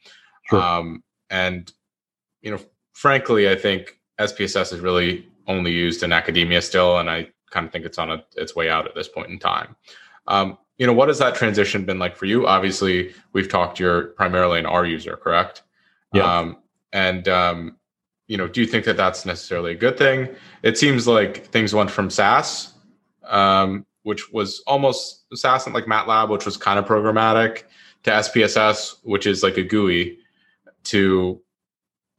Sure. 0.50 0.60
Um, 0.60 1.02
and, 1.30 1.72
you 2.42 2.50
know, 2.50 2.58
frankly, 2.92 3.48
I 3.48 3.56
think 3.56 3.98
SPSS 4.20 4.72
is 4.72 4.80
really 4.80 5.28
only 5.46 5.72
used 5.72 6.02
in 6.02 6.12
academia 6.12 6.60
still. 6.62 6.98
And 6.98 7.08
I 7.08 7.28
kind 7.50 7.66
of 7.66 7.72
think 7.72 7.84
it's 7.84 7.98
on 7.98 8.10
a, 8.10 8.24
its 8.36 8.56
way 8.56 8.68
out 8.68 8.86
at 8.86 8.94
this 8.94 9.08
point 9.08 9.30
in 9.30 9.38
time. 9.38 9.76
Um, 10.26 10.58
you 10.78 10.86
know, 10.86 10.92
what 10.92 11.08
has 11.08 11.18
that 11.20 11.34
transition 11.36 11.84
been 11.84 11.98
like 11.98 12.16
for 12.16 12.26
you? 12.26 12.46
Obviously, 12.46 13.14
we've 13.32 13.48
talked 13.48 13.80
you're 13.80 14.08
primarily 14.08 14.58
an 14.58 14.66
R 14.66 14.84
user, 14.84 15.16
correct? 15.16 15.62
Yeah. 16.12 16.38
Um, 16.38 16.58
and, 16.92 17.28
um, 17.28 17.76
you 18.26 18.36
know, 18.36 18.48
do 18.48 18.60
you 18.60 18.66
think 18.66 18.84
that 18.84 18.96
that's 18.96 19.24
necessarily 19.24 19.72
a 19.72 19.76
good 19.76 19.96
thing? 19.96 20.28
It 20.62 20.76
seems 20.76 21.06
like 21.06 21.46
things 21.46 21.74
went 21.74 21.90
from 21.90 22.10
SAS, 22.10 22.74
um, 23.24 23.86
which 24.02 24.32
was 24.32 24.62
almost 24.66 25.24
SAS 25.34 25.66
and 25.66 25.74
like 25.74 25.86
MATLAB, 25.86 26.28
which 26.28 26.44
was 26.44 26.56
kind 26.56 26.78
of 26.78 26.84
programmatic, 26.86 27.64
to 28.02 28.10
SPSS, 28.10 28.96
which 29.02 29.26
is 29.26 29.42
like 29.42 29.56
a 29.56 29.62
GUI, 29.62 30.18
to 30.84 31.40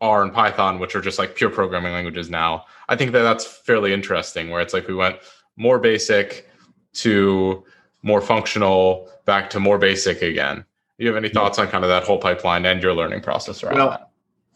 R 0.01 0.23
and 0.23 0.33
Python, 0.33 0.79
which 0.79 0.95
are 0.95 1.01
just 1.01 1.19
like 1.19 1.35
pure 1.35 1.49
programming 1.49 1.93
languages 1.93 2.29
now. 2.29 2.65
I 2.89 2.95
think 2.95 3.11
that 3.11 3.23
that's 3.23 3.45
fairly 3.45 3.93
interesting, 3.93 4.49
where 4.49 4.61
it's 4.61 4.73
like 4.73 4.87
we 4.87 4.93
went 4.93 5.17
more 5.55 5.79
basic 5.79 6.49
to 6.93 7.63
more 8.03 8.21
functional, 8.21 9.09
back 9.25 9.49
to 9.49 9.59
more 9.59 9.77
basic 9.77 10.21
again. 10.21 10.63
Do 10.97 11.05
you 11.05 11.07
have 11.07 11.17
any 11.17 11.29
thoughts 11.29 11.59
on 11.59 11.67
kind 11.67 11.83
of 11.83 11.89
that 11.89 12.03
whole 12.03 12.17
pipeline 12.17 12.65
and 12.65 12.81
your 12.81 12.93
learning 12.93 13.21
process 13.21 13.63
around 13.63 13.75
Well, 13.75 13.89
that? 13.89 14.09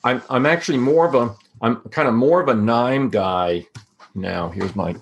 I'm 0.04 0.22
I'm 0.30 0.46
actually 0.46 0.80
more 0.80 1.08
of 1.08 1.16
a 1.16 1.36
I'm 1.62 1.78
kind 1.90 2.08
of 2.08 2.14
more 2.14 2.42
of 2.42 2.48
a 2.48 2.56
KNIME 2.56 3.10
guy 3.10 3.66
now. 4.16 4.50
Here's 4.50 4.76
my 4.76 4.96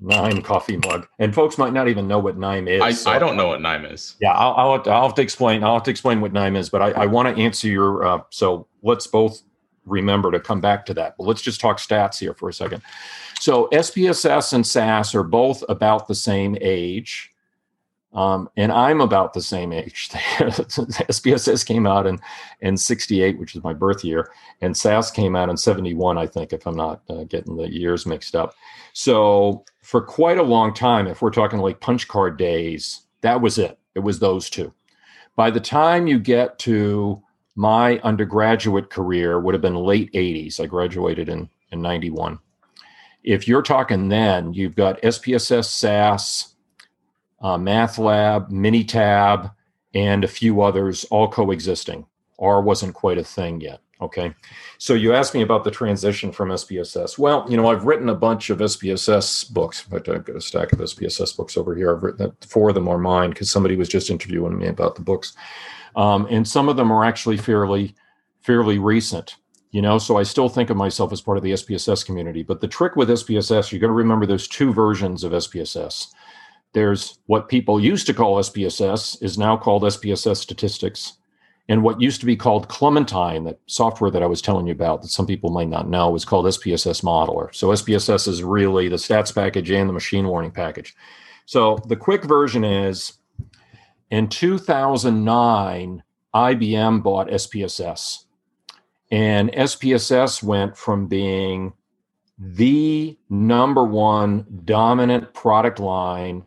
KNIME 0.00 0.42
coffee 0.42 0.78
mug, 0.78 1.06
and 1.18 1.34
folks 1.34 1.58
might 1.58 1.72
not 1.72 1.88
even 1.88 2.08
know 2.08 2.18
what 2.18 2.36
KNIME 2.36 2.68
is. 2.68 2.82
I, 2.82 2.92
so- 2.92 3.10
I 3.10 3.18
don't 3.18 3.36
know 3.36 3.48
what 3.48 3.60
KNIME 3.60 3.84
is. 3.86 4.16
Yeah, 4.20 4.32
I'll, 4.32 4.54
I'll, 4.54 4.72
have 4.74 4.82
to, 4.84 4.90
I'll 4.90 5.06
have 5.06 5.14
to 5.14 5.22
explain. 5.22 5.62
I'll 5.62 5.74
have 5.74 5.82
to 5.84 5.90
explain 5.90 6.20
what 6.20 6.32
KNIME 6.32 6.56
is, 6.56 6.68
but 6.68 6.82
I, 6.82 6.90
I 7.02 7.06
want 7.06 7.34
to 7.34 7.42
answer 7.42 7.68
your. 7.68 8.04
Uh, 8.04 8.22
so 8.30 8.66
let's 8.82 9.06
both 9.06 9.42
remember 9.86 10.30
to 10.30 10.40
come 10.40 10.60
back 10.60 10.86
to 10.86 10.94
that. 10.94 11.16
But 11.18 11.26
let's 11.26 11.42
just 11.42 11.60
talk 11.60 11.78
stats 11.78 12.18
here 12.18 12.34
for 12.34 12.48
a 12.48 12.52
second. 12.52 12.82
So 13.40 13.68
SPSS 13.72 14.52
and 14.52 14.66
SAS 14.66 15.14
are 15.14 15.22
both 15.22 15.64
about 15.68 16.08
the 16.08 16.14
same 16.14 16.56
age, 16.60 17.30
um, 18.12 18.50
and 18.56 18.72
I'm 18.72 19.00
about 19.00 19.34
the 19.34 19.40
same 19.40 19.72
age. 19.72 20.08
SPSS 20.12 21.64
came 21.64 21.86
out 21.86 22.06
in 22.06 22.18
in 22.60 22.76
'68, 22.76 23.38
which 23.38 23.54
is 23.54 23.62
my 23.62 23.72
birth 23.72 24.04
year, 24.04 24.30
and 24.60 24.76
SAS 24.76 25.10
came 25.10 25.36
out 25.36 25.48
in 25.48 25.56
'71, 25.56 26.18
I 26.18 26.26
think, 26.26 26.52
if 26.52 26.66
I'm 26.66 26.76
not 26.76 27.02
uh, 27.08 27.24
getting 27.24 27.56
the 27.56 27.70
years 27.70 28.06
mixed 28.06 28.34
up. 28.34 28.54
So 28.92 29.64
for 29.82 30.00
quite 30.00 30.38
a 30.38 30.42
long 30.42 30.74
time, 30.74 31.06
if 31.06 31.22
we're 31.22 31.30
talking 31.30 31.60
like 31.60 31.80
punch 31.80 32.08
card 32.08 32.36
days, 32.36 33.02
that 33.20 33.40
was 33.40 33.58
it. 33.58 33.78
It 33.94 34.00
was 34.00 34.18
those 34.18 34.50
two. 34.50 34.72
By 35.36 35.50
the 35.50 35.60
time 35.60 36.06
you 36.06 36.18
get 36.18 36.58
to 36.60 37.22
my 37.56 37.98
undergraduate 38.00 38.90
career, 38.90 39.40
would 39.40 39.54
have 39.54 39.62
been 39.62 39.74
late 39.74 40.12
80s. 40.12 40.60
I 40.60 40.66
graduated 40.66 41.28
in, 41.28 41.48
in 41.72 41.82
91. 41.82 42.38
If 43.22 43.46
you're 43.46 43.62
talking 43.62 44.08
then, 44.08 44.54
you've 44.54 44.76
got 44.76 45.00
SPSS, 45.02 45.66
SAS, 45.66 46.49
uh, 47.40 47.56
MATLAB, 47.56 48.50
Minitab, 48.50 49.52
and 49.94 50.24
a 50.24 50.28
few 50.28 50.62
others 50.62 51.04
all 51.04 51.28
coexisting. 51.28 52.06
R 52.38 52.62
wasn't 52.62 52.94
quite 52.94 53.18
a 53.18 53.24
thing 53.24 53.60
yet. 53.60 53.80
Okay. 54.00 54.34
So 54.78 54.94
you 54.94 55.12
asked 55.12 55.34
me 55.34 55.42
about 55.42 55.62
the 55.62 55.70
transition 55.70 56.32
from 56.32 56.48
SPSS. 56.48 57.18
Well, 57.18 57.46
you 57.50 57.56
know, 57.56 57.68
I've 57.68 57.84
written 57.84 58.08
a 58.08 58.14
bunch 58.14 58.48
of 58.48 58.58
SPSS 58.58 59.52
books. 59.52 59.84
I've 59.92 60.04
got 60.04 60.30
a 60.30 60.40
stack 60.40 60.72
of 60.72 60.78
SPSS 60.78 61.36
books 61.36 61.58
over 61.58 61.74
here. 61.74 61.94
I've 61.94 62.02
written 62.02 62.32
four 62.40 62.70
of 62.70 62.74
them 62.74 62.88
are 62.88 62.96
mine 62.96 63.30
because 63.30 63.50
somebody 63.50 63.76
was 63.76 63.88
just 63.88 64.08
interviewing 64.08 64.58
me 64.58 64.68
about 64.68 64.94
the 64.94 65.02
books, 65.02 65.34
um, 65.96 66.26
and 66.30 66.48
some 66.48 66.68
of 66.68 66.76
them 66.76 66.90
are 66.90 67.04
actually 67.04 67.36
fairly, 67.36 67.94
fairly 68.40 68.78
recent. 68.78 69.36
You 69.70 69.82
know, 69.82 69.98
so 69.98 70.16
I 70.16 70.24
still 70.24 70.48
think 70.48 70.70
of 70.70 70.76
myself 70.76 71.12
as 71.12 71.20
part 71.20 71.36
of 71.36 71.44
the 71.44 71.52
SPSS 71.52 72.04
community. 72.04 72.42
But 72.42 72.60
the 72.60 72.66
trick 72.66 72.96
with 72.96 73.08
SPSS, 73.08 73.70
you 73.70 73.78
got 73.78 73.86
to 73.86 73.92
remember, 73.92 74.26
there's 74.26 74.48
two 74.48 74.72
versions 74.72 75.22
of 75.22 75.30
SPSS. 75.30 76.08
There's 76.72 77.18
what 77.26 77.48
people 77.48 77.80
used 77.80 78.06
to 78.06 78.14
call 78.14 78.38
SPSS 78.38 79.22
is 79.22 79.38
now 79.38 79.56
called 79.56 79.82
SPSS 79.82 80.36
statistics 80.36 81.14
and 81.70 81.84
what 81.84 82.00
used 82.00 82.18
to 82.18 82.26
be 82.26 82.34
called 82.34 82.68
Clementine, 82.68 83.44
that 83.44 83.60
software 83.66 84.10
that 84.10 84.24
I 84.24 84.26
was 84.26 84.42
telling 84.42 84.66
you 84.66 84.72
about 84.72 85.02
that 85.02 85.08
some 85.08 85.24
people 85.24 85.50
might 85.50 85.68
not 85.68 85.88
know, 85.88 86.16
is 86.16 86.24
called 86.24 86.46
SPSS 86.46 87.04
Modeler. 87.04 87.54
So 87.54 87.68
SPSS 87.68 88.26
is 88.26 88.42
really 88.42 88.88
the 88.88 88.96
stats 88.96 89.32
package 89.32 89.70
and 89.70 89.88
the 89.88 89.92
machine 89.92 90.28
learning 90.28 90.50
package. 90.50 90.96
So 91.46 91.78
the 91.86 91.94
quick 91.94 92.24
version 92.24 92.64
is 92.64 93.12
in 94.10 94.28
2009, 94.28 96.02
IBM 96.34 97.02
bought 97.04 97.28
SPSS. 97.28 98.24
And 99.12 99.52
SPSS 99.52 100.42
went 100.42 100.76
from 100.76 101.06
being 101.06 101.72
the 102.36 103.16
number 103.28 103.84
one 103.84 104.44
dominant 104.64 105.34
product 105.34 105.78
line 105.78 106.44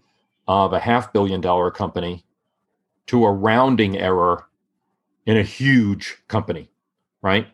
of 0.48 0.74
a 0.74 0.80
half 0.80 1.14
billion 1.14 1.42
dollar 1.42 1.72
company 1.72 2.26
to 3.08 3.26
a 3.26 3.32
rounding 3.32 3.98
error 3.98 4.48
in 5.26 5.38
a 5.38 5.44
huge 5.44 6.18
company, 6.28 6.70
right? 7.22 7.48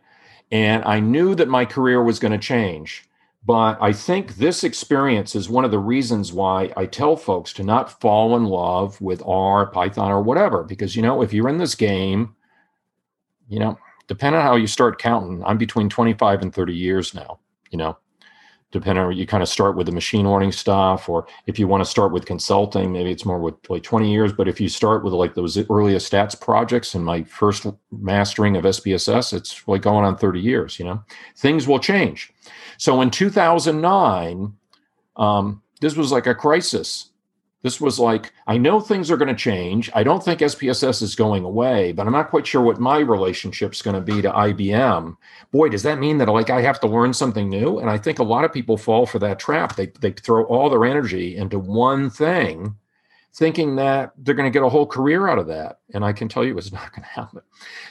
And 0.52 0.84
I 0.86 1.00
knew 1.00 1.36
that 1.36 1.48
my 1.48 1.66
career 1.66 2.04
was 2.04 2.20
going 2.20 2.32
to 2.32 2.38
change. 2.38 3.06
But 3.46 3.78
I 3.82 3.94
think 3.94 4.36
this 4.36 4.64
experience 4.64 5.34
is 5.34 5.50
one 5.50 5.64
of 5.66 5.72
the 5.72 5.80
reasons 5.80 6.34
why 6.34 6.74
I 6.76 6.86
tell 6.86 7.16
folks 7.16 7.54
to 7.54 7.64
not 7.64 8.00
fall 8.02 8.36
in 8.36 8.46
love 8.46 9.00
with 9.00 9.24
R, 9.26 9.68
Python, 9.68 10.12
or 10.12 10.22
whatever. 10.22 10.64
Because, 10.64 10.96
you 10.96 11.02
know, 11.02 11.22
if 11.22 11.34
you're 11.34 11.50
in 11.50 11.58
this 11.58 11.74
game, 11.74 12.36
you 13.48 13.60
know, 13.60 13.80
depending 14.08 14.42
on 14.42 14.46
how 14.46 14.56
you 14.56 14.68
start 14.68 15.00
counting, 15.00 15.44
I'm 15.46 15.58
between 15.58 15.90
25 15.90 16.42
and 16.42 16.54
30 16.54 16.76
years 16.76 17.14
now, 17.14 17.40
you 17.72 17.78
know, 17.78 17.98
depending 18.72 19.04
on 19.04 19.16
you 19.16 19.26
kind 19.26 19.42
of 19.42 19.50
start 19.50 19.76
with 19.76 19.88
the 19.88 19.92
machine 19.92 20.30
learning 20.30 20.52
stuff, 20.52 21.10
or 21.10 21.28
if 21.48 21.58
you 21.58 21.68
want 21.68 21.84
to 21.84 21.90
start 21.90 22.12
with 22.12 22.26
consulting, 22.26 22.92
maybe 22.92 23.12
it's 23.12 23.26
more 23.26 23.40
with 23.40 23.56
like 23.70 23.84
20 23.84 24.12
years. 24.12 24.32
But 24.32 24.48
if 24.48 24.62
you 24.62 24.70
start 24.70 25.04
with 25.04 25.14
like 25.14 25.34
those 25.36 25.58
earliest 25.70 26.12
stats 26.12 26.40
projects 26.40 26.94
and 26.96 27.04
my 27.04 27.24
first 27.24 27.66
mastering 27.92 28.56
of 28.58 28.66
SPSS, 28.66 29.34
it's 29.34 29.68
like 29.68 29.82
going 29.82 30.06
on 30.06 30.18
30 30.18 30.40
years, 30.40 30.80
you 30.80 30.86
know, 30.86 31.04
things 31.36 31.68
will 31.68 31.80
change. 31.80 32.32
So 32.78 33.02
in 33.02 33.10
2009, 33.10 34.54
um, 35.16 35.62
this 35.82 35.96
was 35.96 36.12
like 36.12 36.28
a 36.28 36.36
crisis. 36.36 37.09
This 37.62 37.82
was 37.82 38.00
like, 38.00 38.32
I 38.48 38.58
know 38.58 38.80
things 38.80 39.12
are 39.12 39.18
going 39.18 39.28
to 39.28 39.36
change. 39.36 39.90
I 39.94 40.02
don't 40.04 40.24
think 40.24 40.40
SPSS 40.40 41.02
is 41.02 41.16
going 41.16 41.44
away, 41.44 41.92
but 41.92 42.08
I'm 42.08 42.14
not 42.14 42.30
quite 42.30 42.48
sure 42.48 42.62
what 42.62 42.80
my 42.80 43.00
relationship's 43.00 43.82
going 43.82 43.96
to 43.96 44.02
be 44.02 44.22
to 44.22 44.32
IBM. 44.32 45.18
Boy, 45.52 45.68
does 45.68 45.84
that 45.84 46.00
mean 46.00 46.20
that 46.20 46.30
like 46.30 46.50
I 46.50 46.62
have 46.62 46.80
to 46.82 46.88
learn 46.88 47.14
something 47.14 47.50
new? 47.50 47.80
And 47.80 47.90
I 47.90 47.98
think 47.98 48.20
a 48.20 48.24
lot 48.24 48.46
of 48.46 48.54
people 48.54 48.78
fall 48.78 49.06
for 49.06 49.20
that 49.20 49.40
trap. 49.40 49.76
They 49.76 49.88
they 49.88 50.12
throw 50.12 50.46
all 50.46 50.70
their 50.70 50.86
energy 50.86 51.36
into 51.36 51.60
one 51.60 52.10
thing, 52.10 52.76
thinking 53.34 53.76
that 53.76 54.14
they're 54.18 54.36
going 54.36 54.50
to 54.50 54.58
get 54.58 54.66
a 54.66 54.70
whole 54.70 54.88
career 54.88 55.28
out 55.28 55.40
of 55.40 55.48
that. 55.48 55.80
And 55.94 56.06
I 56.06 56.14
can 56.14 56.30
tell 56.30 56.46
you 56.46 56.58
it's 56.58 56.72
not 56.72 56.94
going 56.94 57.04
to 57.04 57.10
happen. 57.10 57.42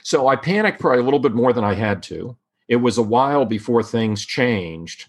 So 0.02 0.28
I 0.28 0.37
panicked 0.37 0.81
probably 0.81 1.00
a 1.00 1.04
little 1.04 1.20
bit 1.20 1.35
more 1.35 1.52
than 1.52 1.64
I 1.64 1.74
had 1.74 2.02
to. 2.04 2.38
It 2.68 2.76
was 2.76 2.96
a 2.96 3.02
while 3.02 3.44
before 3.44 3.83
things 3.83 4.24
changed, 4.24 5.09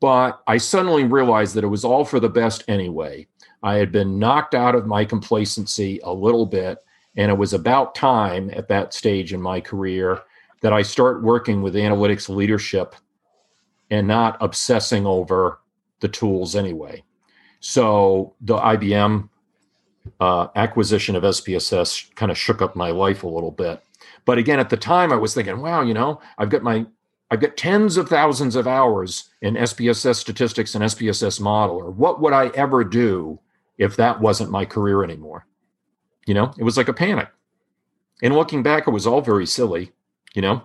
but 0.00 0.42
I 0.48 0.56
suddenly 0.56 1.04
realized 1.04 1.54
that 1.54 1.64
it 1.64 1.68
was 1.68 1.84
all 1.84 2.04
for 2.04 2.18
the 2.18 2.28
best 2.28 2.64
anyway. 2.66 3.28
I 3.62 3.74
had 3.76 3.92
been 3.92 4.18
knocked 4.18 4.54
out 4.54 4.74
of 4.74 4.86
my 4.86 5.04
complacency 5.04 6.00
a 6.02 6.12
little 6.12 6.46
bit, 6.46 6.78
and 7.16 7.30
it 7.30 7.38
was 7.38 7.52
about 7.52 7.94
time 7.94 8.50
at 8.54 8.68
that 8.68 8.94
stage 8.94 9.32
in 9.32 9.40
my 9.40 9.60
career 9.60 10.20
that 10.62 10.72
I 10.72 10.82
start 10.82 11.22
working 11.22 11.62
with 11.62 11.74
analytics 11.74 12.28
leadership 12.28 12.94
and 13.90 14.06
not 14.06 14.36
obsessing 14.40 15.06
over 15.06 15.60
the 16.00 16.08
tools 16.08 16.56
anyway. 16.56 17.02
So 17.60 18.34
the 18.40 18.56
IBM 18.56 19.28
uh, 20.20 20.48
acquisition 20.56 21.14
of 21.14 21.22
SPSS 21.22 22.14
kind 22.14 22.30
of 22.30 22.38
shook 22.38 22.62
up 22.62 22.74
my 22.74 22.90
life 22.90 23.22
a 23.22 23.28
little 23.28 23.50
bit. 23.50 23.82
But 24.24 24.38
again, 24.38 24.58
at 24.58 24.70
the 24.70 24.76
time, 24.76 25.12
I 25.12 25.16
was 25.16 25.34
thinking, 25.34 25.60
wow, 25.60 25.82
you 25.82 25.94
know, 25.94 26.20
I've 26.38 26.50
got 26.50 26.62
my 26.62 26.86
I've 27.30 27.40
got 27.40 27.56
tens 27.56 27.96
of 27.96 28.10
thousands 28.10 28.56
of 28.56 28.66
hours 28.66 29.30
in 29.40 29.54
SPSS 29.54 30.16
statistics 30.16 30.74
and 30.74 30.84
SPSS 30.84 31.40
modeler. 31.40 31.90
What 31.94 32.20
would 32.20 32.34
I 32.34 32.48
ever 32.48 32.84
do 32.84 33.40
if 33.78 33.96
that 33.96 34.20
wasn't 34.20 34.50
my 34.50 34.64
career 34.64 35.02
anymore? 35.04 35.46
You 36.26 36.34
know, 36.34 36.52
it 36.58 36.64
was 36.64 36.76
like 36.76 36.88
a 36.88 36.92
panic. 36.92 37.28
And 38.22 38.34
looking 38.34 38.62
back, 38.62 38.86
it 38.86 38.92
was 38.92 39.06
all 39.06 39.20
very 39.20 39.46
silly, 39.46 39.92
you 40.34 40.42
know. 40.42 40.62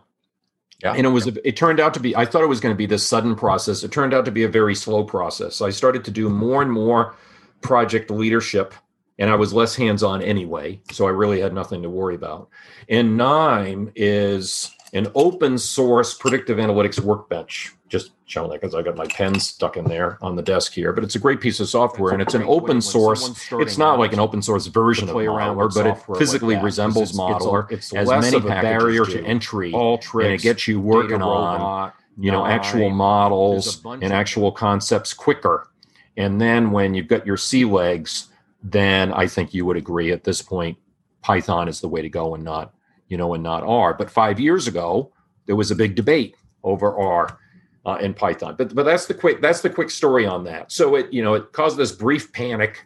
Yeah. 0.84 0.94
And 0.94 1.08
it 1.08 1.10
was 1.10 1.26
it 1.28 1.58
turned 1.58 1.80
out 1.80 1.94
to 1.96 2.00
be 2.00 2.16
I 2.16 2.26
thought 2.26 2.44
it 2.44 2.48
was 2.48 2.60
going 2.60 2.74
to 2.74 2.78
be 2.78 2.86
this 2.86 3.06
sudden 3.06 3.36
process. 3.36 3.84
It 3.84 3.92
turned 3.92 4.14
out 4.14 4.26
to 4.26 4.32
be 4.32 4.44
a 4.44 4.48
very 4.48 4.76
slow 4.76 5.04
process. 5.04 5.62
I 5.62 5.72
started 5.72 6.06
to 6.06 6.12
do 6.12 6.30
more 6.30 6.62
and 6.62 6.72
more 6.72 7.16
project 7.62 8.12
leadership 8.12 8.76
and 9.20 9.30
I 9.30 9.36
was 9.36 9.54
less 9.54 9.76
hands-on 9.76 10.22
anyway, 10.22 10.80
so 10.92 11.08
I 11.08 11.12
really 11.12 11.42
had 11.42 11.54
nothing 11.54 11.82
to 11.82 11.90
worry 11.90 12.16
about. 12.16 12.50
And 12.88 13.18
KNIME 13.18 13.92
is 13.96 14.70
an 14.94 15.08
open 15.16 15.58
source 15.58 16.14
predictive 16.14 16.58
analytics 16.58 17.00
workbench. 17.00 17.74
Just 17.90 18.12
showing 18.26 18.50
that 18.50 18.62
because 18.62 18.76
I 18.76 18.82
got 18.82 18.98
my 18.98 19.08
pen 19.08 19.40
stuck 19.40 19.78
in 19.78 19.86
there 19.86 20.18
on 20.22 20.36
the 20.36 20.42
desk 20.42 20.74
here, 20.74 20.92
but 20.92 21.04
it's 21.04 21.16
a 21.16 21.20
great 21.20 21.40
piece 21.40 21.60
of 21.60 21.70
software 21.70 22.12
and 22.14 22.22
it's 22.22 22.34
an 22.34 22.44
open 22.44 22.82
source. 22.82 23.48
It's 23.54 23.78
not 23.78 23.98
like 23.98 24.12
an 24.12 24.20
open 24.20 24.42
source 24.42 24.68
version 24.68 25.08
of 25.08 25.16
Modeler, 25.16 25.74
but 25.74 25.88
it 25.88 26.18
physically 26.18 26.58
resembles 26.58 27.14
Modeler. 27.14 27.72
It's, 27.72 27.94
has 27.94 28.08
less 28.08 28.34
of 28.34 28.46
a 28.46 28.50
barrier 28.50 29.06
to 29.06 29.24
entry, 29.24 29.72
all 29.74 29.98
tricks, 29.98 30.26
and 30.26 30.34
it 30.34 30.42
gets 30.42 30.68
you 30.68 30.82
working 30.82 31.22
on 31.22 31.94
you 32.18 32.32
know 32.32 32.46
actual 32.46 32.90
models 32.90 33.82
and 33.86 34.12
actual 34.12 34.52
concepts 34.52 35.14
quicker. 35.14 35.70
And 36.18 36.42
then 36.42 36.72
when 36.72 36.94
you've 36.94 37.08
got 37.08 37.26
your 37.26 37.38
sea 37.38 37.64
legs, 37.64 38.28
then 38.64 39.14
I 39.14 39.28
think 39.28 39.54
you 39.54 39.66
would 39.66 39.78
agree 39.78 40.12
at 40.12 40.24
this 40.24 40.42
point, 40.42 40.78
Python 41.22 41.68
is 41.68 41.80
the 41.80 41.88
way 41.88 42.02
to 42.02 42.10
go 42.10 42.34
and 42.34 42.44
not 42.44 42.74
you 43.08 43.18
know, 43.18 43.34
and 43.34 43.44
not 43.44 43.64
R. 43.64 43.94
But 43.94 44.12
five 44.12 44.40
years 44.40 44.68
ago, 44.68 45.12
there 45.46 45.56
was 45.56 45.72
a 45.72 45.76
big 45.76 45.96
debate 45.96 46.36
over 46.64 46.96
R 46.96 47.40
uh, 47.86 48.14
Python. 48.14 48.56
But 48.58 48.76
but 48.76 48.84
that's 48.84 49.06
the 49.06 49.14
quick 49.14 49.42
that's 49.42 49.62
the 49.62 49.70
quick 49.70 49.90
story 49.90 50.26
on 50.26 50.44
that. 50.44 50.72
So 50.72 50.96
it 50.96 51.12
you 51.12 51.24
know 51.24 51.34
it 51.34 51.54
caused 51.54 51.78
this 51.78 51.92
brief 51.92 52.32
panic, 52.34 52.86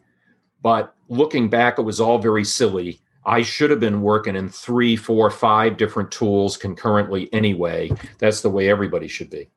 but 0.62 0.96
looking 1.10 1.50
back, 1.50 1.80
it 1.80 1.82
was 1.82 2.00
all 2.00 2.20
very 2.20 2.46
silly. 2.46 3.02
I 3.26 3.44
should 3.44 3.70
have 3.70 3.80
been 3.80 4.02
working 4.02 4.36
in 4.36 4.50
three, 4.50 4.96
four, 4.96 5.30
five 5.30 5.78
different 5.78 6.12
tools 6.12 6.58
concurrently 6.58 7.32
anyway. 7.34 7.92
That's 8.18 8.42
the 8.42 8.50
way 8.50 8.70
everybody 8.70 9.08
should 9.08 9.30
be. 9.30 9.50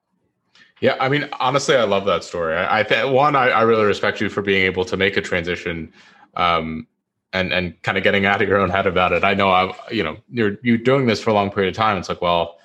Yeah, 0.81 0.97
I 1.01 1.09
mean, 1.09 1.29
honestly, 1.41 1.77
I 1.77 1.85
love 1.85 2.05
that 2.05 2.25
story. 2.25 2.57
I, 2.57 2.81
I 2.81 2.83
think 2.83 3.11
one, 3.15 3.37
I, 3.37 3.49
I, 3.49 3.63
really 3.63 3.85
respect 3.85 4.21
you 4.21 4.29
for 4.29 4.43
being 4.43 4.67
able 4.67 4.85
to 4.85 4.99
make 4.99 5.17
a 5.17 5.23
transition 5.23 5.91
um, 6.37 6.87
and 7.35 7.53
and 7.53 7.81
kind 7.83 7.99
of 7.99 8.05
getting 8.05 8.25
out 8.25 8.41
of 8.41 8.49
your 8.49 8.59
own 8.59 8.71
head 8.71 8.87
about 8.87 9.13
it. 9.13 9.25
I 9.25 9.35
know 9.35 9.51
I 9.51 9.75
you 9.91 10.03
know 10.03 10.17
you're 10.31 10.57
you 10.63 10.79
doing 10.79 11.07
this 11.07 11.21
for 11.21 11.31
a 11.31 11.35
long 11.35 11.51
period 11.51 11.75
of 11.75 11.77
time. 11.77 11.99
It's 11.99 12.09
like 12.09 12.23
well, 12.23 12.59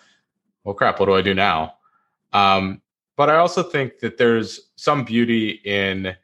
well 0.64 0.76
crap, 0.76 1.00
what 1.00 1.08
do 1.08 1.16
I 1.16 1.22
do 1.22 1.34
now? 1.34 1.74
Um, 2.32 2.82
but 3.18 3.30
I 3.30 3.36
also 3.36 3.64
think 3.64 4.00
that 4.00 4.18
there's 4.18 4.70
some 4.78 5.04
beauty 5.04 5.60
in 5.66 6.16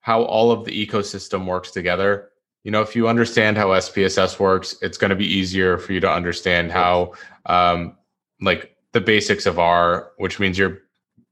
how 0.00 0.22
all 0.22 0.52
of 0.52 0.64
the 0.64 0.86
ecosystem 0.86 1.44
works 1.44 1.70
together. 1.70 2.30
You 2.62 2.70
know, 2.70 2.80
if 2.80 2.96
you 2.96 3.08
understand 3.08 3.58
how 3.58 3.68
SPSS 3.68 4.38
works, 4.38 4.76
it's 4.80 4.96
going 4.96 5.10
to 5.10 5.16
be 5.16 5.26
easier 5.26 5.76
for 5.76 5.92
you 5.92 6.00
to 6.00 6.10
understand 6.10 6.72
how, 6.72 7.12
um, 7.44 7.98
like 8.40 8.74
the 8.92 9.02
basics 9.02 9.44
of 9.44 9.58
R, 9.58 10.12
which 10.16 10.40
means 10.40 10.56
you're 10.56 10.78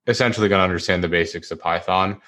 essentially 0.09 0.49
going 0.49 0.59
to 0.59 0.65
understand 0.65 1.03
the 1.03 1.09
basics 1.09 1.51
of 1.51 1.59
Python. 1.59 2.21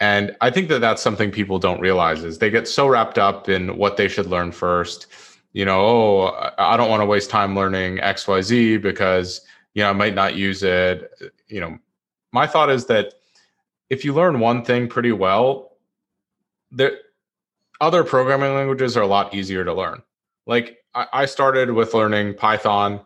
And 0.00 0.34
I 0.40 0.50
think 0.50 0.68
that 0.70 0.80
that's 0.80 1.02
something 1.02 1.30
people 1.30 1.58
don't 1.58 1.80
realize 1.80 2.24
is 2.24 2.38
they 2.38 2.50
get 2.50 2.66
so 2.66 2.88
wrapped 2.88 3.18
up 3.18 3.50
in 3.50 3.76
what 3.76 3.98
they 3.98 4.08
should 4.08 4.26
learn 4.26 4.50
first. 4.50 5.06
You 5.52 5.66
know, 5.66 5.80
oh, 5.80 6.50
I 6.58 6.76
don't 6.78 6.88
want 6.88 7.02
to 7.02 7.06
waste 7.06 7.28
time 7.28 7.54
learning 7.54 8.00
X, 8.00 8.26
Y, 8.26 8.40
Z 8.40 8.76
because 8.78 9.42
you 9.74 9.82
know 9.82 9.90
I 9.90 9.92
might 9.92 10.14
not 10.14 10.36
use 10.36 10.62
it. 10.62 11.10
You 11.48 11.60
know, 11.60 11.78
my 12.32 12.46
thought 12.46 12.70
is 12.70 12.86
that 12.86 13.14
if 13.90 14.04
you 14.04 14.14
learn 14.14 14.40
one 14.40 14.64
thing 14.64 14.88
pretty 14.88 15.12
well, 15.12 15.76
there 16.70 16.98
other 17.80 18.04
programming 18.04 18.54
languages 18.54 18.96
are 18.96 19.02
a 19.02 19.06
lot 19.06 19.34
easier 19.34 19.64
to 19.64 19.74
learn. 19.74 20.02
Like 20.46 20.78
I, 20.94 21.06
I 21.12 21.26
started 21.26 21.72
with 21.72 21.92
learning 21.92 22.34
Python, 22.34 23.00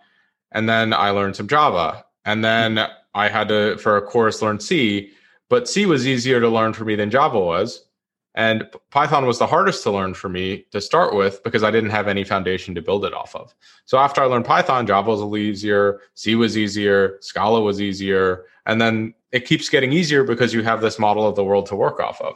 and 0.52 0.68
then 0.68 0.92
I 0.92 1.11
learned 1.11 1.35
some 1.35 1.48
Java, 1.48 2.04
and 2.24 2.44
then 2.44 2.87
I 3.14 3.28
had 3.28 3.48
to 3.48 3.78
for 3.78 3.96
a 3.96 4.02
course 4.02 4.42
learn 4.42 4.61
C. 4.61 5.11
But 5.54 5.68
C 5.68 5.86
was 5.86 6.04
easier 6.04 6.40
to 6.40 6.48
learn 6.48 6.72
for 6.72 6.84
me 6.84 6.96
than 6.96 7.12
Java 7.12 7.38
was. 7.38 7.86
And 8.34 8.68
Python 8.90 9.24
was 9.24 9.38
the 9.38 9.46
hardest 9.46 9.84
to 9.84 9.92
learn 9.92 10.12
for 10.12 10.28
me 10.28 10.66
to 10.72 10.80
start 10.80 11.14
with 11.14 11.44
because 11.44 11.62
I 11.62 11.70
didn't 11.70 11.90
have 11.90 12.08
any 12.08 12.24
foundation 12.24 12.74
to 12.74 12.82
build 12.82 13.04
it 13.04 13.14
off 13.14 13.36
of. 13.36 13.54
So 13.84 13.98
after 13.98 14.20
I 14.20 14.24
learned 14.24 14.46
Python, 14.46 14.84
Java 14.84 15.10
was 15.10 15.20
a 15.20 15.24
little 15.24 15.36
easier, 15.36 16.00
C 16.14 16.34
was 16.34 16.58
easier, 16.58 17.18
Scala 17.20 17.60
was 17.60 17.80
easier, 17.80 18.46
and 18.66 18.80
then 18.80 19.14
it 19.30 19.46
keeps 19.46 19.68
getting 19.68 19.92
easier 19.92 20.24
because 20.24 20.52
you 20.52 20.64
have 20.64 20.80
this 20.80 20.98
model 20.98 21.24
of 21.24 21.36
the 21.36 21.44
world 21.44 21.66
to 21.66 21.76
work 21.76 22.00
off 22.00 22.20
of. 22.20 22.34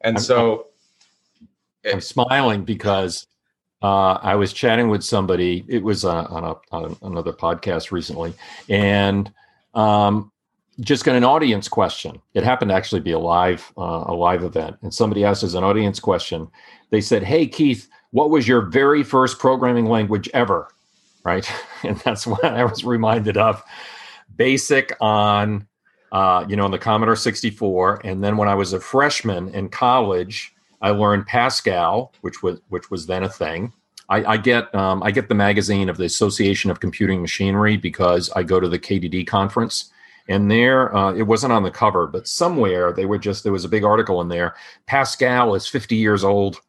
And 0.00 0.16
I'm, 0.16 0.22
so 0.24 0.66
I'm 1.84 2.00
smiling 2.00 2.64
because 2.64 3.28
uh, 3.80 4.14
I 4.14 4.34
was 4.34 4.52
chatting 4.52 4.88
with 4.88 5.04
somebody. 5.04 5.64
It 5.68 5.84
was 5.84 6.04
uh, 6.04 6.24
on, 6.24 6.42
a, 6.42 6.56
on 6.72 6.96
another 7.02 7.32
podcast 7.32 7.92
recently, 7.92 8.34
and 8.68 9.32
um, 9.72 10.32
just 10.80 11.04
got 11.04 11.16
an 11.16 11.24
audience 11.24 11.68
question. 11.68 12.20
It 12.34 12.44
happened 12.44 12.70
to 12.70 12.74
actually 12.74 13.00
be 13.00 13.12
a 13.12 13.18
live 13.18 13.72
uh, 13.78 14.04
a 14.06 14.14
live 14.14 14.42
event, 14.44 14.76
and 14.82 14.92
somebody 14.92 15.24
asked 15.24 15.42
as 15.42 15.54
an 15.54 15.64
audience 15.64 16.00
question. 16.00 16.48
They 16.90 17.00
said, 17.00 17.22
"Hey 17.22 17.46
Keith, 17.46 17.88
what 18.10 18.30
was 18.30 18.46
your 18.46 18.62
very 18.62 19.02
first 19.02 19.38
programming 19.38 19.86
language 19.86 20.28
ever?" 20.34 20.68
Right, 21.24 21.50
and 21.82 21.96
that's 21.98 22.26
what 22.26 22.44
I 22.44 22.64
was 22.64 22.84
reminded 22.84 23.36
of. 23.36 23.62
Basic 24.36 24.92
on, 25.00 25.66
uh, 26.12 26.44
you 26.48 26.56
know, 26.56 26.64
on 26.64 26.70
the 26.70 26.78
Commodore 26.78 27.16
64, 27.16 28.02
and 28.04 28.22
then 28.22 28.36
when 28.36 28.48
I 28.48 28.54
was 28.54 28.72
a 28.74 28.80
freshman 28.80 29.48
in 29.48 29.70
college, 29.70 30.54
I 30.82 30.90
learned 30.90 31.26
Pascal, 31.26 32.12
which 32.20 32.42
was 32.42 32.60
which 32.68 32.90
was 32.90 33.06
then 33.06 33.22
a 33.22 33.30
thing. 33.30 33.72
I, 34.08 34.24
I 34.24 34.36
get 34.36 34.72
um, 34.74 35.02
I 35.02 35.10
get 35.10 35.28
the 35.28 35.34
magazine 35.34 35.88
of 35.88 35.96
the 35.96 36.04
Association 36.04 36.70
of 36.70 36.80
Computing 36.80 37.22
Machinery 37.22 37.78
because 37.78 38.30
I 38.36 38.42
go 38.42 38.60
to 38.60 38.68
the 38.68 38.78
KDD 38.78 39.26
conference 39.26 39.90
and 40.28 40.50
there 40.50 40.94
uh, 40.94 41.12
it 41.12 41.22
wasn't 41.22 41.52
on 41.52 41.62
the 41.62 41.70
cover 41.70 42.06
but 42.06 42.26
somewhere 42.26 42.92
they 42.92 43.06
were 43.06 43.18
just 43.18 43.42
there 43.42 43.52
was 43.52 43.64
a 43.64 43.68
big 43.68 43.84
article 43.84 44.20
in 44.20 44.28
there 44.28 44.54
pascal 44.86 45.54
is 45.54 45.66
50 45.66 45.96
years 45.96 46.24
old 46.24 46.60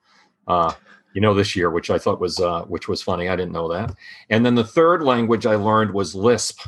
uh, 0.48 0.74
you 1.18 1.22
know 1.22 1.34
this 1.34 1.56
year 1.56 1.72
which 1.72 1.90
i 1.90 1.98
thought 1.98 2.20
was 2.20 2.40
uh, 2.40 2.62
which 2.66 2.88
was 2.88 3.02
funny. 3.02 3.28
I 3.28 3.36
didn't 3.36 3.52
know 3.52 3.68
that. 3.74 3.96
And 4.30 4.46
then 4.46 4.54
the 4.54 4.64
third 4.64 5.02
language 5.02 5.48
i 5.48 5.56
learned 5.56 5.92
was 5.92 6.14
lisp. 6.14 6.62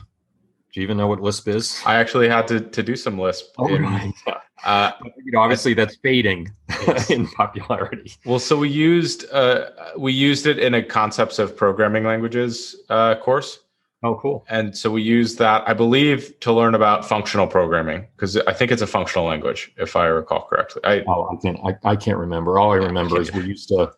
Do 0.74 0.80
you 0.80 0.84
even 0.84 0.98
know 0.98 1.08
what 1.08 1.22
lisp 1.22 1.48
is? 1.48 1.80
I 1.86 1.96
actually 1.96 2.28
had 2.28 2.48
to, 2.48 2.60
to 2.60 2.82
do 2.82 2.96
some 2.96 3.20
lisp 3.20 3.46
oh 3.60 3.68
in, 3.68 3.84
my 3.84 4.12
God. 4.26 4.42
Uh, 4.64 4.92
you 5.24 5.32
know, 5.32 5.40
obviously 5.40 5.76
that's 5.76 5.98
fading 5.98 6.52
yes. 6.88 7.10
in 7.16 7.28
popularity. 7.28 8.14
Well 8.26 8.40
so 8.40 8.58
we 8.58 8.70
used 8.70 9.32
uh, 9.32 9.70
we 9.96 10.14
used 10.14 10.48
it 10.48 10.58
in 10.58 10.74
a 10.74 10.82
concepts 10.82 11.38
of 11.38 11.56
programming 11.56 12.04
languages 12.04 12.76
uh, 12.90 13.16
course 13.18 13.60
Oh, 14.02 14.16
cool. 14.16 14.46
And 14.48 14.78
so 14.78 14.90
we 14.92 15.02
use 15.02 15.36
that, 15.36 15.68
I 15.68 15.74
believe, 15.74 16.40
to 16.40 16.54
learn 16.54 16.74
about 16.74 17.06
functional 17.06 17.48
programming 17.48 18.08
because 18.16 18.38
I 18.38 18.54
think 18.54 18.72
it's 18.72 18.82
a 18.82 18.88
functional 18.88 19.26
language, 19.26 19.74
if 19.78 19.96
I 19.98 20.06
recall 20.06 20.48
correctly. 20.48 20.82
I, 20.86 21.04
oh, 21.06 21.30
I 21.34 21.36
can't, 21.42 21.60
I, 21.66 21.76
I 21.84 21.96
can't 21.98 22.18
remember. 22.18 22.60
All 22.60 22.72
I 22.72 22.78
remember 22.78 23.20
is 23.20 23.32
we 23.34 23.44
used 23.44 23.68
to, 23.70 23.92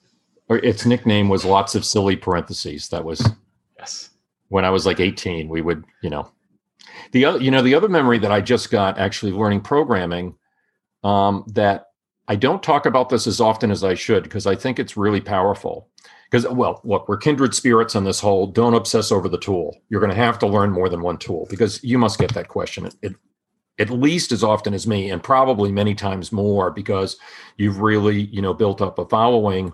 its 0.49 0.87
nickname 0.87 1.29
was 1.29 1.45
lots 1.45 1.75
of 1.75 1.85
silly 1.85 2.15
parentheses. 2.15 2.89
That 2.89 3.05
was, 3.05 3.27
yes. 3.77 4.09
When 4.47 4.65
I 4.65 4.71
was 4.71 4.87
like 4.87 4.99
18, 4.99 5.47
we 5.47 5.61
would, 5.61 5.85
you 6.01 6.09
know, 6.09 6.31
the 7.11 7.25
other, 7.25 7.39
you 7.39 7.51
know, 7.51 7.61
the 7.61 7.75
other 7.75 7.87
memory 7.87 8.17
that 8.19 8.31
I 8.31 8.41
just 8.41 8.71
got 8.71 8.97
actually 8.97 9.33
learning 9.33 9.61
programming 9.61 10.35
um, 11.03 11.45
that 11.53 11.85
I 12.27 12.35
don't 12.35 12.63
talk 12.63 12.87
about 12.87 13.09
this 13.09 13.27
as 13.27 13.39
often 13.39 13.69
as 13.69 13.83
I 13.83 13.93
should 13.93 14.23
because 14.23 14.47
I 14.47 14.55
think 14.55 14.79
it's 14.79 14.97
really 14.97 15.21
powerful 15.21 15.89
because 16.31 16.47
well 16.47 16.81
look 16.83 17.07
we're 17.07 17.17
kindred 17.17 17.53
spirits 17.53 17.95
on 17.95 18.03
this 18.03 18.19
whole 18.19 18.47
don't 18.47 18.73
obsess 18.73 19.11
over 19.11 19.29
the 19.29 19.37
tool 19.37 19.77
you're 19.89 19.99
going 19.99 20.09
to 20.09 20.15
have 20.15 20.39
to 20.39 20.47
learn 20.47 20.71
more 20.71 20.89
than 20.89 21.01
one 21.01 21.17
tool 21.17 21.45
because 21.49 21.83
you 21.83 21.97
must 21.97 22.17
get 22.17 22.33
that 22.33 22.47
question 22.47 22.85
it, 22.85 22.95
it, 23.01 23.15
at 23.77 23.89
least 23.89 24.31
as 24.31 24.43
often 24.43 24.73
as 24.73 24.87
me 24.87 25.09
and 25.09 25.23
probably 25.23 25.71
many 25.71 25.93
times 25.93 26.31
more 26.31 26.71
because 26.71 27.17
you've 27.57 27.79
really 27.79 28.21
you 28.21 28.41
know 28.41 28.53
built 28.53 28.81
up 28.81 28.97
a 28.97 29.05
following 29.05 29.71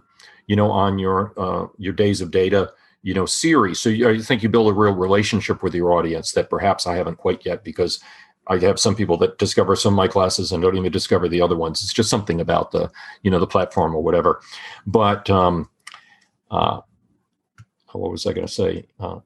you 0.48 0.56
know 0.56 0.72
on 0.72 1.00
your 1.00 1.34
uh, 1.38 1.68
your 1.78 1.94
days 1.94 2.22
of 2.22 2.32
data 2.32 2.72
you 3.04 3.14
know 3.14 3.26
series 3.26 3.80
so 3.80 3.90
you, 3.90 4.10
I 4.10 4.20
think 4.20 4.44
you 4.44 4.50
build 4.50 4.72
a 4.72 4.76
real 4.76 4.94
relationship 4.94 5.64
with 5.64 5.76
your 5.76 5.94
audience 5.94 6.32
that 6.34 6.50
perhaps 6.50 6.88
i 6.88 6.96
haven't 6.96 7.18
quite 7.18 7.46
yet 7.46 7.64
because 7.64 8.02
I 8.50 8.60
have 8.60 8.80
some 8.80 8.96
people 8.96 9.18
that 9.18 9.38
discover 9.38 9.76
some 9.76 9.94
of 9.94 9.98
my 9.98 10.08
classes 10.08 10.54
and 10.54 10.64
don't 10.64 10.78
even 10.78 10.90
discover 10.90 11.28
the 11.28 11.42
other 11.42 11.58
ones. 11.58 11.82
It's 11.82 11.92
just 11.92 12.10
something 12.10 12.40
about 12.40 12.72
the, 12.72 12.90
you 13.22 13.30
know, 13.30 13.40
the 13.40 13.46
platform 13.46 13.94
or 13.94 14.02
whatever. 14.02 14.40
But 14.86 15.30
um, 15.30 15.70
uh, 16.52 16.82
what 17.92 18.12
was 18.12 18.26
I 18.26 18.34
going 18.34 18.48
to 18.48 18.54
say 18.54 18.86
uh, 19.00 19.20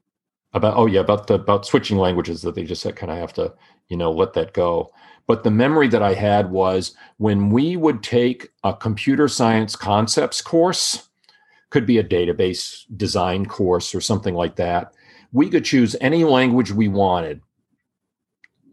about? 0.53 0.77
Oh 0.77 0.85
yeah, 0.85 1.01
about 1.01 1.27
the 1.27 1.35
about 1.35 1.65
switching 1.65 1.97
languages 1.97 2.41
that 2.41 2.55
they 2.55 2.63
just 2.63 2.83
kind 2.95 3.11
of 3.11 3.17
have 3.17 3.33
to 3.33 3.53
you 3.89 3.97
know 3.97 4.11
let 4.11 4.33
that 4.33 4.53
go. 4.53 4.91
But 5.27 5.43
the 5.43 5.51
memory 5.51 5.87
that 5.89 6.01
I 6.01 6.13
had 6.13 6.51
was 6.51 6.95
when 7.17 7.51
we 7.51 7.77
would 7.77 8.03
take 8.03 8.49
a 8.63 8.73
computer 8.73 9.27
science 9.27 9.75
concepts 9.75 10.41
course, 10.41 11.09
could 11.71 11.85
be 11.85 11.97
a 11.97 12.03
database 12.03 12.83
design 12.95 13.47
course 13.47 13.95
or 13.95 14.01
something 14.01 14.35
like 14.35 14.57
that. 14.57 14.93
We 15.31 15.49
could 15.49 15.65
choose 15.65 15.95
any 15.99 16.23
language 16.23 16.71
we 16.71 16.89
wanted. 16.89 17.41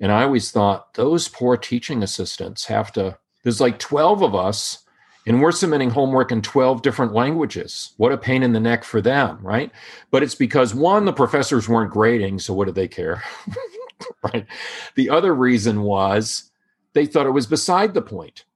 And 0.01 0.13
I 0.13 0.25
always 0.25 0.51
thought 0.51 0.95
those 0.95 1.29
poor 1.29 1.57
teaching 1.57 2.03
assistants 2.03 2.67
have 2.67 2.93
to, 2.93 3.17
there's 3.43 3.61
like 3.61 3.79
12 3.79 4.23
of 4.23 4.35
us 4.35 4.85
and 5.29 5.43
we're 5.43 5.53
submitting 5.53 5.91
homework 5.91 6.33
in 6.33 6.41
12 6.41 6.81
different 6.81 7.13
languages. 7.13 7.93
What 7.99 8.13
a 8.13 8.17
pain 8.17 8.43
in 8.43 8.55
the 8.55 8.61
neck 8.61 8.83
for 8.83 9.03
them, 9.03 9.39
right? 9.43 9.71
But 10.11 10.23
it's 10.23 10.35
because 10.35 10.75
one, 10.75 11.05
the 11.05 11.13
professors 11.13 11.69
weren't 11.69 11.93
grading, 11.93 12.39
so 12.39 12.55
what 12.55 12.65
did 12.65 12.75
they 12.75 12.89
care? 12.89 13.23
right? 14.33 14.47
The 14.95 15.11
other 15.11 15.35
reason 15.35 15.83
was 15.83 16.51
they 16.95 17.05
thought 17.05 17.27
it 17.27 17.33
was 17.33 17.47
beside 17.47 17.93
the 17.93 18.01
point. 18.01 18.47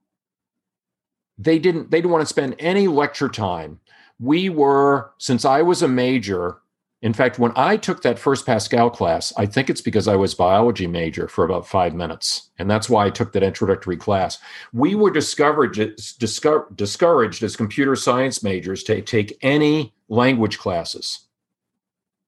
They 1.37 1.59
didn't 1.59 1.91
they 1.91 1.99
didn't 1.99 2.11
want 2.11 2.23
to 2.23 2.33
spend 2.33 2.55
any 2.57 2.87
lecture 2.87 3.29
time. 3.29 3.79
We 4.19 4.49
were 4.49 5.11
since 5.19 5.45
I 5.45 5.61
was 5.61 5.83
a 5.83 5.87
major 5.87 6.57
in 7.03 7.11
fact, 7.11 7.37
when 7.37 7.51
I 7.57 7.75
took 7.75 8.01
that 8.01 8.17
first 8.17 8.45
Pascal 8.45 8.89
class, 8.89 9.33
I 9.35 9.45
think 9.45 9.69
it's 9.69 9.81
because 9.81 10.07
I 10.07 10.15
was 10.15 10.33
biology 10.33 10.87
major 10.87 11.27
for 11.27 11.43
about 11.43 11.67
five 11.67 11.93
minutes. 11.93 12.49
And 12.57 12.71
that's 12.71 12.89
why 12.89 13.05
I 13.05 13.09
took 13.09 13.33
that 13.33 13.43
introductory 13.43 13.97
class. 13.97 14.39
We 14.71 14.95
were 14.95 15.11
discouraged, 15.11 16.17
discouraged 16.17 17.43
as 17.43 17.55
computer 17.57 17.97
science 17.97 18.41
majors 18.41 18.83
to 18.83 19.01
take 19.01 19.37
any 19.41 19.93
language 20.07 20.57
classes. 20.57 21.27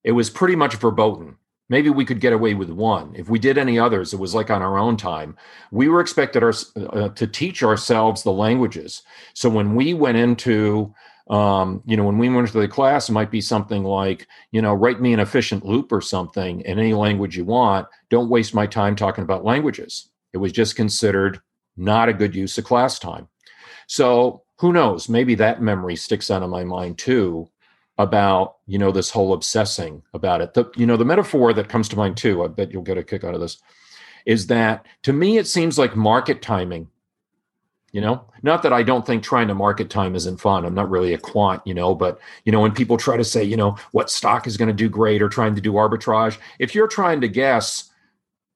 It 0.04 0.12
was 0.12 0.30
pretty 0.30 0.58
much 0.58 0.76
verboten. 0.76 1.38
Maybe 1.70 1.90
we 1.90 2.04
could 2.04 2.20
get 2.20 2.34
away 2.34 2.54
with 2.54 2.70
one. 2.70 3.16
If 3.16 3.30
we 3.30 3.40
did 3.40 3.58
any 3.58 3.80
others, 3.80 4.14
it 4.14 4.20
was 4.20 4.36
like 4.36 4.52
on 4.52 4.62
our 4.62 4.78
own 4.78 4.98
time. 4.98 5.38
We 5.72 5.88
were 5.88 6.02
expected 6.02 6.44
our, 6.44 6.54
uh, 6.92 7.10
to 7.10 7.28
teach 7.28 7.64
ourselves 7.64 8.24
the 8.24 8.34
languages. 8.34 9.04
So 9.34 9.50
when 9.50 9.74
we 9.74 9.94
went 9.94 10.18
into 10.18 10.94
um, 11.28 11.82
you 11.86 11.98
know, 11.98 12.04
when 12.04 12.18
we 12.18 12.30
went 12.30 12.48
to 12.48 12.60
the 12.60 12.68
class, 12.68 13.10
it 13.10 13.14
might 13.14 13.32
be 13.32 13.42
something 13.42 13.84
like, 13.84 14.28
you 14.52 14.62
know, 14.62 14.74
write 14.74 15.02
me 15.02 15.14
an 15.14 15.20
efficient 15.20 15.66
loop 15.66 15.92
or 15.92 16.02
something 16.02 16.62
in 16.62 16.78
any 16.78 16.94
language 16.94 17.36
you 17.36 17.46
want. 17.46 17.88
Don't 18.10 18.30
waste 18.30 18.54
my 18.54 18.68
time 18.68 18.96
talking 18.96 19.24
about 19.24 19.44
languages. 19.44 20.10
It 20.34 20.38
was 20.38 20.52
just 20.52 20.76
considered 20.76 21.40
not 21.78 22.10
a 22.10 22.14
good 22.14 22.36
use 22.36 22.58
of 22.58 22.66
class 22.66 23.00
time. 23.00 23.28
So 23.88 24.44
who 24.60 24.72
knows? 24.72 25.10
Maybe 25.10 25.36
that 25.36 25.62
memory 25.62 25.96
sticks 25.96 26.30
out 26.30 26.44
of 26.44 26.50
my 26.50 26.64
mind 26.64 26.98
too 26.98 27.50
about, 27.98 28.58
you 28.68 28.78
know, 28.78 28.92
this 28.92 29.10
whole 29.10 29.34
obsessing 29.34 30.04
about 30.14 30.42
it. 30.42 30.54
The, 30.54 30.70
you 30.76 30.86
know, 30.86 30.98
the 30.98 31.06
metaphor 31.06 31.54
that 31.54 31.70
comes 31.70 31.90
to 31.90 31.96
mind 31.96 32.18
too, 32.18 32.44
I 32.44 32.48
bet 32.48 32.72
you'll 32.72 32.84
get 32.84 32.98
a 32.98 33.04
kick 33.04 33.24
out 33.24 33.34
of 33.34 33.42
this, 33.42 33.58
is 34.26 34.48
that 34.48 34.86
to 35.04 35.14
me, 35.14 35.38
it 35.38 35.48
seems 35.48 35.80
like 35.80 35.96
market 35.96 36.42
timing 36.42 36.90
you 37.96 38.02
know? 38.02 38.26
Not 38.44 38.62
that 38.64 38.74
i 38.74 38.84
don't 38.84 39.08
think 39.08 39.24
trying 39.24 39.48
to 39.48 39.56
market 39.56 39.90
time 39.90 40.16
isn't 40.16 40.38
fun. 40.38 40.66
I'm 40.66 40.76
not 40.76 40.90
really 40.90 41.14
a 41.14 41.18
quant 41.18 41.62
you 41.66 41.74
know 41.74 41.96
but 41.96 42.20
you 42.44 42.52
know 42.52 42.60
when 42.60 42.74
people 42.74 42.98
try 42.98 43.16
to 43.16 43.24
say 43.24 43.44
you 43.44 43.56
know 43.56 43.78
what 43.92 44.12
stock 44.12 44.46
is 44.46 44.58
going 44.58 44.68
to 44.68 44.74
do 44.84 44.90
great 44.90 45.22
or 45.22 45.30
trying 45.30 45.56
to 45.56 45.62
do 45.62 45.74
arbitrage 45.74 46.38
if 46.60 46.76
you're 46.76 46.88
trying 46.88 47.22
to 47.22 47.30
guess 47.30 47.92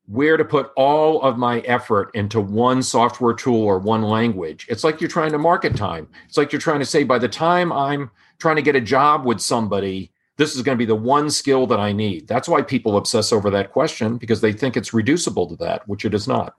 where 0.07 0.37
to 0.37 0.43
put 0.43 0.71
all 0.75 1.21
of 1.21 1.37
my 1.37 1.59
effort 1.61 2.11
into 2.15 2.41
one 2.41 2.83
software 2.83 3.33
tool 3.33 3.61
or 3.61 3.79
one 3.79 4.01
language 4.03 4.67
it's 4.69 4.83
like 4.83 4.99
you're 4.99 5.09
trying 5.09 5.31
to 5.31 5.37
market 5.37 5.75
time. 5.75 6.07
It's 6.27 6.37
like 6.37 6.51
you're 6.51 6.61
trying 6.61 6.79
to 6.79 6.85
say 6.85 7.03
by 7.03 7.17
the 7.17 7.29
time 7.29 7.71
i'm 7.71 8.11
trying 8.39 8.57
to 8.57 8.61
get 8.61 8.75
a 8.75 8.81
job 8.81 9.25
with 9.25 9.39
somebody 9.39 10.11
this 10.37 10.55
is 10.55 10.61
going 10.61 10.77
to 10.77 10.83
be 10.85 10.85
the 10.85 11.03
one 11.15 11.29
skill 11.29 11.65
that 11.67 11.79
i 11.79 11.91
need. 11.91 12.27
That's 12.27 12.49
why 12.49 12.61
people 12.61 12.97
obsess 12.97 13.31
over 13.31 13.49
that 13.51 13.71
question 13.71 14.17
because 14.17 14.41
they 14.41 14.53
think 14.53 14.75
it's 14.75 14.93
reducible 14.93 15.47
to 15.47 15.55
that 15.57 15.87
which 15.87 16.05
it 16.05 16.13
is 16.13 16.27
not. 16.27 16.55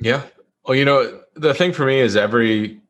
Yeah. 0.00 0.22
Well, 0.64 0.76
you 0.76 0.84
know, 0.84 1.22
the 1.40 1.54
thing 1.54 1.72
for 1.72 1.86
me 1.86 1.98
is 1.98 2.16
every 2.16 2.80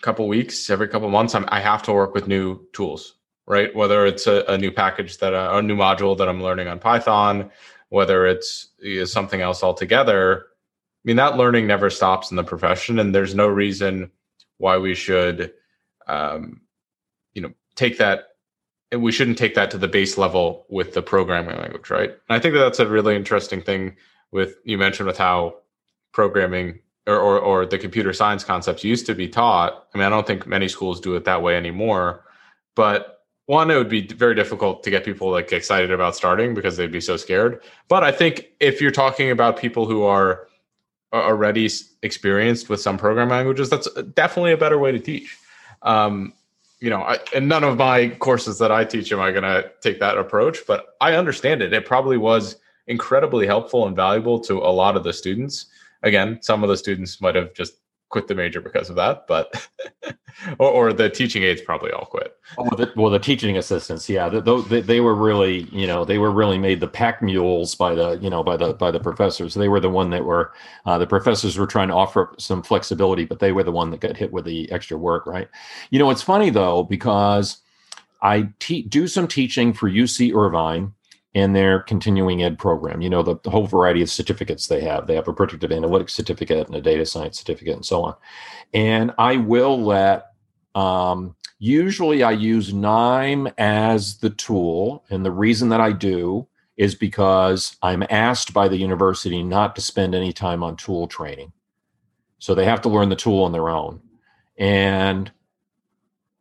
couple 0.00 0.26
weeks, 0.28 0.70
every 0.70 0.88
couple 0.88 1.08
months, 1.10 1.34
I'm, 1.34 1.44
i 1.48 1.60
have 1.60 1.82
to 1.84 1.92
work 1.92 2.14
with 2.14 2.26
new 2.26 2.60
tools, 2.72 3.14
right? 3.46 3.74
Whether 3.74 4.06
it's 4.06 4.26
a, 4.26 4.44
a 4.48 4.56
new 4.56 4.70
package 4.70 5.18
that 5.18 5.34
uh, 5.34 5.50
a 5.52 5.62
new 5.62 5.76
module 5.76 6.16
that 6.16 6.28
I'm 6.28 6.42
learning 6.42 6.68
on 6.68 6.78
Python, 6.78 7.50
whether 7.90 8.26
it's 8.26 8.68
something 9.04 9.40
else 9.40 9.62
altogether. 9.62 10.46
I 10.46 11.02
mean, 11.04 11.16
that 11.16 11.36
learning 11.36 11.66
never 11.66 11.90
stops 11.90 12.30
in 12.30 12.36
the 12.36 12.44
profession, 12.44 12.98
and 12.98 13.14
there's 13.14 13.34
no 13.34 13.46
reason 13.46 14.10
why 14.56 14.78
we 14.78 14.94
should, 14.94 15.52
um, 16.06 16.62
you 17.34 17.42
know, 17.42 17.52
take 17.76 17.98
that. 17.98 18.24
We 18.96 19.12
shouldn't 19.12 19.38
take 19.38 19.54
that 19.54 19.70
to 19.72 19.78
the 19.78 19.88
base 19.88 20.16
level 20.16 20.64
with 20.70 20.94
the 20.94 21.02
programming 21.02 21.56
language, 21.56 21.90
right? 21.90 22.10
And 22.10 22.18
I 22.30 22.38
think 22.38 22.54
that 22.54 22.60
that's 22.60 22.80
a 22.80 22.86
really 22.86 23.16
interesting 23.16 23.60
thing 23.60 23.96
with 24.32 24.56
you 24.64 24.78
mentioned 24.78 25.06
with 25.06 25.18
how 25.18 25.56
programming 26.12 26.80
or, 27.08 27.18
or, 27.18 27.38
or 27.40 27.66
the 27.66 27.78
computer 27.78 28.12
science 28.12 28.44
concepts 28.44 28.84
used 28.84 29.06
to 29.06 29.14
be 29.14 29.26
taught. 29.26 29.86
I 29.94 29.98
mean, 29.98 30.06
I 30.06 30.10
don't 30.10 30.26
think 30.26 30.46
many 30.46 30.68
schools 30.68 31.00
do 31.00 31.16
it 31.16 31.24
that 31.24 31.42
way 31.42 31.56
anymore. 31.56 32.24
But 32.76 33.24
one, 33.46 33.70
it 33.70 33.76
would 33.76 33.88
be 33.88 34.06
very 34.06 34.34
difficult 34.34 34.82
to 34.82 34.90
get 34.90 35.06
people 35.06 35.30
like 35.30 35.50
excited 35.50 35.90
about 35.90 36.14
starting 36.14 36.52
because 36.52 36.76
they'd 36.76 36.92
be 36.92 37.00
so 37.00 37.16
scared. 37.16 37.62
But 37.88 38.04
I 38.04 38.12
think 38.12 38.48
if 38.60 38.82
you're 38.82 38.90
talking 38.90 39.30
about 39.30 39.56
people 39.56 39.86
who 39.86 40.02
are 40.02 40.48
already 41.14 41.70
experienced 42.02 42.68
with 42.68 42.82
some 42.82 42.98
programming 42.98 43.32
languages, 43.32 43.70
that's 43.70 43.90
definitely 44.14 44.52
a 44.52 44.58
better 44.58 44.78
way 44.78 44.92
to 44.92 44.98
teach. 44.98 45.34
Um, 45.80 46.34
you 46.80 46.90
know, 46.90 47.00
I, 47.00 47.16
and 47.34 47.48
none 47.48 47.64
of 47.64 47.78
my 47.78 48.10
courses 48.18 48.58
that 48.58 48.70
I 48.70 48.84
teach 48.84 49.10
am 49.12 49.20
I 49.20 49.30
going 49.30 49.44
to 49.44 49.72
take 49.80 49.98
that 50.00 50.18
approach, 50.18 50.58
but 50.66 50.96
I 51.00 51.14
understand 51.14 51.62
it. 51.62 51.72
It 51.72 51.86
probably 51.86 52.18
was 52.18 52.56
incredibly 52.86 53.46
helpful 53.46 53.86
and 53.86 53.96
valuable 53.96 54.38
to 54.40 54.58
a 54.58 54.70
lot 54.70 54.94
of 54.94 55.04
the 55.04 55.12
students 55.14 55.66
again, 56.02 56.38
some 56.42 56.62
of 56.62 56.68
the 56.68 56.76
students 56.76 57.20
might 57.20 57.34
have 57.34 57.54
just 57.54 57.74
quit 58.10 58.26
the 58.26 58.34
major 58.34 58.60
because 58.60 58.88
of 58.88 58.96
that, 58.96 59.26
but 59.26 59.68
or, 60.58 60.70
or, 60.70 60.92
the 60.92 61.10
teaching 61.10 61.42
aides 61.42 61.60
probably 61.60 61.90
all 61.90 62.06
quit. 62.06 62.34
Oh, 62.56 62.68
the, 62.74 62.90
well, 62.96 63.10
the 63.10 63.18
teaching 63.18 63.58
assistants, 63.58 64.08
yeah, 64.08 64.28
they, 64.28 64.80
they 64.80 65.00
were 65.00 65.14
really, 65.14 65.68
you 65.72 65.86
know, 65.86 66.04
they 66.04 66.18
were 66.18 66.30
really 66.30 66.58
made 66.58 66.80
the 66.80 66.88
pack 66.88 67.22
mules 67.22 67.74
by 67.74 67.94
the, 67.94 68.18
you 68.22 68.30
know, 68.30 68.42
by 68.42 68.56
the 68.56 68.72
by 68.74 68.90
the 68.90 69.00
professors. 69.00 69.54
They 69.54 69.68
were 69.68 69.80
the 69.80 69.90
one 69.90 70.10
that 70.10 70.24
were 70.24 70.52
uh, 70.86 70.98
the 70.98 71.06
professors 71.06 71.58
were 71.58 71.66
trying 71.66 71.88
to 71.88 71.94
offer 71.94 72.34
some 72.38 72.62
flexibility, 72.62 73.24
but 73.24 73.40
they 73.40 73.52
were 73.52 73.64
the 73.64 73.72
one 73.72 73.90
that 73.90 74.00
got 74.00 74.16
hit 74.16 74.32
with 74.32 74.44
the 74.44 74.70
extra 74.72 74.96
work, 74.96 75.26
right? 75.26 75.48
You 75.90 75.98
know, 75.98 76.10
it's 76.10 76.22
funny 76.22 76.50
though 76.50 76.84
because 76.84 77.58
I 78.22 78.48
te- 78.58 78.82
do 78.82 79.06
some 79.06 79.28
teaching 79.28 79.72
for 79.72 79.90
UC 79.90 80.34
Irvine 80.34 80.94
and 81.38 81.54
their 81.54 81.80
continuing 81.80 82.42
ed 82.42 82.58
program. 82.58 83.00
You 83.00 83.08
know, 83.08 83.22
the, 83.22 83.36
the, 83.44 83.50
whole 83.50 83.66
variety 83.66 84.02
of 84.02 84.10
certificates 84.10 84.66
they 84.66 84.80
have. 84.80 85.06
They 85.06 85.14
have 85.14 85.28
a 85.28 85.32
predictive 85.32 85.70
analytics 85.70 86.10
certificate 86.10 86.66
and 86.66 86.74
a 86.74 86.80
data 86.80 87.06
science 87.06 87.38
certificate 87.38 87.74
and 87.74 87.86
so 87.86 88.02
on. 88.02 88.14
And 88.74 89.12
I 89.18 89.36
will 89.36 89.80
let, 89.80 90.32
um, 90.74 91.36
usually 91.60 92.24
I 92.24 92.32
use 92.32 92.74
KNIME 92.74 93.48
as 93.56 94.18
the 94.18 94.30
tool. 94.30 95.04
And 95.10 95.24
the 95.24 95.30
reason 95.30 95.68
that 95.68 95.80
I 95.80 95.92
do 95.92 96.48
is 96.76 96.96
because 96.96 97.76
I'm 97.82 98.04
asked 98.10 98.52
by 98.52 98.66
the 98.66 98.76
university 98.76 99.42
not 99.42 99.76
to 99.76 99.80
spend 99.80 100.14
any 100.14 100.32
time 100.32 100.64
on 100.64 100.76
tool 100.76 101.06
training. 101.06 101.52
So 102.40 102.54
they 102.54 102.64
have 102.64 102.82
to 102.82 102.88
learn 102.88 103.10
the 103.10 103.16
tool 103.16 103.44
on 103.44 103.52
their 103.52 103.68
own. 103.68 104.00
And 104.56 105.30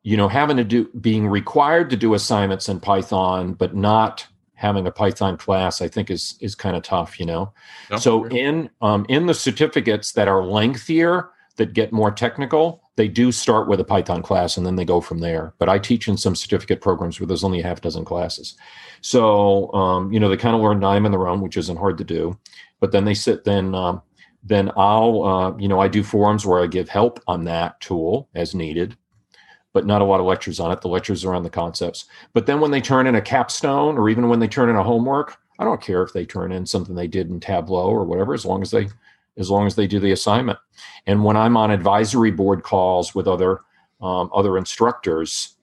you 0.01 0.15
know, 0.15 0.29
having 0.29 0.55
to 0.55 0.63
do 0.63 0.89
being 1.01 1.27
required 1.27 1.89
to 1.89 1.97
do 1.97 2.13
assignments 2.13 2.69
in 2.69 2.79
Python, 2.79 3.53
but 3.53 3.75
not 3.75 4.25
having 4.57 4.87
a 4.87 4.91
Python 4.91 5.37
class, 5.37 5.81
I 5.81 5.87
think 5.87 6.09
is 6.09 6.35
is 6.41 6.55
kind 6.55 6.75
of 6.75 6.83
tough, 6.83 7.19
you 7.19 7.25
know. 7.25 7.53
No, 7.89 7.97
so 7.97 8.23
really. 8.23 8.39
in 8.41 8.69
um, 8.81 9.05
in 9.07 9.27
the 9.27 9.33
certificates 9.33 10.11
that 10.13 10.27
are 10.27 10.43
lengthier, 10.43 11.29
that 11.55 11.73
get 11.73 11.91
more 11.91 12.11
technical, 12.11 12.81
they 12.95 13.07
do 13.07 13.31
start 13.31 13.67
with 13.67 13.79
a 13.79 13.83
Python 13.83 14.21
class 14.21 14.57
and 14.57 14.65
then 14.65 14.75
they 14.75 14.85
go 14.85 14.99
from 14.99 15.19
there. 15.19 15.53
But 15.59 15.69
I 15.69 15.79
teach 15.79 16.07
in 16.07 16.17
some 16.17 16.35
certificate 16.35 16.81
programs 16.81 17.19
where 17.19 17.27
there's 17.27 17.43
only 17.43 17.59
a 17.59 17.63
half 17.63 17.81
dozen 17.81 18.05
classes. 18.05 18.55
So 19.01 19.71
um, 19.73 20.11
you 20.11 20.19
know 20.19 20.27
they 20.27 20.37
kind 20.37 20.55
of 20.55 20.61
learn 20.61 20.79
KNIME 20.79 21.05
in 21.05 21.11
their 21.11 21.27
own, 21.27 21.41
which 21.41 21.57
isn't 21.57 21.77
hard 21.77 21.97
to 21.99 22.03
do. 22.03 22.37
But 22.79 22.91
then 22.91 23.05
they 23.05 23.13
sit 23.13 23.45
then. 23.45 23.73
Um, 23.73 24.01
then 24.43 24.71
I'll, 24.77 25.23
uh, 25.23 25.57
you 25.57 25.67
know, 25.67 25.81
I 25.81 25.89
do 25.89 26.03
forums 26.03 26.45
where 26.45 26.63
I 26.63 26.67
give 26.67 26.87
help 26.87 27.19
on 27.27 27.43
that 27.45 27.81
tool 27.81 28.29
as 28.33 28.55
needed 28.55 28.95
but 29.77 29.85
not 29.85 30.01
a 30.01 30.05
lot 30.05 30.19
of 30.19 30.25
lectures 30.25 30.59
on 30.59 30.71
it. 30.71 30.81
The 30.81 30.87
lectures 30.87 31.23
are 31.23 31.35
on 31.35 31.43
the 31.43 31.51
concepts. 31.51 32.05
But 32.33 32.47
then 32.47 32.59
when 32.59 32.71
they 32.71 32.81
turn 32.81 33.05
in 33.05 33.13
a 33.13 33.21
capstone 33.21 33.95
or 33.95 34.09
even 34.09 34.27
when 34.27 34.39
they 34.39 34.47
turn 34.47 34.71
in 34.71 34.75
a 34.75 34.81
homework, 34.81 35.37
I 35.59 35.65
don't 35.65 35.79
care 35.79 36.01
if 36.01 36.13
they 36.13 36.25
turn 36.25 36.51
in 36.51 36.65
something 36.65 36.95
they 36.95 37.05
did 37.05 37.29
in 37.29 37.39
Tableau 37.39 37.87
or 37.87 38.03
whatever, 38.03 38.33
as 38.33 38.43
long 38.43 38.63
as 38.63 38.71
they 38.71 38.87
as 39.37 39.51
long 39.51 39.67
as 39.67 39.75
they 39.75 39.85
do 39.85 39.99
the 39.99 40.13
assignment. 40.13 40.57
And 41.05 41.23
when 41.23 41.37
I'm 41.37 41.55
on 41.55 41.69
advisory 41.69 42.31
board 42.31 42.63
calls 42.63 43.13
with 43.13 43.27
other 43.27 43.61
um, 44.01 44.31
other 44.33 44.57
instructors, 44.57 45.57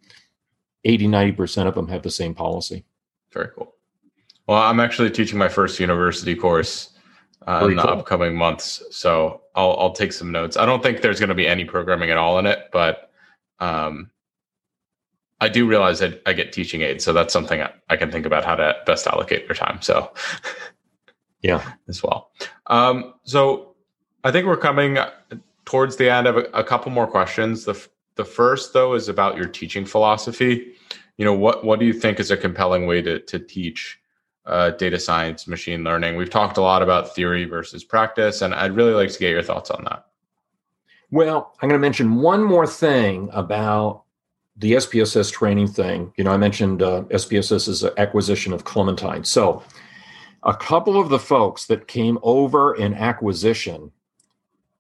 80, 0.85 1.09
90% 1.09 1.67
of 1.67 1.75
them 1.75 1.89
have 1.89 2.05
the 2.05 2.11
same 2.11 2.37
policy. 2.37 2.85
Very 3.33 3.49
cool. 3.57 3.75
Well, 4.47 4.63
I'm 4.63 4.79
actually 4.79 5.11
teaching 5.11 5.41
my 5.41 5.49
first 5.49 5.81
university 5.81 6.37
course 6.37 6.91
uh, 7.49 7.67
in 7.69 7.75
the 7.75 7.83
cool. 7.83 7.91
upcoming 7.91 8.37
months. 8.37 8.81
So 8.93 9.41
I'll, 9.57 9.77
I'll 9.81 9.93
take 9.93 10.13
some 10.13 10.31
notes. 10.31 10.57
I 10.57 10.67
don't 10.67 10.85
think 10.85 11.01
there's 11.01 11.19
going 11.19 11.31
to 11.31 11.35
be 11.35 11.49
any 11.49 11.65
programming 11.65 12.11
at 12.11 12.17
all 12.17 12.39
in 12.39 12.47
it, 12.47 12.69
but 12.73 13.11
um, 13.61 14.11
I 15.41 15.49
do 15.49 15.67
realize 15.67 15.99
that 15.99 16.23
I 16.27 16.33
get 16.33 16.53
teaching 16.53 16.83
aids, 16.83 17.05
so 17.05 17.13
that's 17.13 17.33
something 17.33 17.61
I, 17.61 17.73
I 17.91 17.97
can 17.97 18.11
think 18.11 18.27
about 18.27 18.45
how 18.45 18.55
to 18.55 18.77
best 18.87 19.07
allocate 19.07 19.45
your 19.45 19.55
time. 19.55 19.83
So, 19.83 20.13
yeah, 21.43 21.73
as 21.89 22.03
well. 22.03 22.31
Um, 22.69 23.15
so, 23.25 23.75
I 24.23 24.33
think 24.33 24.47
we're 24.47 24.57
coming 24.57 24.99
towards 25.65 25.97
the 25.97 26.11
end 26.11 26.27
of 26.27 26.37
a, 26.37 26.45
a 26.55 26.65
couple 26.65 26.91
more 26.93 27.07
questions. 27.07 27.65
The 27.65 27.89
the 28.17 28.25
first 28.25 28.73
though 28.73 28.95
is 28.95 29.09
about 29.09 29.37
your 29.37 29.47
teaching 29.47 29.85
philosophy. 29.85 30.73
You 31.17 31.25
know, 31.25 31.35
what 31.35 31.65
what 31.65 31.79
do 31.79 31.87
you 31.87 31.93
think 31.93 32.21
is 32.21 32.31
a 32.31 32.37
compelling 32.37 32.87
way 32.87 33.03
to 33.03 33.21
to 33.21 33.39
teach 33.39 33.99
uh, 34.47 34.71
data 34.71 34.99
science, 34.99 35.47
machine 35.47 35.85
learning? 35.85 36.17
We've 36.17 36.31
talked 36.31 36.57
a 36.57 36.63
lot 36.63 36.83
about 36.83 37.15
theory 37.15 37.45
versus 37.45 37.85
practice, 37.85 38.41
and 38.41 38.55
I'd 38.55 38.77
really 38.77 38.95
like 38.95 39.11
to 39.11 39.19
get 39.19 39.31
your 39.31 39.43
thoughts 39.43 39.71
on 39.71 39.85
that. 39.85 40.07
Well, 41.15 41.55
I'm 41.63 41.69
going 41.69 41.81
to 41.81 41.87
mention 41.87 42.17
one 42.17 42.43
more 42.43 42.67
thing 42.67 43.29
about 43.33 44.03
the 44.57 44.73
SPSS 44.73 45.33
training 45.33 45.69
thing. 45.69 46.13
You 46.17 46.25
know, 46.25 46.33
I 46.33 46.37
mentioned 46.37 46.83
uh, 46.83 47.03
SPSS 47.03 47.69
is 47.69 47.85
an 47.85 47.93
acquisition 47.99 48.53
of 48.53 48.65
Clementine. 48.65 49.23
So, 49.23 49.63
a 50.43 50.57
couple 50.57 51.01
of 51.01 51.11
the 51.11 51.21
folks 51.21 51.67
that 51.67 51.87
came 51.87 52.19
over 52.25 52.75
in 52.75 52.95
acquisition, 52.95 53.93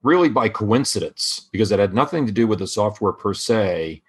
really 0.03 0.29
by 0.29 0.49
coincidence, 0.49 1.49
because 1.53 1.71
it 1.71 1.79
had 1.79 1.95
nothing 1.95 2.27
to 2.27 2.33
do 2.33 2.49
with 2.49 2.59
the 2.59 2.67
software 2.67 3.13
per 3.13 3.33
se, 3.33 4.03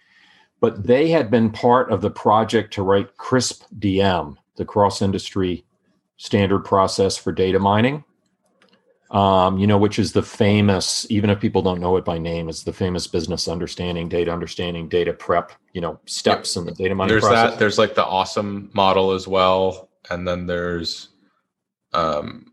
but 0.59 0.83
they 0.83 1.09
had 1.09 1.29
been 1.29 1.51
part 1.51 1.91
of 1.91 2.01
the 2.01 2.09
project 2.09 2.73
to 2.73 2.81
write 2.81 3.17
CRISP 3.17 3.65
DM, 3.77 4.35
the 4.55 4.65
cross 4.65 5.03
industry 5.03 5.63
standard 6.17 6.65
process 6.65 7.17
for 7.17 7.31
data 7.31 7.59
mining 7.59 8.03
um, 9.11 9.59
you 9.59 9.67
know, 9.67 9.77
which 9.77 9.99
is 9.99 10.13
the 10.13 10.23
famous, 10.23 11.05
even 11.09 11.29
if 11.29 11.39
people 11.39 11.61
don't 11.61 11.79
know 11.79 11.95
it 11.97 12.05
by 12.05 12.17
name, 12.17 12.49
it's 12.49 12.63
the 12.63 12.73
famous 12.73 13.05
business 13.05 13.47
understanding, 13.47 14.09
data 14.09 14.31
understanding, 14.31 14.89
data 14.89 15.13
prep, 15.13 15.51
you 15.73 15.81
know, 15.81 15.99
steps 16.05 16.55
in 16.55 16.65
the 16.65 16.71
data 16.71 16.95
mining 16.95 17.13
there's 17.13 17.23
process. 17.23 17.51
that. 17.51 17.59
There's 17.59 17.77
like 17.77 17.95
the 17.95 18.03
OSEMN 18.03 18.73
model 18.73 19.11
as 19.11 19.27
well. 19.27 19.89
And 20.09 20.27
then 20.27 20.47
there's, 20.47 21.09
um, 21.93 22.51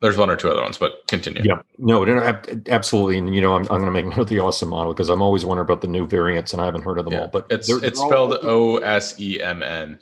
there's 0.00 0.16
one 0.16 0.30
or 0.30 0.36
two 0.36 0.50
other 0.50 0.62
ones, 0.62 0.76
but 0.78 1.06
continue. 1.06 1.42
Yeah, 1.44 1.62
no, 1.78 2.04
absolutely. 2.68 3.18
And, 3.18 3.34
you 3.34 3.40
know, 3.40 3.54
I'm, 3.54 3.62
I'm 3.62 3.80
going 3.80 3.86
to 3.86 3.90
make 3.90 4.06
note 4.16 4.28
the 4.28 4.36
OSEMN 4.36 4.68
model 4.68 4.92
because 4.92 5.08
I'm 5.08 5.22
always 5.22 5.44
wondering 5.44 5.66
about 5.66 5.80
the 5.80 5.88
new 5.88 6.08
variants 6.08 6.52
and 6.52 6.60
I 6.60 6.64
haven't 6.64 6.82
heard 6.82 6.98
of 6.98 7.04
them 7.04 7.14
yeah. 7.14 7.20
all, 7.20 7.28
but 7.28 7.46
it's, 7.50 7.68
it's 7.68 8.00
spelled 8.00 8.36
O 8.42 8.78
S 8.78 9.18
E 9.20 9.40
M 9.40 9.62
N. 9.62 10.00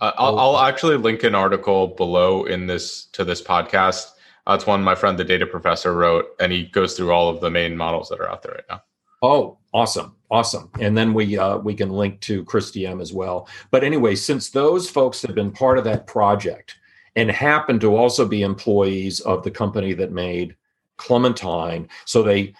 Uh, 0.00 0.12
I'll, 0.16 0.38
I'll 0.38 0.58
actually 0.58 0.96
link 0.96 1.24
an 1.24 1.34
article 1.34 1.88
below 1.88 2.44
in 2.44 2.66
this 2.66 3.06
to 3.06 3.24
this 3.24 3.42
podcast 3.42 4.12
that's 4.50 4.66
one 4.66 4.82
my 4.82 4.94
friend, 4.94 5.18
the 5.18 5.24
data 5.24 5.46
professor, 5.46 5.94
wrote, 5.94 6.26
and 6.40 6.52
he 6.52 6.64
goes 6.64 6.96
through 6.96 7.12
all 7.12 7.28
of 7.28 7.40
the 7.40 7.50
main 7.50 7.76
models 7.76 8.08
that 8.08 8.20
are 8.20 8.28
out 8.28 8.42
there 8.42 8.52
right 8.52 8.64
now. 8.68 8.82
Oh, 9.22 9.58
awesome, 9.72 10.16
awesome! 10.30 10.70
And 10.80 10.96
then 10.96 11.12
we 11.12 11.38
uh, 11.38 11.58
we 11.58 11.74
can 11.74 11.90
link 11.90 12.20
to 12.22 12.44
CRISP-DM 12.44 13.00
as 13.00 13.12
well. 13.12 13.48
But 13.70 13.84
anyway, 13.84 14.14
since 14.14 14.50
those 14.50 14.88
folks 14.88 15.22
have 15.22 15.34
been 15.34 15.50
part 15.50 15.78
of 15.78 15.84
that 15.84 16.06
project 16.06 16.76
and 17.16 17.30
happen 17.30 17.78
to 17.80 17.96
also 17.96 18.26
be 18.26 18.42
employees 18.42 19.20
of 19.20 19.42
the 19.42 19.50
company 19.50 19.92
that 19.94 20.12
made 20.12 20.56
Clementine, 20.96 21.88
so 22.04 22.22
they 22.22 22.54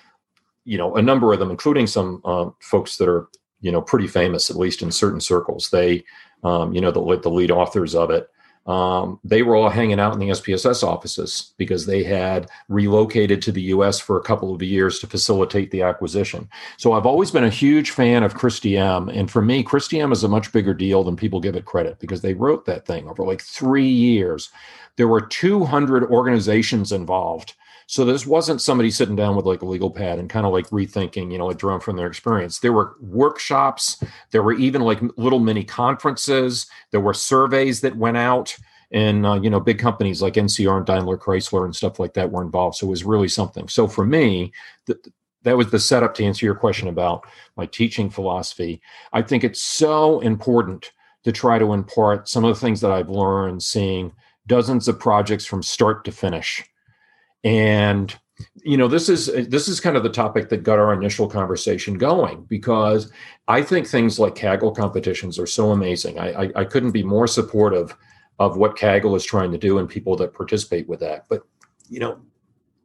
you 0.65 0.79
know, 0.79 0.95
a 0.97 1.03
number 1.03 1.33
of 1.33 1.39
them, 1.39 1.51
including 1.51 1.87
some 1.87 2.21
uh, 2.25 2.51
folks 2.61 2.97
that 2.99 3.09
are, 3.09 3.29
you 3.61 3.73
know, 3.73 3.81
pretty 3.81 4.07
famous, 4.07 4.51
at 4.51 4.57
least 4.57 4.83
in 4.83 4.93
certain 4.93 5.21
circles. 5.21 5.71
They, 5.71 6.05
um, 6.45 6.73
you 6.73 6.81
know, 6.81 6.91
the, 6.91 7.19
the 7.21 7.31
lead 7.31 7.51
authors 7.51 7.95
of 7.95 8.11
it, 8.11 8.29
um, 8.67 9.19
they 9.25 9.43
were 9.43 9.57
all 9.57 9.71
hanging 9.71 9.99
out 9.99 10.13
in 10.13 10.19
the 10.19 10.29
SPSS 10.29 10.83
offices 10.83 11.55
because 11.57 11.87
they 11.87 12.05
had 12.05 12.49
relocated 12.69 13.41
to 13.43 13.53
the 13.53 13.63
US 13.63 13.99
for 13.99 14.19
a 14.19 14.23
couple 14.23 14.55
of 14.55 14.63
years 14.63 14.99
to 14.99 15.07
facilitate 15.07 15.71
the 15.71 15.83
acquisition. 15.83 16.49
So 16.77 16.93
I've 16.93 17.07
always 17.07 17.31
been 17.31 17.45
a 17.45 17.51
huge 17.51 17.91
fan 17.91 18.23
of 18.23 18.35
CRISP-DM. 18.35 19.17
And 19.17 19.31
for 19.31 19.43
me, 19.43 19.65
CRISP-DM 19.65 20.13
is 20.13 20.25
a 20.25 20.29
much 20.29 20.53
bigger 20.53 20.75
deal 20.75 21.03
than 21.03 21.17
people 21.17 21.41
give 21.41 21.57
it 21.57 21.65
credit 21.65 21.99
because 21.99 22.21
they 22.21 22.35
wrote 22.35 22.67
that 22.67 22.87
thing 22.87 23.09
over 23.09 23.25
like 23.25 23.43
three 23.43 23.89
years. 23.89 24.51
There 24.97 25.09
were 25.09 25.23
200 25.23 26.05
organizations 26.05 26.93
involved. 26.93 27.55
So 27.91 28.05
this 28.05 28.25
wasn't 28.25 28.63
somebody 28.63 28.89
sitting 28.93 29.17
down 29.17 29.35
with 29.35 29.47
like 29.47 29.63
a 29.63 29.67
legal 29.67 29.91
pad 29.91 30.21
and 30.21 30.31
kind 30.31 30.47
of 30.47 30.53
like 30.53 30.71
rethinking, 30.71 31.33
you 31.33 31.39
know, 31.39 31.47
like 31.47 31.59
drawn 31.59 31.81
from 31.81 31.97
their 31.97 32.07
experience. 32.07 32.61
There 32.61 32.73
were 32.73 32.95
workshops. 33.01 34.01
There 34.31 34.45
were 34.45 34.53
even 34.53 34.83
like 34.83 35.01
little 35.17 35.41
mini 35.41 35.65
conferences. 35.65 36.69
There 36.93 37.01
were 37.01 37.15
surveys 37.15 37.81
that 37.81 37.97
went 37.97 38.17
out, 38.17 38.57
and 38.93 39.27
uh, 39.27 39.41
you 39.43 39.51
know, 39.51 39.59
big 39.59 39.81
companies 39.81 40.23
like 40.23 40.35
NCR 40.35 40.77
and 40.77 40.87
Daimler 40.87 41.19
Chrysler 41.19 41.65
and 41.65 41.75
stuff 41.75 41.99
like 41.99 42.15
that 42.15 42.31
were 42.31 42.43
involved. 42.43 42.77
So 42.77 42.87
it 42.87 42.91
was 42.91 43.03
really 43.03 43.27
something. 43.27 43.67
So 43.67 43.89
for 43.89 44.07
me, 44.07 44.53
the, 44.87 44.97
that 45.43 45.57
was 45.57 45.73
the 45.73 45.81
setup 45.81 46.15
to 46.15 46.25
answer 46.25 46.47
your 46.47 46.55
question 46.55 46.87
about 46.87 47.27
my 47.57 47.67
teaching 47.67 48.09
philosophy. 48.09 48.81
I 49.13 49.23
think 49.23 49.43
it's 49.43 49.63
so 49.63 50.21
important 50.21 50.93
to 51.25 51.33
try 51.33 51.59
to 51.59 51.73
impart 51.73 52.29
some 52.29 52.45
of 52.45 52.55
the 52.55 52.61
things 52.61 52.81
that 52.83 52.93
I've 52.93 53.11
learned 53.11 53.65
seeing 53.65 54.13
dozens 54.47 54.87
of 54.87 55.01
projects 55.01 55.45
from 55.45 55.65
start 55.65 56.05
to 56.05 56.13
finish 56.13 56.65
and 57.45 58.19
you 58.63 58.77
know 58.77 58.89
this 58.89 59.09
is 59.09 59.27
this 59.49 59.69
is 59.69 59.81
kind 59.81 59.97
of 59.97 60.03
the 60.03 60.09
topic 60.09 60.49
that 60.49 60.63
got 60.63 60.79
our 60.79 60.93
initial 60.93 61.29
conversation 61.29 61.99
going 61.99 62.43
because 62.45 63.13
i 63.49 63.63
think 63.63 63.87
things 63.87 64.19
like 64.19 64.35
kaggle 64.35 64.75
competitions 64.75 65.39
are 65.39 65.47
so 65.47 65.73
amazing. 65.73 66.19
I 66.19 66.45
i, 66.45 66.53
I 66.57 66.65
couldn't 66.65 66.93
be 66.93 67.03
more 67.03 67.27
supportive 67.27 67.97
of 68.39 68.57
what 68.57 68.77
kaggle 68.77 69.15
is 69.17 69.25
trying 69.25 69.53
to 69.53 69.59
do 69.59 69.79
and 69.79 69.89
people 69.89 70.17
that 70.17 70.33
participate 70.33 70.89
with 70.89 71.01
that. 71.01 71.27
But 71.29 71.43
you 71.89 72.01
know 72.01 72.19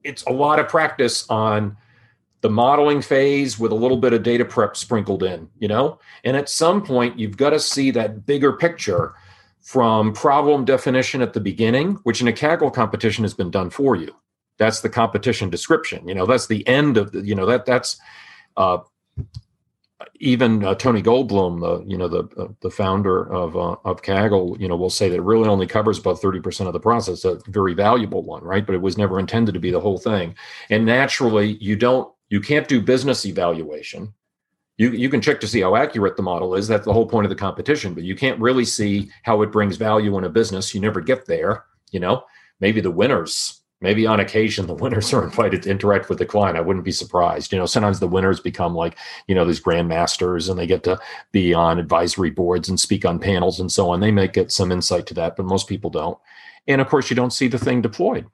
it's 0.03 0.24
a 0.24 0.32
lot 0.32 0.60
of 0.60 0.68
practice 0.68 1.26
on 1.30 1.76
the 2.41 2.49
modeling 2.49 3.01
phase 3.01 3.58
with 3.58 3.72
a 3.72 3.76
little 3.76 3.97
bit 3.97 4.14
of 4.14 4.22
data 4.22 4.45
prep 4.45 4.78
sprinkled 4.78 5.24
in 5.24 5.49
you 5.58 5.68
know? 5.68 5.99
And 6.24 6.38
at 6.38 6.49
some 6.49 6.84
point 6.84 7.18
you've 7.18 7.38
got 7.38 7.51
to 7.51 7.60
see 7.60 7.91
that 7.91 8.26
bigger 8.26 8.53
picture 8.53 9.16
from 9.62 10.14
problem 10.14 10.64
definition 10.64 11.22
at 11.22 11.34
the 11.34 11.39
beginning 11.39 11.93
which 12.03 12.22
in 12.22 12.28
a 12.28 12.32
kaggle 12.32 12.72
competition 12.72 13.24
has 13.24 13.34
been 13.34 13.49
done 13.49 13.70
for 13.70 13.95
you 13.95 14.16
that's 14.58 14.82
the 14.82 14.89
competition 14.89 15.49
description 15.49 16.08
you 16.08 16.16
know 16.16 16.26
that's 16.26 16.47
the 16.47 16.68
end 16.68 16.97
of 16.97 17.12
the 17.12 17.22
you 17.22 17.36
know 17.36 17.45
that 17.45 17.66
that's 17.66 17.97
uh, 18.58 18.78
even 20.20 20.64
uh, 20.64 20.76
Tony 20.76 21.01
Goldbloom, 21.01 21.62
the 21.62 21.89
you 21.89 21.97
know 21.97 22.08
the 22.08 22.24
uh, 22.38 22.47
the 22.62 22.70
founder 22.70 23.32
of 23.32 23.56
uh, 23.56 23.76
of 23.86 24.01
Kaggle, 24.01 24.60
you 24.60 24.68
know, 24.68 24.76
will 24.76 24.89
say 24.89 25.10
that 25.10 25.16
it 25.16 25.22
really 25.22 25.47
only 25.47 25.68
covers 25.68 25.99
about 25.99 26.22
thirty 26.22 26.39
percent 26.39 26.68
of 26.68 26.74
the 26.74 26.80
process. 26.80 27.26
A 27.26 27.39
very 27.47 27.74
valuable 27.74 28.24
one, 28.24 28.43
right? 28.43 28.66
But 28.66 28.76
it 28.76 28.82
was 28.82 28.97
never 28.97 29.20
intended 29.20 29.53
to 29.53 29.60
be 29.60 29.72
the 29.72 29.80
whole 29.80 29.97
thing. 29.97 30.36
And 30.70 30.86
naturally, 30.86 31.58
you 31.62 31.76
don't 31.76 32.12
you 32.30 32.41
can't 32.41 32.68
do 32.68 32.82
business 32.82 33.26
evaluation. 33.26 34.14
You 34.78 34.91
you 34.91 35.10
can 35.10 35.22
check 35.22 35.39
to 35.41 35.47
see 35.47 35.62
how 35.62 35.76
accurate 35.76 36.18
the 36.18 36.24
model 36.24 36.56
is. 36.56 36.68
That's 36.68 36.86
the 36.86 36.93
whole 36.93 37.08
point 37.08 37.26
of 37.26 37.30
the 37.30 37.36
competition. 37.36 37.93
But 37.93 38.03
you 38.03 38.16
can't 38.16 38.39
really 38.39 38.66
see 38.66 39.10
how 39.24 39.41
it 39.41 39.51
brings 39.51 39.78
value 39.78 40.18
in 40.18 40.26
a 40.26 40.30
business. 40.30 40.74
You 40.74 40.82
never 40.82 41.01
get 41.01 41.26
there. 41.26 41.66
You 41.91 42.01
know, 42.01 42.26
maybe 42.60 42.82
the 42.82 42.91
winners 42.91 43.62
maybe 43.82 44.07
on 44.07 44.19
occasion 44.19 44.67
the 44.67 44.73
winners 44.84 45.13
are 45.13 45.23
invited 45.23 45.63
to 45.63 45.69
interact 45.69 46.09
with 46.09 46.17
the 46.17 46.26
client. 46.26 46.57
I 46.57 46.61
wouldn't 46.61 46.86
be 46.86 46.91
surprised. 46.91 47.51
You 47.51 47.59
know, 47.59 47.65
sometimes 47.65 47.99
the 47.99 48.07
winners 48.07 48.39
become 48.39 48.76
like, 48.76 48.97
you 49.28 49.36
know, 49.36 49.45
these 49.45 49.61
grandmasters 49.61 50.49
and 50.49 50.59
they 50.59 50.67
get 50.67 50.84
to 50.84 50.99
be 51.32 51.53
on 51.53 51.80
advisory 51.80 52.30
boards 52.30 52.69
and 52.69 52.80
speak 52.80 53.05
on 53.05 53.19
panels 53.19 53.59
and 53.59 53.71
so 53.71 53.89
on. 53.89 53.99
They 53.99 54.11
may 54.11 54.28
get 54.28 54.51
some 54.51 54.71
insight 54.71 55.05
to 55.07 55.13
that, 55.15 55.36
but 55.36 55.45
most 55.45 55.67
people 55.67 55.89
don't. 55.89 56.17
And 56.67 56.82
of 56.82 56.88
course, 56.88 57.09
you 57.09 57.15
don't 57.15 57.34
see 57.34 57.47
the 57.47 57.59
thing 57.59 57.82
deployed. 57.82 58.26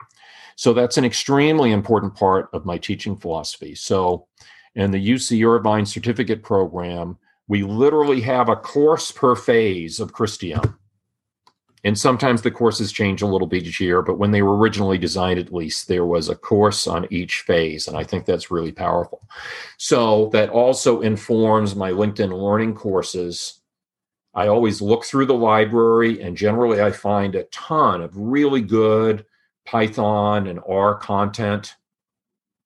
So 0.55 0.73
that's 0.73 0.97
an 0.97 1.05
extremely 1.05 1.71
important 1.71 2.15
part 2.15 2.49
of 2.53 2.65
my 2.65 2.77
teaching 2.77 3.17
philosophy. 3.17 3.75
So 3.75 4.27
in 4.75 4.91
the 4.91 5.09
UC 5.09 5.45
Irvine 5.45 5.85
certificate 5.85 6.43
program, 6.43 7.17
we 7.47 7.63
literally 7.63 8.21
have 8.21 8.47
a 8.47 8.55
course 8.55 9.11
per 9.11 9.35
phase 9.35 9.99
of 9.99 10.13
CRISP-DM 10.13 10.77
and 11.83 11.97
sometimes 11.97 12.41
the 12.41 12.51
courses 12.51 12.91
change 12.91 13.21
a 13.21 13.27
little 13.27 13.47
bit 13.47 13.63
each 13.63 13.79
year, 13.79 14.01
but 14.01 14.19
when 14.19 14.31
they 14.31 14.43
were 14.43 14.55
originally 14.55 14.97
designed, 14.97 15.39
at 15.39 15.53
least 15.53 15.87
there 15.87 16.05
was 16.05 16.29
a 16.29 16.35
course 16.35 16.85
on 16.85 17.07
each 17.11 17.41
phase. 17.41 17.87
And 17.87 17.97
I 17.97 18.03
think 18.03 18.25
that's 18.25 18.51
really 18.51 18.71
powerful. 18.71 19.27
So 19.77 20.29
that 20.33 20.49
also 20.49 21.01
informs 21.01 21.75
my 21.75 21.91
LinkedIn 21.91 22.31
learning 22.31 22.75
courses. 22.75 23.61
I 24.35 24.47
always 24.47 24.81
look 24.81 25.05
through 25.05 25.25
the 25.25 25.33
library, 25.33 26.21
and 26.21 26.37
generally 26.37 26.81
I 26.81 26.91
find 26.91 27.33
a 27.35 27.43
ton 27.45 28.01
of 28.01 28.15
really 28.15 28.61
good 28.61 29.25
Python 29.65 30.47
and 30.47 30.59
R 30.67 30.95
content. 30.95 31.75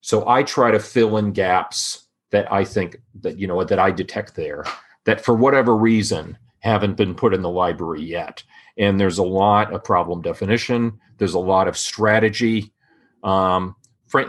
So 0.02 0.28
I 0.28 0.42
try 0.42 0.70
to 0.70 0.78
fill 0.78 1.16
in 1.16 1.32
gaps 1.32 2.06
that 2.30 2.52
I 2.52 2.64
think 2.64 3.00
that, 3.22 3.38
you 3.38 3.46
know, 3.46 3.64
that 3.64 3.78
I 3.78 3.90
detect 3.90 4.36
there 4.36 4.64
that 5.04 5.20
for 5.20 5.34
whatever 5.34 5.76
reason 5.76 6.36
haven't 6.60 6.96
been 6.96 7.14
put 7.14 7.32
in 7.32 7.42
the 7.42 7.50
library 7.50 8.02
yet 8.02 8.42
and 8.78 9.00
there's 9.00 9.18
a 9.18 9.24
lot 9.24 9.72
of 9.72 9.82
problem 9.82 10.22
definition. 10.22 11.00
There's 11.18 11.34
a 11.34 11.38
lot 11.38 11.68
of 11.68 11.76
strategy. 11.76 12.72
Um, 13.22 13.76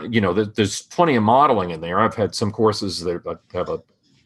you 0.08 0.20
know 0.20 0.32
there's 0.32 0.82
plenty 0.82 1.14
of 1.14 1.22
modeling 1.22 1.70
in 1.70 1.80
there. 1.80 2.00
I've 2.00 2.14
had 2.14 2.34
some 2.34 2.50
courses 2.50 3.00
that 3.00 3.38
have 3.52 3.68
a 3.68 3.82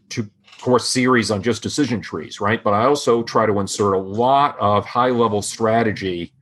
two 0.08 0.28
course 0.60 0.88
series 0.88 1.30
on 1.30 1.42
just 1.42 1.62
decision 1.62 2.00
trees 2.00 2.40
right? 2.40 2.62
But 2.62 2.72
i 2.72 2.84
also 2.84 3.22
try 3.22 3.46
to 3.46 3.58
insert 3.60 3.94
a 3.94 3.98
lot 3.98 4.56
of 4.58 4.86
high 4.86 5.10
level 5.10 5.42
strategy 5.42 6.32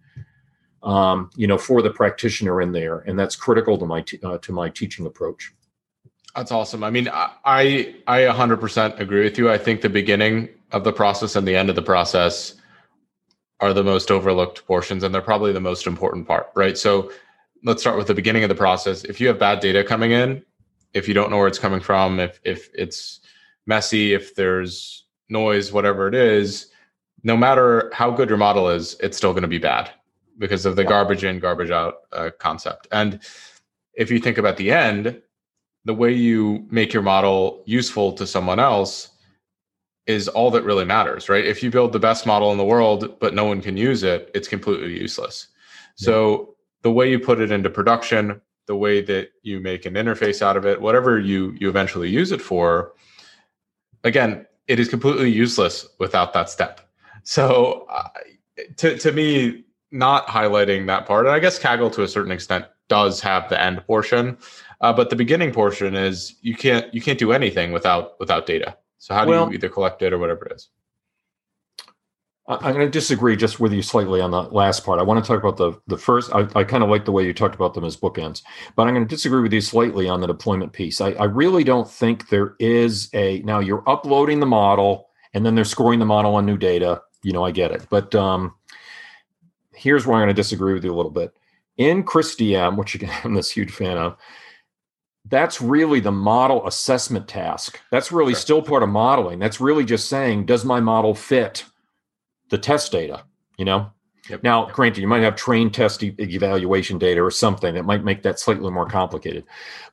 um, 0.82 1.30
you 1.36 1.46
know 1.46 1.58
for 1.58 1.82
the 1.82 1.90
practitioner 1.90 2.60
in 2.60 2.72
there. 2.72 3.00
And 3.00 3.18
that's 3.18 3.36
critical 3.36 3.78
to 3.78 3.86
my 3.86 4.04
uh, 4.22 4.38
to 4.38 4.52
my 4.52 4.68
teaching 4.70 5.06
approach. 5.06 5.52
That's 6.36 6.52
awesome. 6.52 6.84
I 6.84 6.90
mean 6.90 7.08
i 7.08 7.94
i 8.06 8.20
100% 8.20 9.00
agree 9.00 9.24
with 9.24 9.38
you. 9.38 9.50
I 9.50 9.58
think 9.58 9.80
the 9.80 9.88
beginning 9.88 10.48
of 10.72 10.84
the 10.84 10.92
process 10.92 11.36
and 11.36 11.46
the 11.46 11.56
end 11.56 11.68
of 11.68 11.76
the 11.76 11.82
process 11.82 12.54
are 13.60 13.72
the 13.72 13.84
most 13.84 14.10
overlooked 14.10 14.66
portions 14.66 15.02
and 15.02 15.14
they're 15.14 15.22
probably 15.22 15.52
the 15.52 15.60
most 15.60 15.86
important 15.86 16.26
part, 16.26 16.48
right? 16.54 16.78
So 16.78 17.10
let's 17.62 17.82
start 17.82 17.98
with 17.98 18.06
the 18.06 18.14
beginning 18.14 18.42
of 18.42 18.48
the 18.48 18.54
process. 18.54 19.04
If 19.04 19.20
you 19.20 19.28
have 19.28 19.38
bad 19.38 19.60
data 19.60 19.84
coming 19.84 20.12
in, 20.12 20.42
if 20.94 21.06
you 21.06 21.14
don't 21.14 21.30
know 21.30 21.36
where 21.36 21.46
it's 21.46 21.58
coming 21.58 21.80
from, 21.80 22.18
if 22.18 22.40
if 22.44 22.70
it's 22.74 23.20
messy, 23.66 24.14
if 24.14 24.34
there's 24.34 25.04
noise, 25.28 25.72
whatever 25.72 26.08
it 26.08 26.14
is, 26.14 26.70
no 27.22 27.36
matter 27.36 27.90
how 27.94 28.10
good 28.10 28.28
your 28.28 28.38
model 28.38 28.68
is, 28.68 28.96
it's 29.00 29.16
still 29.16 29.32
going 29.32 29.42
to 29.42 29.48
be 29.48 29.58
bad 29.58 29.90
because 30.38 30.64
of 30.66 30.74
the 30.74 30.84
garbage 30.84 31.22
in, 31.22 31.38
garbage 31.38 31.70
out 31.70 31.94
uh, 32.12 32.30
concept. 32.38 32.88
And 32.90 33.20
if 33.94 34.10
you 34.10 34.18
think 34.18 34.38
about 34.38 34.56
the 34.56 34.72
end, 34.72 35.20
the 35.84 35.94
way 35.94 36.12
you 36.12 36.66
make 36.70 36.92
your 36.92 37.02
model 37.02 37.62
useful 37.66 38.12
to 38.12 38.26
someone 38.26 38.58
else 38.58 39.10
is 40.10 40.28
all 40.28 40.50
that 40.50 40.64
really 40.64 40.84
matters, 40.84 41.28
right? 41.28 41.44
If 41.44 41.62
you 41.62 41.70
build 41.70 41.92
the 41.92 42.04
best 42.08 42.26
model 42.26 42.50
in 42.52 42.58
the 42.58 42.70
world, 42.74 43.00
but 43.20 43.34
no 43.34 43.44
one 43.44 43.60
can 43.60 43.76
use 43.76 44.02
it, 44.02 44.30
it's 44.34 44.48
completely 44.48 44.92
useless. 45.00 45.36
Yeah. 45.98 46.06
So 46.06 46.54
the 46.82 46.92
way 46.98 47.10
you 47.10 47.18
put 47.18 47.40
it 47.40 47.50
into 47.50 47.70
production, 47.70 48.40
the 48.66 48.76
way 48.76 49.02
that 49.02 49.30
you 49.42 49.60
make 49.60 49.86
an 49.86 49.94
interface 49.94 50.42
out 50.42 50.56
of 50.56 50.64
it, 50.66 50.80
whatever 50.80 51.18
you 51.18 51.40
you 51.60 51.68
eventually 51.68 52.08
use 52.20 52.32
it 52.32 52.42
for, 52.50 52.92
again, 54.04 54.46
it 54.66 54.78
is 54.78 54.88
completely 54.88 55.30
useless 55.30 55.86
without 55.98 56.32
that 56.32 56.48
step. 56.48 56.80
So 57.22 57.86
uh, 57.90 58.08
to 58.76 58.96
to 58.98 59.12
me, 59.12 59.64
not 59.90 60.26
highlighting 60.26 60.86
that 60.86 61.06
part, 61.06 61.26
and 61.26 61.34
I 61.34 61.40
guess 61.40 61.58
Kaggle 61.58 61.92
to 61.94 62.02
a 62.02 62.08
certain 62.08 62.32
extent 62.32 62.64
does 62.88 63.20
have 63.20 63.48
the 63.48 63.60
end 63.60 63.84
portion, 63.86 64.36
uh, 64.80 64.92
but 64.92 65.10
the 65.10 65.16
beginning 65.16 65.52
portion 65.52 65.94
is 65.94 66.36
you 66.42 66.54
can't 66.54 66.92
you 66.94 67.00
can't 67.00 67.18
do 67.18 67.32
anything 67.32 67.72
without 67.72 68.18
without 68.20 68.46
data. 68.46 68.76
So 69.00 69.14
how 69.14 69.24
do 69.24 69.30
well, 69.30 69.48
you 69.48 69.54
either 69.54 69.70
collect 69.70 70.02
it 70.02 70.12
or 70.12 70.18
whatever 70.18 70.46
it 70.46 70.52
is? 70.52 70.68
I'm 72.46 72.74
going 72.74 72.86
to 72.86 72.90
disagree 72.90 73.36
just 73.36 73.60
with 73.60 73.72
you 73.72 73.80
slightly 73.80 74.20
on 74.20 74.30
the 74.30 74.42
last 74.42 74.84
part. 74.84 74.98
I 74.98 75.04
want 75.04 75.24
to 75.24 75.28
talk 75.28 75.42
about 75.42 75.56
the 75.56 75.80
the 75.86 75.96
first. 75.96 76.32
I, 76.34 76.48
I 76.54 76.64
kind 76.64 76.82
of 76.82 76.90
like 76.90 77.04
the 77.04 77.12
way 77.12 77.24
you 77.24 77.32
talked 77.32 77.54
about 77.54 77.74
them 77.74 77.84
as 77.84 77.96
bookends, 77.96 78.42
but 78.76 78.86
I'm 78.86 78.94
going 78.94 79.06
to 79.06 79.14
disagree 79.14 79.40
with 79.40 79.52
you 79.52 79.60
slightly 79.60 80.08
on 80.08 80.20
the 80.20 80.26
deployment 80.26 80.72
piece. 80.72 81.00
I, 81.00 81.12
I 81.12 81.24
really 81.24 81.64
don't 81.64 81.88
think 81.88 82.28
there 82.28 82.56
is 82.58 83.08
a 83.14 83.40
now 83.40 83.60
you're 83.60 83.88
uploading 83.88 84.40
the 84.40 84.46
model 84.46 85.08
and 85.32 85.46
then 85.46 85.54
they're 85.54 85.64
scoring 85.64 85.98
the 85.98 86.06
model 86.06 86.34
on 86.34 86.44
new 86.44 86.58
data. 86.58 87.00
You 87.22 87.32
know, 87.32 87.44
I 87.44 87.52
get 87.52 87.70
it, 87.70 87.86
but 87.88 88.14
um, 88.14 88.54
here's 89.72 90.06
where 90.06 90.16
I'm 90.16 90.22
going 90.22 90.34
to 90.34 90.42
disagree 90.42 90.74
with 90.74 90.84
you 90.84 90.92
a 90.92 90.96
little 90.96 91.12
bit. 91.12 91.32
In 91.76 92.02
CRISP-DM, 92.02 92.76
which 92.76 92.96
again 92.96 93.14
I'm 93.24 93.34
this 93.34 93.50
huge 93.50 93.70
fan 93.70 93.96
of, 93.96 94.16
that's 95.26 95.60
really 95.60 96.00
the 96.00 96.12
model 96.12 96.66
assessment 96.66 97.28
task. 97.28 97.80
That's 97.90 98.10
really 98.10 98.34
still 98.34 98.62
part 98.62 98.82
of 98.82 98.88
modeling. 98.88 99.38
That's 99.38 99.60
really 99.60 99.84
just 99.84 100.08
saying, 100.08 100.46
does 100.46 100.64
my 100.64 100.80
model 100.80 101.14
fit 101.14 101.64
the 102.48 102.58
test 102.58 102.90
data? 102.92 103.24
You 103.58 103.66
know, 103.66 103.92
Yep. 104.30 104.44
Now, 104.44 104.66
granted, 104.66 105.00
you 105.00 105.08
might 105.08 105.22
have 105.22 105.34
train 105.34 105.70
test 105.70 106.02
e- 106.04 106.14
evaluation 106.18 106.98
data 106.98 107.20
or 107.20 107.32
something 107.32 107.74
that 107.74 107.84
might 107.84 108.04
make 108.04 108.22
that 108.22 108.38
slightly 108.38 108.70
more 108.70 108.86
complicated. 108.86 109.44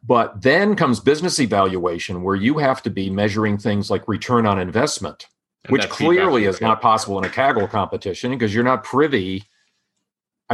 But 0.03 0.41
then 0.41 0.75
comes 0.75 0.99
business 0.99 1.39
evaluation, 1.39 2.21
where 2.21 2.35
you 2.35 2.59
have 2.59 2.83
to 2.83 2.91
be 2.91 3.09
measuring 3.09 3.57
things 3.57 3.89
like 3.89 4.07
return 4.07 4.45
on 4.45 4.59
investment, 4.59 5.25
and 5.63 5.71
which 5.71 5.89
clearly 5.89 6.45
is 6.45 6.61
not 6.61 6.81
possible 6.81 7.17
in 7.17 7.25
a 7.25 7.29
Kaggle 7.29 7.69
competition 7.69 8.31
because 8.31 8.53
you're 8.53 8.63
not 8.63 8.83
privy. 8.83 9.43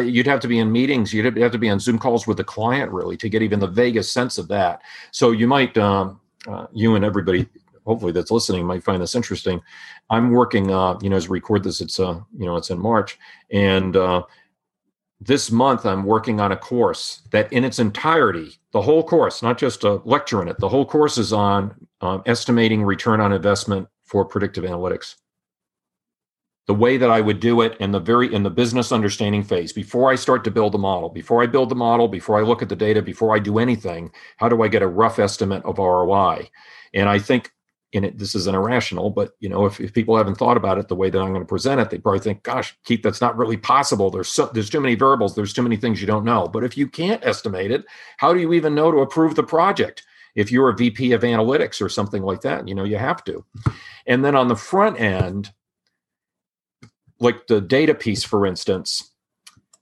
You'd 0.02 0.28
have 0.28 0.40
to 0.40 0.48
be 0.48 0.60
in 0.60 0.72
meetings. 0.72 1.14
You'd 1.14 1.38
have 1.38 1.52
to 1.52 1.58
be 1.58 1.70
on 1.70 1.80
Zoom 1.80 2.00
calls 2.00 2.26
with 2.26 2.38
the 2.38 2.44
client 2.44 2.92
really 2.92 3.16
to 3.18 3.30
get 3.30 3.44
even 3.44 3.60
the 3.60 3.68
vaguest 3.68 4.12
sense 4.12 4.38
of 4.38 4.48
that. 4.48 4.82
So 5.12 5.32
you 5.32 5.48
might, 5.48 5.78
um, 5.78 6.20
uh, 6.48 6.66
you 6.72 6.96
and 6.96 7.06
everybody 7.06 7.48
hopefully 7.86 8.12
that's 8.12 8.32
listening 8.32 8.66
might 8.66 8.84
find 8.84 9.02
this 9.02 9.16
interesting. 9.16 9.62
I'm 10.10 10.32
working, 10.32 10.72
uh, 10.72 10.98
you 11.02 11.10
know, 11.10 11.16
as 11.16 11.30
we 11.30 11.38
record 11.38 11.64
this, 11.64 11.82
it's 11.82 12.00
uh, 12.00 12.20
you 12.38 12.46
know, 12.46 12.56
it's 12.56 12.70
in 12.70 12.80
March, 12.80 13.18
and 13.52 13.96
uh, 13.96 14.24
this 15.22 15.52
month 15.52 15.86
I'm 15.86 16.04
working 16.04 16.40
on 16.40 16.52
a 16.52 16.58
course 16.58 17.22
that, 17.32 17.52
in 17.54 17.64
its 17.64 17.80
entirety, 17.80 18.58
the 18.72 18.82
whole 18.82 19.04
course, 19.04 19.42
not 19.42 19.58
just 19.58 19.84
a 19.84 20.02
lecture 20.06 20.42
in 20.42 20.48
it, 20.48 20.58
the 20.60 20.70
whole 20.70 20.86
course 20.86 21.18
is 21.18 21.32
on 21.34 21.74
um, 22.02 22.22
estimating 22.26 22.84
return 22.84 23.22
on 23.22 23.32
investment 23.32 23.88
for 24.04 24.26
predictive 24.26 24.64
analytics. 24.64 25.16
The 26.66 26.74
way 26.74 26.96
that 26.96 27.10
I 27.10 27.20
would 27.20 27.42
do 27.42 27.60
it 27.62 27.76
in 27.80 27.92
the 27.92 28.00
very 28.00 28.34
in 28.34 28.44
the 28.44 28.50
business 28.50 28.92
understanding 28.92 29.44
phase, 29.44 29.74
before 29.74 30.12
I 30.12 30.16
start 30.16 30.44
to 30.46 30.52
build 30.52 30.74
the 30.74 30.78
model, 30.78 31.10
before 31.10 31.44
I 31.44 31.48
build 31.48 31.70
the 31.70 31.76
model, 31.76 32.08
before 32.08 32.40
I 32.40 32.44
look 32.44 32.62
at 32.62 32.70
the 32.70 32.76
data, 32.76 33.02
before 33.02 33.36
I 33.36 33.40
do 33.40 33.60
anything, 33.60 34.12
how 34.38 34.48
do 34.48 34.64
I 34.64 34.70
get 34.70 34.82
a 34.82 34.88
rough 34.88 35.20
estimate 35.20 35.64
of 35.66 35.78
ROI? 35.78 36.50
And 36.94 37.10
I 37.10 37.20
think 37.20 37.52
in 37.94 38.04
it, 38.04 38.18
this 38.18 38.34
isn't 38.34 38.56
irrational, 38.56 39.12
but 39.12 39.34
you 39.40 39.48
know, 39.48 39.66
if, 39.66 39.80
if 39.80 39.94
people 39.94 40.18
haven't 40.18 40.36
thought 40.36 40.58
about 40.58 40.80
it 40.80 40.88
the 40.88 40.96
way 40.96 41.10
that 41.10 41.20
I'm 41.20 41.30
going 41.30 41.42
to 41.42 41.46
present 41.46 41.80
it, 41.80 41.90
they 41.90 42.00
probably 42.00 42.20
think, 42.20 42.44
"Gosh, 42.44 42.76
Keith, 42.86 43.04
that's 43.04 43.22
not 43.22 43.38
really 43.38 43.58
possible. 43.58 44.10
There's 44.10 44.30
so, 44.30 44.50
there's 44.54 44.70
too 44.70 44.82
many 44.82 44.96
variables. 44.96 45.36
There's 45.36 45.54
too 45.54 45.62
many 45.62 45.78
things 45.78 46.02
you 46.02 46.08
don't 46.08 46.26
know." 46.26 46.48
But 46.48 46.64
if 46.64 46.76
you 46.76 46.88
can't 46.88 47.24
estimate 47.24 47.72
it, 47.72 47.86
how 48.18 48.34
do 48.34 48.40
you 48.40 48.52
even 48.54 48.74
know 48.74 48.92
to 48.92 49.00
approve 49.00 49.36
the 49.36 49.44
project? 49.44 50.04
If 50.36 50.52
you're 50.52 50.70
a 50.70 50.76
VP 50.76 51.12
of 51.12 51.22
analytics 51.22 51.82
or 51.82 51.90
something 51.90 52.24
like 52.24 52.42
that, 52.42 52.68
you 52.68 52.74
know, 52.74 52.84
you 52.84 52.98
have 52.98 53.24
to. 53.26 53.46
And 54.08 54.26
then 54.26 54.36
on 54.36 54.48
the 54.48 54.56
front 54.56 55.00
end, 55.00 55.52
like 57.24 57.48
the 57.48 57.62
data 57.62 57.96
piece, 57.96 58.24
for 58.24 58.46
instance, 58.46 59.12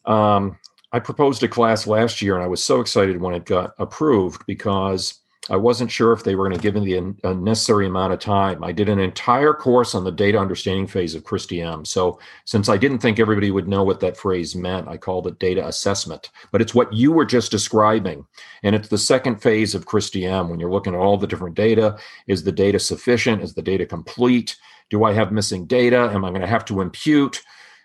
um, 0.05 0.57
I 0.93 0.99
proposed 0.99 1.43
a 1.43 1.47
class 1.47 1.87
last 1.87 2.21
year, 2.21 2.35
and 2.35 2.43
I 2.43 2.47
was 2.47 2.63
so 2.63 2.81
excited 2.81 3.19
when 3.19 3.33
it 3.33 3.45
got 3.45 3.73
approved 3.79 4.45
because 4.45 5.21
I 5.49 5.55
wasn't 5.55 5.89
sure 5.89 6.13
if 6.13 6.23
they 6.23 6.35
were 6.35 6.47
going 6.47 6.59
to 6.59 6.61
give 6.61 6.75
me 6.75 6.93
the 7.23 7.33
necessary 7.33 7.87
amount 7.87 8.13
of 8.13 8.19
time. 8.19 8.63
I 8.63 8.71
did 8.71 8.89
an 8.89 8.99
entire 8.99 9.53
course 9.53 9.95
on 9.95 10.03
the 10.03 10.11
data 10.11 10.37
understanding 10.37 10.85
phase 10.85 11.15
of 11.15 11.23
CRISP-DM. 11.23 11.87
So, 11.87 12.19
since 12.45 12.69
I 12.69 12.77
didn't 12.77 12.99
think 12.99 13.19
everybody 13.19 13.49
would 13.49 13.67
know 13.67 13.83
what 13.83 14.01
that 14.01 14.17
phrase 14.17 14.55
meant, 14.55 14.87
I 14.87 14.97
called 14.97 15.25
it 15.25 15.39
data 15.39 15.65
assessment. 15.65 16.29
But 16.51 16.61
it's 16.61 16.75
what 16.75 16.93
you 16.93 17.11
were 17.11 17.25
just 17.25 17.49
describing. 17.49 18.25
And 18.61 18.75
it's 18.75 18.89
the 18.89 18.99
second 18.99 19.41
phase 19.41 19.73
of 19.73 19.85
CRISP-DM 19.85 20.49
when 20.49 20.59
you're 20.59 20.71
looking 20.71 20.93
at 20.93 20.99
all 20.99 21.17
the 21.17 21.27
different 21.27 21.55
data. 21.55 21.97
Is 22.27 22.43
the 22.43 22.51
data 22.51 22.77
sufficient? 22.77 23.41
Is 23.41 23.55
the 23.55 23.63
data 23.63 23.85
complete? 23.85 24.57
Do 24.91 25.03
I 25.03 25.13
have 25.13 25.31
missing 25.31 25.65
data? 25.65 26.11
Am 26.13 26.23
I 26.23 26.29
going 26.29 26.41
to 26.41 26.47
have 26.47 26.65
to 26.65 26.81
impute? 26.81 27.41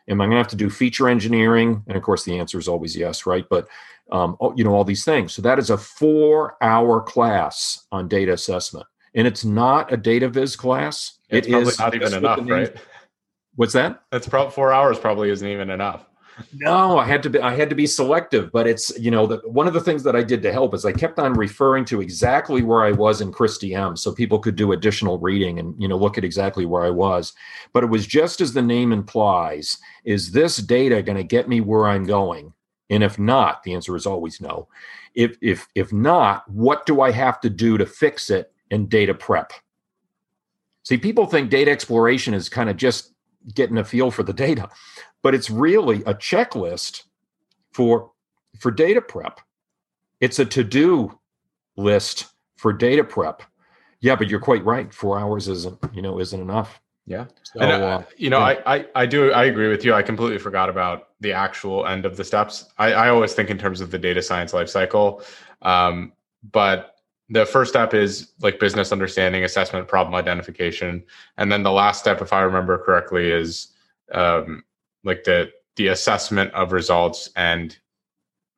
Am 0.09 0.21
I 0.21 0.25
going 0.25 0.33
to 0.33 0.39
have 0.39 0.49
to 0.49 0.57
do 0.57 0.69
feature 0.69 1.09
engineering? 1.09 1.83
And 1.87 1.97
of 1.97 2.03
course, 2.03 2.25
the 2.25 2.39
answer 2.39 2.59
is 2.59 2.69
always 2.69 2.95
yes, 2.95 3.25
right? 3.25 3.47
But 3.49 3.67
um, 4.13 4.37
you 4.55 4.65
know 4.65 4.75
all 4.75 4.85
these 4.85 5.05
things 5.05 5.33
so 5.33 5.43
that 5.43 5.59
is 5.59 5.71
a 5.71 5.77
four 5.77 6.57
hour 6.63 7.01
class 7.01 7.87
on 7.91 8.09
data 8.09 8.33
assessment 8.33 8.87
and 9.15 9.27
it's 9.27 9.45
not 9.45 9.93
a 9.93 9.97
data 9.97 10.29
viz 10.29 10.55
class 10.55 11.19
it's 11.29 11.47
it 11.49 11.55
is 11.55 11.79
not 11.79 11.95
even 11.95 12.15
enough 12.15 12.39
right 12.45 12.77
what's 13.57 13.73
that 13.73 14.03
that's 14.13 14.29
probably 14.29 14.53
four 14.53 14.73
hours 14.73 14.99
probably 14.99 15.31
isn't 15.31 15.49
even 15.49 15.71
enough 15.71 16.06
no 16.55 16.99
i 16.99 17.05
had 17.05 17.23
to 17.23 17.31
be 17.31 17.41
i 17.41 17.55
had 17.55 17.71
to 17.71 17.75
be 17.75 17.87
selective 17.87 18.53
but 18.53 18.67
it's 18.67 18.97
you 18.99 19.11
know 19.11 19.27
the, 19.27 19.37
one 19.45 19.67
of 19.67 19.73
the 19.73 19.81
things 19.81 20.03
that 20.03 20.15
i 20.15 20.23
did 20.23 20.43
to 20.43 20.53
help 20.53 20.75
is 20.75 20.85
i 20.85 20.93
kept 20.93 21.19
on 21.19 21.33
referring 21.33 21.85
to 21.85 22.01
exactly 22.01 22.63
where 22.63 22.85
i 22.85 22.93
was 22.93 23.21
in 23.21 23.33
CRISP-DM 23.33 23.97
so 23.97 24.13
people 24.13 24.39
could 24.39 24.57
do 24.57 24.73
additional 24.73 25.19
reading 25.19 25.59
and 25.59 25.75
you 25.81 25.89
know 25.89 25.97
look 25.97 26.19
at 26.19 26.25
exactly 26.25 26.67
where 26.67 26.85
i 26.85 26.91
was 26.91 27.33
but 27.73 27.83
it 27.83 27.91
was 27.91 28.07
just 28.07 28.41
as 28.41 28.53
the 28.53 28.63
name 28.63 28.93
implies 28.93 29.79
is 30.05 30.33
this 30.33 30.59
data 30.59 31.03
going 31.03 31.17
to 31.17 31.25
get 31.25 31.49
me 31.49 31.61
where 31.61 31.87
i'm 31.87 32.05
going 32.05 32.53
and 32.91 33.03
if 33.03 33.19
not, 33.19 33.63
the 33.63 33.75
answer 33.75 33.97
is 33.97 34.07
always 34.07 34.41
no. 34.41 34.69
If 35.15 35.37
if 35.41 35.67
if 35.75 35.93
not, 35.93 36.49
what 36.51 36.87
do 36.87 37.01
I 37.01 37.11
have 37.11 37.41
to 37.41 37.51
do 37.51 37.79
to 37.79 37.87
fix 37.87 38.31
it 38.31 38.53
in 38.71 38.87
data 38.87 39.15
prep? 39.15 39.53
See, 40.85 40.97
people 40.97 41.27
think 41.27 41.51
data 41.51 41.71
exploration 41.71 42.33
is 42.33 42.49
kind 42.49 42.71
of 42.71 42.77
just 42.77 43.13
getting 43.55 43.79
a 43.79 43.85
feel 43.85 44.11
for 44.11 44.23
the 44.23 44.33
data, 44.33 44.69
but 45.23 45.35
it's 45.35 45.51
really 45.51 46.03
a 46.05 46.15
checklist 46.15 47.05
for 47.73 48.11
for 48.59 48.71
data 48.71 49.01
prep. 49.01 49.41
It's 50.21 50.39
a 50.39 50.45
to-do 50.45 51.19
list 51.77 52.27
for 52.57 52.73
data 52.73 53.05
prep. 53.05 53.43
Yeah, 54.01 54.17
but 54.17 54.29
you're 54.29 54.41
quite 54.41 54.65
right. 54.65 54.93
Four 54.93 55.19
hours 55.19 55.49
isn't, 55.49 55.79
you 55.93 56.01
know, 56.01 56.19
isn't 56.19 56.41
enough. 56.41 56.81
Yeah. 57.07 57.27
So, 57.43 57.61
and, 57.61 57.71
uh, 57.71 58.03
you 58.17 58.31
know, 58.31 58.39
yeah. 58.39 58.63
I, 58.67 58.77
I, 58.77 58.87
I 58.95 59.07
do, 59.07 59.31
I 59.33 59.45
agree 59.45 59.69
with 59.69 59.85
you. 59.85 59.95
I 59.95 60.03
completely 60.03 60.39
forgot 60.39 60.69
about 60.69 61.09
the 61.21 61.33
actual 61.33 61.87
end 61.87 62.05
of 62.05 62.17
the 62.17 62.25
steps. 62.25 62.67
I, 62.79 62.93
I 62.93 63.09
always 63.11 63.33
think 63.35 63.51
in 63.51 63.59
terms 63.59 63.81
of 63.81 63.91
the 63.91 63.99
data 63.99 64.23
science 64.23 64.53
lifecycle. 64.53 65.25
Um, 65.63 66.13
but 66.51 66.96
the 67.29 67.45
first 67.45 67.71
step 67.73 67.93
is 67.93 68.33
like 68.41 68.61
business 68.61 68.93
understanding, 68.93 69.43
assessment, 69.43 69.89
problem 69.89 70.15
identification. 70.15 71.03
And 71.37 71.51
then 71.51 71.63
the 71.63 71.73
last 71.73 72.01
step, 72.01 72.23
if 72.23 72.33
I 72.33 72.41
remember 72.43 72.79
correctly, 72.79 73.31
is 73.31 73.69
um, 74.13 74.65
like 75.03 75.25
the, 75.25 75.51
the 75.75 75.89
assessment 75.89 76.53
of 76.55 76.73
results 76.73 77.31
and 77.37 77.77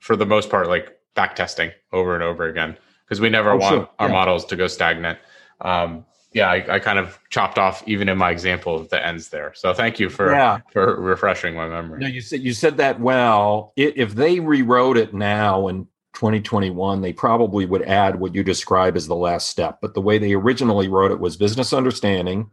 for 0.01 0.17
the 0.17 0.27
most 0.27 0.51
part, 0.51 0.69
like 0.69 0.99
back 1.15 1.35
testing 1.35 1.71
over 1.93 2.15
and 2.15 2.23
over 2.23 2.47
again, 2.47 2.77
because 3.05 3.21
we 3.21 3.31
never 3.31 3.53
oh, 3.53 3.57
want 3.57 3.75
sure. 3.75 3.89
our 3.99 4.09
yeah. 4.09 4.13
models 4.13 4.45
to 4.47 4.57
go 4.57 4.67
stagnant. 4.67 5.19
Um, 5.61 6.05
yeah, 6.33 6.51
I, 6.51 6.75
I, 6.75 6.79
kind 6.79 6.99
of 6.99 7.19
chopped 7.31 7.59
off 7.59 7.83
even 7.87 8.09
in 8.09 8.19
my 8.19 8.31
example 8.31 8.85
the 8.85 9.05
ends 9.05 9.31
there. 9.31 9.53
So 9.55 9.73
thank 9.73 9.99
you 9.99 10.11
for 10.11 10.31
yeah. 10.31 10.59
for 10.71 11.01
refreshing 11.01 11.55
my 11.55 11.67
memory. 11.67 12.01
No, 12.01 12.07
you 12.07 12.21
said 12.21 12.41
you 12.41 12.53
said 12.53 12.77
that 12.77 13.01
well. 13.01 13.73
It, 13.77 13.97
if 13.97 14.15
they 14.15 14.39
rewrote 14.39 14.99
it 14.99 15.15
now 15.15 15.69
in 15.69 15.89
2021, 16.19 17.01
they 17.01 17.13
probably 17.13 17.65
would 17.65 17.83
add 17.83 18.19
what 18.19 18.35
you 18.35 18.43
describe 18.43 18.97
as 18.97 19.07
the 19.07 19.15
last 19.15 19.49
step. 19.49 19.79
But 19.81 19.95
the 19.95 20.01
way 20.01 20.19
they 20.19 20.33
originally 20.33 20.89
wrote 20.89 21.13
it 21.13 21.21
was 21.21 21.37
business 21.37 21.73
understanding, 21.73 22.51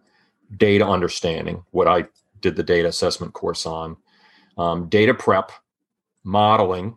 data 0.55 0.85
understanding, 0.85 1.63
what 1.71 1.87
I 1.87 2.05
did 2.41 2.55
the 2.55 2.61
data 2.61 2.87
assessment 2.89 3.33
course 3.33 3.65
on, 3.65 3.97
um, 4.59 4.87
data 4.87 5.15
prep, 5.15 5.51
modeling, 6.23 6.95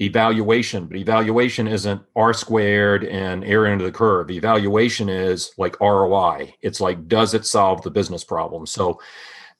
evaluation, 0.00 0.86
but 0.86 0.96
evaluation 0.96 1.68
isn't 1.68 2.02
R 2.16 2.32
squared 2.32 3.04
and 3.04 3.44
area 3.44 3.72
under 3.72 3.84
the 3.84 3.92
curve. 3.92 4.32
Evaluation 4.32 5.08
is 5.08 5.52
like 5.56 5.80
ROI. 5.80 6.52
It's 6.62 6.80
like, 6.80 7.06
does 7.06 7.32
it 7.32 7.46
solve 7.46 7.82
the 7.82 7.92
business 7.92 8.24
problem? 8.24 8.66
So 8.66 9.00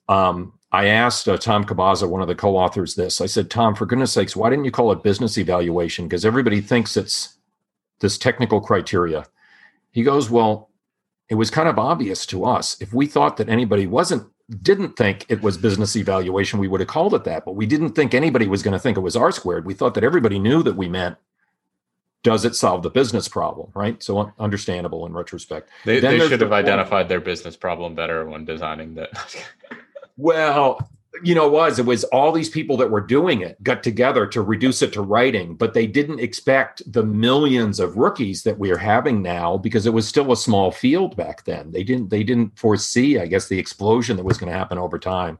um, 0.09 0.56
I 0.71 0.87
asked 0.87 1.29
uh, 1.29 1.37
Tom 1.37 1.63
Khabaza, 1.63 2.09
one 2.09 2.21
of 2.21 2.27
the 2.27 2.35
co-authors, 2.35 2.95
this. 2.95 3.21
I 3.21 3.25
said, 3.25 3.49
Tom, 3.49 3.73
for 3.73 3.85
goodness 3.85 4.11
sakes, 4.11 4.35
why 4.35 4.49
didn't 4.49 4.65
you 4.65 4.71
call 4.71 4.91
it 4.91 5.03
business 5.03 5.37
evaluation? 5.37 6.07
Because 6.07 6.25
everybody 6.25 6.59
thinks 6.59 6.97
it's 6.97 7.37
this 7.99 8.17
technical 8.17 8.59
criteria. 8.59 9.25
He 9.91 10.03
goes, 10.03 10.29
well, 10.29 10.69
it 11.29 11.35
was 11.35 11.49
kind 11.49 11.69
of 11.69 11.79
obvious 11.79 12.25
to 12.27 12.45
us. 12.45 12.79
If 12.81 12.93
we 12.93 13.07
thought 13.07 13.37
that 13.37 13.49
anybody 13.49 13.87
wasn't 13.87 14.27
didn't 14.61 14.95
think 14.95 15.25
it 15.27 15.41
was 15.41 15.57
business 15.57 15.95
evaluation, 15.97 16.57
we 16.57 16.69
would 16.69 16.79
have 16.79 16.87
called 16.87 17.13
it 17.13 17.25
that. 17.25 17.43
But 17.43 17.55
we 17.55 17.65
didn't 17.65 17.91
think 17.91 18.13
anybody 18.13 18.47
was 18.47 18.63
going 18.63 18.71
to 18.73 18.79
think 18.79 18.97
it 18.97 19.01
was 19.01 19.15
R 19.15 19.31
squared. 19.31 19.65
We 19.65 19.73
thought 19.73 19.93
that 19.95 20.05
everybody 20.05 20.39
knew 20.39 20.63
that 20.63 20.77
we 20.77 20.87
meant 20.87 21.17
does 22.23 22.45
it 22.45 22.55
solve 22.55 22.81
the 22.83 22.89
business 22.89 23.27
problem, 23.27 23.71
right? 23.73 24.01
So 24.01 24.33
understandable 24.39 25.05
in 25.05 25.13
retrospect. 25.13 25.69
They, 25.85 25.99
they 25.99 26.19
should 26.19 26.41
have 26.41 26.49
the 26.49 26.55
identified 26.55 27.09
their 27.09 27.21
business 27.21 27.55
problem 27.55 27.95
better 27.95 28.25
when 28.25 28.43
designing 28.43 28.95
that. 28.95 29.09
well, 30.17 30.79
you 31.23 31.33
know, 31.33 31.47
it 31.47 31.51
was 31.51 31.79
it 31.79 31.85
was 31.85 32.03
all 32.05 32.31
these 32.31 32.49
people 32.49 32.77
that 32.77 32.91
were 32.91 33.01
doing 33.01 33.41
it 33.41 33.61
got 33.63 33.83
together 33.83 34.27
to 34.27 34.41
reduce 34.41 34.81
it 34.81 34.93
to 34.93 35.01
writing, 35.01 35.55
but 35.55 35.73
they 35.73 35.87
didn't 35.87 36.19
expect 36.19 36.81
the 36.91 37.03
millions 37.03 37.79
of 37.79 37.97
rookies 37.97 38.43
that 38.43 38.59
we 38.59 38.71
are 38.71 38.77
having 38.77 39.21
now 39.21 39.57
because 39.57 39.85
it 39.85 39.93
was 39.93 40.07
still 40.07 40.31
a 40.31 40.37
small 40.37 40.71
field 40.71 41.15
back 41.15 41.43
then. 41.45 41.71
They 41.71 41.83
didn't 41.83 42.09
they 42.09 42.23
didn't 42.23 42.57
foresee, 42.57 43.19
I 43.19 43.25
guess, 43.25 43.47
the 43.47 43.59
explosion 43.59 44.17
that 44.17 44.25
was 44.25 44.37
going 44.37 44.51
to 44.51 44.57
happen 44.57 44.77
over 44.77 44.99
time. 44.99 45.39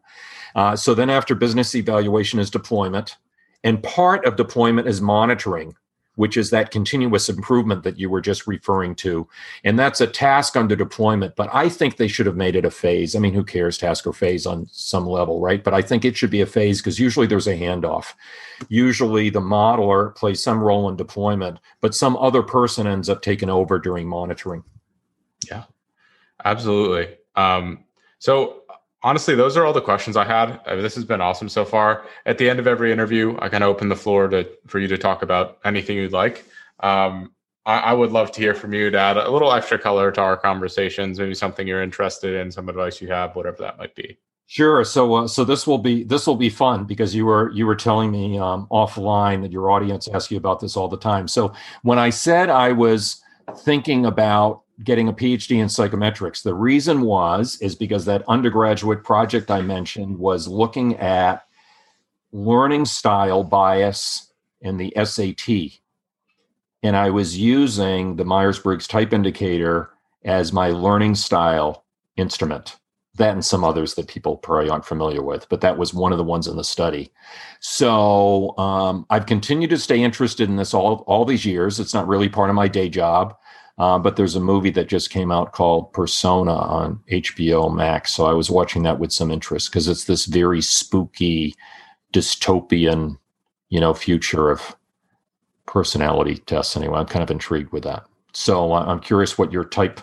Uh, 0.55 0.75
so 0.75 0.93
then, 0.93 1.09
after 1.09 1.35
business 1.35 1.75
evaluation 1.75 2.39
is 2.39 2.49
deployment, 2.49 3.17
and 3.63 3.83
part 3.83 4.25
of 4.25 4.35
deployment 4.35 4.87
is 4.87 5.01
monitoring 5.01 5.75
which 6.17 6.35
is 6.35 6.49
that 6.49 6.71
continuous 6.71 7.29
improvement 7.29 7.83
that 7.83 7.99
you 7.99 8.09
were 8.09 8.19
just 8.19 8.47
referring 8.47 8.95
to. 8.95 9.27
And 9.63 9.77
that's 9.77 10.01
a 10.01 10.07
task 10.07 10.57
under 10.57 10.75
deployment, 10.75 11.35
but 11.35 11.47
I 11.53 11.69
think 11.69 11.95
they 11.95 12.07
should 12.07 12.25
have 12.25 12.35
made 12.35 12.55
it 12.55 12.65
a 12.65 12.71
phase. 12.71 13.15
I 13.15 13.19
mean, 13.19 13.35
who 13.35 13.43
cares, 13.43 13.77
task 13.77 14.05
or 14.07 14.13
phase 14.13 14.47
on 14.47 14.67
some 14.71 15.05
level, 15.05 15.39
right? 15.39 15.63
But 15.63 15.75
I 15.75 15.83
think 15.83 16.03
it 16.03 16.17
should 16.17 16.31
be 16.31 16.41
a 16.41 16.47
phase 16.47 16.81
because 16.81 16.99
usually 16.99 17.27
there's 17.27 17.47
a 17.47 17.55
handoff. 17.55 18.13
Usually 18.67 19.29
the 19.29 19.41
modeler 19.41 20.15
plays 20.15 20.41
some 20.41 20.59
role 20.59 20.89
in 20.89 20.95
deployment, 20.95 21.59
but 21.81 21.93
some 21.93 22.17
other 22.17 22.41
person 22.41 22.87
ends 22.87 23.09
up 23.09 23.21
taking 23.21 23.51
over 23.51 23.77
during 23.77 24.07
monitoring. 24.07 24.63
Yeah, 25.47 25.65
absolutely. 26.43 27.15
Um, 27.35 27.85
so 28.17 28.63
honestly, 29.07 29.35
those 29.35 29.55
are 29.55 29.65
all 29.65 29.71
the 29.71 29.79
questions 29.81 30.17
I 30.17 30.25
had. 30.25 30.59
I 30.65 30.73
mean, 30.73 30.83
this 30.83 30.95
has 30.95 31.05
been 31.05 31.21
awesome 31.21 31.47
so 31.47 31.63
far. 31.63 32.05
At 32.25 32.37
the 32.37 32.49
end 32.49 32.59
of 32.59 32.67
every 32.67 32.91
interview, 32.91 33.37
I 33.39 33.47
kind 33.47 33.63
of 33.63 33.69
open 33.69 33.87
the 33.87 33.95
floor 33.95 34.27
to 34.27 34.45
for 34.67 34.79
you 34.79 34.87
to 34.89 34.97
talk 34.97 35.23
about 35.23 35.59
anything 35.63 35.95
you'd 35.95 36.11
like. 36.11 36.43
Um, 36.81 37.31
I, 37.65 37.77
I, 37.79 37.93
would 37.93 38.11
love 38.11 38.31
to 38.33 38.41
hear 38.41 38.53
from 38.53 38.73
you 38.73 38.91
to 38.91 38.99
add 38.99 39.17
a 39.17 39.31
little 39.31 39.51
extra 39.51 39.79
color 39.79 40.11
to 40.11 40.21
our 40.21 40.35
conversations. 40.37 41.19
Maybe 41.19 41.33
something 41.33 41.65
you're 41.65 41.81
interested 41.81 42.35
in, 42.35 42.51
some 42.51 42.67
advice 42.69 43.01
you 43.01 43.07
have, 43.07 43.35
whatever 43.35 43.57
that 43.59 43.77
might 43.77 43.95
be. 43.95 44.17
Sure. 44.45 44.83
So, 44.83 45.13
uh, 45.15 45.27
so 45.27 45.43
this 45.45 45.65
will 45.65 45.77
be 45.77 46.03
this 46.03 46.27
will 46.27 46.35
be 46.35 46.49
fun 46.49 46.83
because 46.83 47.15
you 47.15 47.25
were 47.25 47.49
you 47.53 47.65
were 47.65 47.75
telling 47.77 48.11
me 48.11 48.37
um, 48.37 48.67
offline 48.71 49.41
that 49.41 49.53
your 49.53 49.71
audience 49.71 50.07
asks 50.09 50.31
you 50.31 50.37
about 50.37 50.59
this 50.59 50.75
all 50.75 50.89
the 50.89 50.97
time. 50.97 51.29
So, 51.29 51.53
when 51.81 51.97
I 51.97 52.09
said 52.09 52.49
I 52.49 52.73
was 52.73 53.21
thinking 53.59 54.05
about 54.05 54.63
getting 54.83 55.07
a 55.07 55.13
PhD 55.13 55.57
in 55.57 55.67
psychometrics. 55.67 56.43
The 56.43 56.53
reason 56.53 57.01
was 57.01 57.57
is 57.61 57.75
because 57.75 58.05
that 58.05 58.23
undergraduate 58.27 59.03
project 59.03 59.49
I 59.49 59.61
mentioned 59.61 60.17
was 60.17 60.47
looking 60.47 60.95
at 60.97 61.43
learning 62.31 62.85
style 62.85 63.43
bias 63.43 64.31
in 64.61 64.77
the 64.77 64.93
SAT. 65.03 65.79
And 66.83 66.95
I 66.95 67.09
was 67.09 67.37
using 67.37 68.15
the 68.15 68.25
Myers-Briggs 68.25 68.87
type 68.87 69.13
indicator 69.13 69.89
as 70.23 70.53
my 70.53 70.69
learning 70.69 71.15
style 71.15 71.85
instrument. 72.15 72.75
That 73.15 73.33
and 73.33 73.43
some 73.43 73.63
others 73.63 73.95
that 73.95 74.07
people 74.07 74.37
probably 74.37 74.69
aren't 74.69 74.85
familiar 74.85 75.23
with, 75.23 75.49
but 75.49 75.61
that 75.61 75.79
was 75.79 75.91
one 75.91 76.11
of 76.11 76.19
the 76.19 76.23
ones 76.23 76.45
in 76.45 76.55
the 76.55 76.63
study. 76.63 77.11
So 77.61 78.55
um, 78.59 79.07
I've 79.09 79.25
continued 79.25 79.71
to 79.71 79.79
stay 79.79 80.03
interested 80.03 80.47
in 80.47 80.57
this 80.57 80.71
all 80.71 81.03
all 81.07 81.25
these 81.25 81.43
years. 81.43 81.79
It's 81.79 81.95
not 81.95 82.07
really 82.07 82.29
part 82.29 82.51
of 82.51 82.55
my 82.55 82.67
day 82.67 82.89
job. 82.89 83.35
Uh, 83.77 83.99
but 83.99 84.15
there's 84.15 84.35
a 84.35 84.39
movie 84.39 84.71
that 84.71 84.87
just 84.87 85.11
came 85.11 85.31
out 85.31 85.51
called 85.51 85.93
Persona 85.93 86.53
on 86.53 86.99
HBO 87.11 87.73
Max. 87.73 88.13
So 88.13 88.25
I 88.25 88.33
was 88.33 88.49
watching 88.49 88.83
that 88.83 88.99
with 88.99 89.11
some 89.11 89.29
interest 89.29 89.69
because 89.69 89.87
it's 89.87 90.05
this 90.05 90.25
very 90.25 90.61
spooky, 90.61 91.53
dystopian, 92.11 93.17
you 93.69 93.79
know, 93.79 93.93
future 93.93 94.49
of 94.49 94.75
personality 95.67 96.37
tests. 96.37 96.75
Anyway, 96.75 96.97
I'm 96.97 97.05
kind 97.05 97.21
of 97.21 97.29
intrigued 97.29 97.71
with 97.71 97.83
that. 97.83 98.05
So 98.33 98.73
uh, 98.73 98.83
I'm 98.85 98.99
curious 98.99 99.37
what 99.37 99.51
your 99.51 99.65
type 99.65 100.01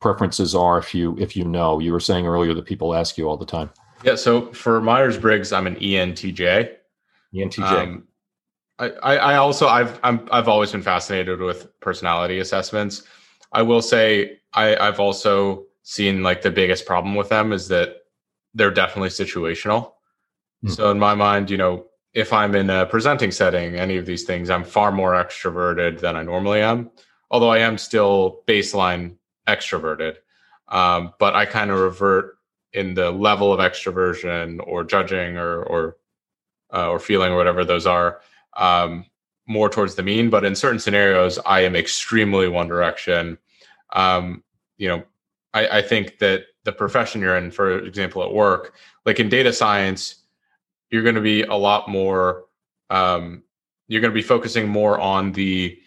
preferences 0.00 0.54
are 0.54 0.78
if 0.78 0.94
you 0.94 1.16
if 1.18 1.34
you 1.34 1.44
know. 1.44 1.78
You 1.78 1.92
were 1.92 2.00
saying 2.00 2.26
earlier 2.26 2.52
that 2.52 2.66
people 2.66 2.94
ask 2.94 3.16
you 3.16 3.28
all 3.28 3.38
the 3.38 3.46
time. 3.46 3.70
Yeah. 4.04 4.16
So 4.16 4.52
for 4.52 4.80
Myers 4.82 5.16
Briggs, 5.16 5.52
I'm 5.52 5.66
an 5.66 5.76
ENTJ. 5.76 6.74
ENTJ. 7.34 7.62
Um, 7.62 8.08
I, 8.78 9.16
I 9.16 9.36
also 9.36 9.66
I've 9.68 9.98
I'm 10.02 10.28
I've 10.30 10.48
always 10.48 10.72
been 10.72 10.82
fascinated 10.82 11.40
with 11.40 11.68
personality 11.80 12.38
assessments. 12.38 13.02
I 13.52 13.62
will 13.62 13.82
say 13.82 14.38
I, 14.52 14.76
I've 14.76 15.00
also 15.00 15.64
seen 15.82 16.22
like 16.22 16.42
the 16.42 16.50
biggest 16.50 16.86
problem 16.86 17.14
with 17.14 17.28
them 17.28 17.52
is 17.52 17.68
that 17.68 18.02
they're 18.54 18.70
definitely 18.70 19.08
situational. 19.08 19.92
Mm. 20.64 20.70
So 20.70 20.90
in 20.90 20.98
my 20.98 21.14
mind, 21.14 21.50
you 21.50 21.56
know, 21.56 21.86
if 22.14 22.32
I'm 22.32 22.54
in 22.54 22.70
a 22.70 22.86
presenting 22.86 23.30
setting, 23.30 23.76
any 23.76 23.96
of 23.96 24.06
these 24.06 24.24
things, 24.24 24.50
I'm 24.50 24.64
far 24.64 24.92
more 24.92 25.12
extroverted 25.12 26.00
than 26.00 26.16
I 26.16 26.22
normally 26.22 26.60
am. 26.60 26.90
Although 27.30 27.50
I 27.50 27.58
am 27.58 27.78
still 27.78 28.42
baseline 28.46 29.16
extroverted, 29.46 30.16
um, 30.68 31.14
but 31.18 31.34
I 31.34 31.46
kind 31.46 31.70
of 31.70 31.80
revert 31.80 32.38
in 32.72 32.94
the 32.94 33.10
level 33.10 33.52
of 33.52 33.60
extroversion 33.60 34.60
or 34.66 34.84
judging 34.84 35.36
or 35.36 35.62
or 35.64 35.96
uh, 36.72 36.88
or 36.90 36.98
feeling 36.98 37.32
or 37.32 37.36
whatever 37.36 37.64
those 37.64 37.86
are 37.86 38.20
um, 38.58 39.06
more 39.46 39.70
towards 39.70 39.94
the 39.94 40.02
mean. 40.02 40.28
But 40.28 40.44
in 40.44 40.54
certain 40.54 40.78
scenarios, 40.78 41.38
I 41.46 41.60
am 41.60 41.74
extremely 41.74 42.48
one 42.48 42.68
direction. 42.68 43.38
Um, 43.94 44.44
you 44.76 44.88
know, 44.88 45.04
I, 45.54 45.78
I 45.78 45.82
think 45.82 46.18
that 46.18 46.42
the 46.64 46.72
profession 46.72 47.22
you're 47.22 47.36
in, 47.36 47.50
for 47.50 47.78
example, 47.78 48.22
at 48.22 48.32
work, 48.32 48.74
like 49.06 49.18
in 49.18 49.30
data 49.30 49.52
science, 49.52 50.16
you're 50.90 51.02
going 51.02 51.14
to 51.14 51.20
be 51.22 51.42
a 51.42 51.54
lot 51.54 51.88
more. 51.88 52.44
Um, 52.90 53.42
you're 53.88 54.02
going 54.02 54.12
to 54.12 54.14
be 54.14 54.22
focusing 54.22 54.68
more 54.68 54.98
on 55.00 55.32
the 55.32 55.78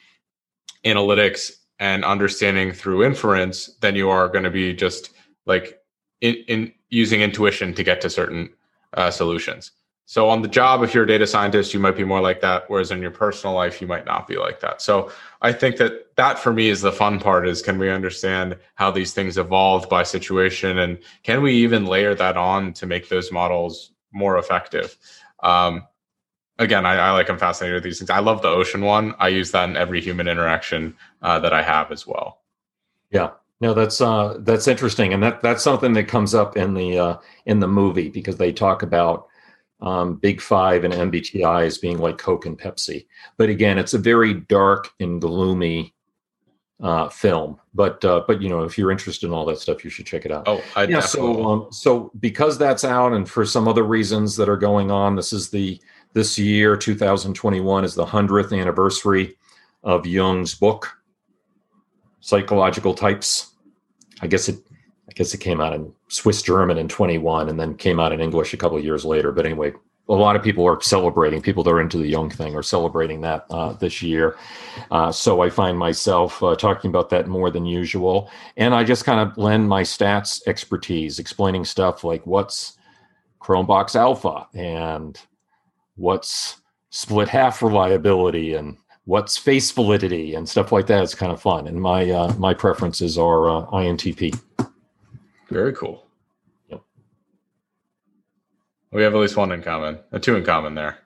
analytics 0.86 1.52
and 1.80 2.04
understanding 2.04 2.72
through 2.72 3.04
inference 3.04 3.76
than 3.82 3.96
you 3.96 4.10
are 4.10 4.28
going 4.28 4.44
to 4.44 4.52
be 4.52 4.74
just 4.74 5.12
like 5.46 5.80
in, 6.22 6.36
in 6.48 6.74
using 6.90 7.22
intuition 7.22 7.74
to 7.74 7.84
get 7.84 8.02
to 8.02 8.10
certain 8.10 8.50
uh, 8.94 9.12
solutions. 9.12 9.72
So 10.12 10.28
on 10.28 10.42
the 10.42 10.50
job, 10.50 10.84
if 10.84 10.94
you're 10.94 11.06
a 11.06 11.08
data 11.08 11.26
scientist, 11.26 11.74
you 11.74 11.80
might 11.80 11.96
be 11.96 12.04
more 12.04 12.20
like 12.20 12.42
that. 12.42 12.66
Whereas 12.68 12.92
in 12.92 13.02
your 13.02 13.12
personal 13.12 13.56
life, 13.56 13.80
you 13.80 13.88
might 13.88 14.06
not 14.06 14.28
be 14.28 14.36
like 14.36 14.60
that. 14.60 14.82
So 14.82 15.10
I 15.42 15.54
think 15.54 15.78
that 15.78 16.18
that 16.18 16.38
for 16.38 16.52
me 16.52 16.68
is 16.68 16.82
the 16.82 16.92
fun 16.92 17.18
part 17.18 17.48
is 17.48 17.62
can 17.62 17.80
we 17.80 17.90
understand 17.90 18.58
how 18.76 18.92
these 18.92 19.14
things 19.14 19.38
evolved 19.38 19.88
by 19.88 20.04
situation 20.04 20.80
and 20.80 20.98
can 21.24 21.42
we 21.42 21.54
even 21.54 21.86
layer 21.86 22.14
that 22.14 22.36
on 22.36 22.74
to 22.74 22.86
make 22.86 23.08
those 23.08 23.32
models 23.32 23.94
more 24.12 24.38
effective? 24.38 24.98
Um, 25.44 25.88
again, 26.60 26.86
I, 26.86 26.96
I 26.96 27.12
like 27.12 27.30
I'm 27.30 27.40
fascinated 27.40 27.76
with 27.76 27.84
these 27.86 28.00
things. 28.00 28.10
I 28.10 28.20
love 28.20 28.42
the 28.42 28.50
ocean 28.50 28.82
one. 28.82 29.16
I 29.18 29.30
use 29.30 29.52
that 29.52 29.70
in 29.70 29.78
every 29.78 30.02
human 30.02 30.28
interaction 30.28 30.94
uh, 31.22 31.40
that 31.40 31.54
I 31.54 31.62
have 31.62 31.90
as 31.90 32.06
well. 32.06 32.42
Yeah. 33.12 33.30
No, 33.62 33.74
that's 33.74 34.02
uh, 34.02 34.40
that's 34.40 34.68
interesting, 34.68 35.14
and 35.14 35.24
that 35.24 35.42
that's 35.42 35.64
something 35.64 35.94
that 35.94 36.10
comes 36.10 36.36
up 36.36 36.58
in 36.58 36.74
the 36.74 37.00
uh, 37.00 37.18
in 37.46 37.60
the 37.62 37.68
movie 37.68 38.10
because 38.10 38.36
they 38.38 38.52
talk 38.52 38.82
about 38.84 39.28
um, 39.82 40.16
Big 40.16 40.42
Five 40.42 40.84
and 40.84 40.94
MBTI 40.94 41.66
as 41.66 41.78
being 41.78 41.98
like 41.98 42.18
Coke 42.18 42.46
and 42.46 42.58
Pepsi. 42.58 43.08
But 43.38 43.50
again, 43.50 43.78
it's 43.78 43.94
a 43.94 43.98
very 43.98 44.34
dark 44.34 44.90
and 45.00 45.20
gloomy 45.20 45.94
uh, 46.82 47.10
film. 47.10 47.60
But 47.74 48.04
uh, 48.04 48.24
but 48.28 48.42
you 48.42 48.50
know, 48.50 48.64
if 48.64 48.78
you're 48.78 48.92
interested 48.92 49.28
in 49.28 49.34
all 49.34 49.46
that 49.46 49.60
stuff, 49.60 49.84
you 49.84 49.90
should 49.90 50.06
check 50.06 50.26
it 50.26 50.32
out. 50.32 50.44
Oh, 50.48 50.64
I 50.76 50.84
yeah. 50.84 51.00
So 51.00 51.46
um, 51.46 51.68
so 51.72 52.12
because 52.20 52.58
that's 52.58 52.84
out, 52.84 53.14
and 53.14 53.30
for 53.30 53.46
some 53.46 53.68
other 53.68 53.84
reasons 53.84 54.36
that 54.38 54.50
are 54.50 54.58
going 54.58 54.92
on, 54.92 55.16
this 55.16 55.32
is 55.32 55.50
the 55.50 55.80
this 56.14 56.38
year, 56.38 56.76
2021, 56.76 57.86
is 57.86 57.96
the 57.96 58.06
hundredth 58.06 58.52
anniversary 58.52 59.38
of 59.84 60.06
Jung's 60.06 60.54
book, 60.56 60.92
Psychological 62.20 62.94
Types. 62.94 63.54
I 64.22 64.28
guess 64.28 64.50
it 64.50 64.60
I 65.10 65.14
guess 65.14 65.34
it 65.34 65.40
came 65.40 65.62
out 65.62 65.74
in 65.74 65.94
Swiss 66.12 66.42
German 66.42 66.78
in 66.78 66.90
21 66.90 67.48
and 67.48 67.58
then 67.58 67.74
came 67.74 67.98
out 68.00 68.12
in 68.12 68.20
English 68.20 68.54
a 68.54 68.58
couple 68.58 68.78
of 68.78 68.84
years 68.84 69.06
later. 69.06 69.32
But 69.32 69.46
anyway, 69.46 69.72
a 70.10 70.14
lot 70.14 70.36
of 70.36 70.44
people 70.44 70.66
are 70.66 70.82
celebrating, 70.82 71.42
people 71.42 71.64
that 71.64 71.72
are 71.72 71.80
into 71.80 71.98
the 71.98 72.08
Jung 72.08 72.30
thing 72.30 72.54
are 72.54 72.64
celebrating 72.64 73.22
that 73.22 73.46
uh, 73.50 73.72
this 73.74 74.02
year. 74.02 74.36
Uh, 74.92 75.10
so 75.10 75.42
I 75.42 75.50
find 75.50 75.78
myself 75.78 76.44
uh, 76.44 76.54
talking 76.56 76.90
about 76.90 77.10
that 77.12 77.28
more 77.28 77.50
than 77.50 77.66
usual. 77.66 78.30
And 78.58 78.76
I 78.76 78.84
just 78.84 79.06
kind 79.06 79.22
of 79.22 79.38
lend 79.38 79.70
my 79.70 79.84
stats 79.84 80.42
expertise, 80.48 81.18
explaining 81.18 81.64
stuff 81.64 82.04
like 82.04 82.28
what's 82.28 82.78
Cronbach's 83.40 83.96
alpha 83.96 84.48
and 84.54 85.18
what's 85.96 86.62
split 86.90 87.30
half 87.30 87.64
reliability 87.64 88.56
and 88.56 88.76
what's 89.06 89.38
face 89.38 89.72
validity 89.72 90.36
and 90.36 90.48
stuff 90.48 90.74
like 90.74 90.88
that. 90.88 91.04
It's 91.04 91.16
kind 91.16 91.32
of 91.32 91.42
fun. 91.42 91.68
And 91.68 91.82
my 91.82 92.10
uh, 92.10 92.34
my 92.34 92.54
preferences 92.54 93.18
are 93.18 93.50
uh, 93.50 93.66
INTP. 93.68 94.38
Very 95.52 95.74
cool. 95.74 96.08
Yep. 96.70 96.82
We 98.92 99.04
have 99.04 99.14
at 99.14 99.20
least 99.20 99.36
one 99.36 99.52
in 99.52 99.62
common, 99.62 100.00
a 100.12 100.20
two 100.20 100.36
in 100.36 100.46
common 100.46 100.76
there. 100.76 101.00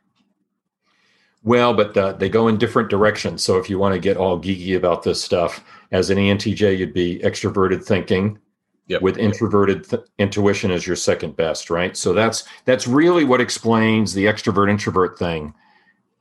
Well, 1.44 1.74
but 1.74 1.98
uh, 1.98 2.14
they 2.14 2.30
go 2.30 2.48
in 2.48 2.58
different 2.58 2.90
directions. 2.90 3.44
So 3.44 3.58
if 3.58 3.70
you 3.70 3.78
want 3.78 3.94
to 3.94 4.00
get 4.00 4.18
all 4.18 4.40
geeky 4.40 4.76
about 4.78 5.04
this 5.04 5.24
stuff, 5.24 5.64
as 5.92 6.10
an 6.10 6.18
ENTJ, 6.18 6.78
you'd 6.78 6.94
be 6.94 7.20
extroverted 7.20 7.84
thinking, 7.84 8.40
yep. 8.88 9.02
with 9.02 9.18
introverted 9.18 9.90
th- 9.90 10.04
intuition 10.20 10.72
as 10.72 10.86
your 10.86 10.96
second 10.96 11.36
best, 11.36 11.70
right? 11.70 11.98
So 11.98 12.14
that's 12.14 12.44
that's 12.66 12.88
really 12.88 13.24
what 13.24 13.42
explains 13.42 14.14
the 14.14 14.26
extrovert 14.26 14.70
introvert 14.70 15.18
thing. 15.18 15.54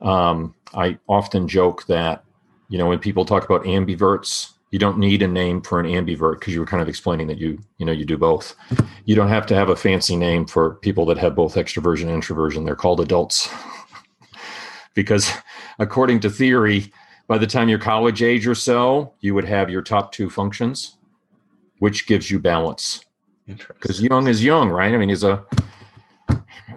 Um, 0.01 0.55
I 0.75 0.99
often 1.09 1.47
joke 1.47 1.87
that 1.87 2.25
you 2.69 2.79
know 2.79 2.87
when 2.87 2.99
people 2.99 3.25
talk 3.25 3.45
about 3.45 3.65
ambiverts, 3.65 4.54
you 4.75 4.81
don't 4.81 4.99
need 4.99 5.23
a 5.23 5.29
name 5.29 5.61
for 5.61 5.79
an 5.79 5.87
ambivert 5.87 6.41
because 6.41 6.53
you 6.53 6.59
were 6.59 6.67
kind 6.67 6.83
of 6.83 6.89
explaining 6.89 7.29
that 7.29 7.39
you 7.39 7.57
you 7.79 7.87
know 7.87 7.93
you 7.93 8.05
do 8.05 8.19
both. 8.19 8.57
You 9.05 9.15
don't 9.15 9.29
have 9.29 9.47
to 9.47 9.55
have 9.55 9.69
a 9.69 9.77
fancy 9.77 10.17
name 10.17 10.47
for 10.47 10.75
people 10.87 11.07
that 11.07 11.19
have 11.19 11.37
both 11.37 11.55
extroversion 11.55 12.09
and 12.09 12.11
introversion. 12.11 12.65
They're 12.65 12.75
called 12.75 13.01
adults. 13.01 13.49
Because 14.95 15.33
according 15.81 16.21
to 16.21 16.31
theory 16.31 16.93
by 17.27 17.37
the 17.39 17.49
time 17.49 17.69
you're 17.69 17.81
college 17.81 18.23
age 18.23 18.47
or 18.47 18.55
so 18.55 19.13
you 19.21 19.35
would 19.35 19.45
have 19.45 19.69
your 19.69 19.83
top 19.83 20.13
two 20.13 20.31
functions 20.31 20.99
which 21.81 22.07
gives 22.07 22.31
you 22.31 22.39
balance. 22.39 23.05
Because 23.47 24.01
Jung 24.01 24.29
is 24.29 24.43
Jung 24.43 24.71
right? 24.71 24.95
I 24.95 24.97
mean 24.97 25.09
he's 25.09 25.25
a 25.25 25.45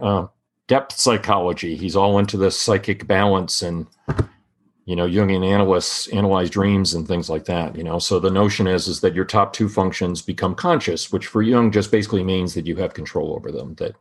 uh, 0.02 0.28
depth 0.68 0.98
psychology. 0.98 1.76
He's 1.76 1.95
all 1.95 2.18
into 2.18 2.38
this 2.38 2.60
psychic 2.60 3.06
balance 3.06 3.62
and 3.62 3.86
you 4.88 4.95
know 4.95 5.05
jungian 5.05 5.45
analysts 5.45 6.07
analyze 6.07 6.49
dreams 6.49 6.95
and 6.95 7.07
things 7.07 7.29
like 7.29 7.45
that 7.45 7.75
you 7.75 7.83
know 7.83 7.99
so 7.99 8.19
the 8.19 8.31
notion 8.31 8.65
is 8.65 8.88
is 8.88 9.01
that 9.01 9.13
your 9.13 9.25
top 9.25 9.53
two 9.53 9.69
functions 9.69 10.21
become 10.21 10.55
conscious 10.55 11.11
which 11.11 11.27
for 11.27 11.41
jung 11.43 11.71
just 11.71 11.91
basically 11.91 12.23
means 12.23 12.53
that 12.55 12.65
you 12.65 12.75
have 12.75 12.93
control 12.93 13.35
over 13.35 13.51
them 13.51 13.75
that 13.75 13.93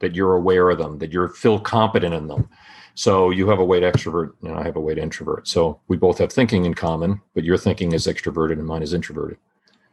that 0.00 0.14
you're 0.14 0.34
aware 0.34 0.68
of 0.68 0.78
them 0.78 0.98
that 0.98 1.12
you 1.12 1.28
feel 1.28 1.58
competent 1.58 2.12
in 2.12 2.26
them 2.26 2.50
so 2.94 3.30
you 3.30 3.48
have 3.48 3.60
a 3.60 3.64
way 3.64 3.78
to 3.78 3.90
extrovert 3.90 4.32
and 4.42 4.56
i 4.58 4.64
have 4.64 4.76
a 4.76 4.80
way 4.80 4.94
to 4.94 5.00
introvert 5.00 5.46
so 5.46 5.80
we 5.86 5.96
both 5.96 6.18
have 6.18 6.32
thinking 6.32 6.64
in 6.64 6.74
common 6.74 7.20
but 7.32 7.44
your 7.44 7.56
thinking 7.56 7.92
is 7.92 8.08
extroverted 8.08 8.54
and 8.54 8.66
mine 8.66 8.82
is 8.82 8.92
introverted 8.92 9.38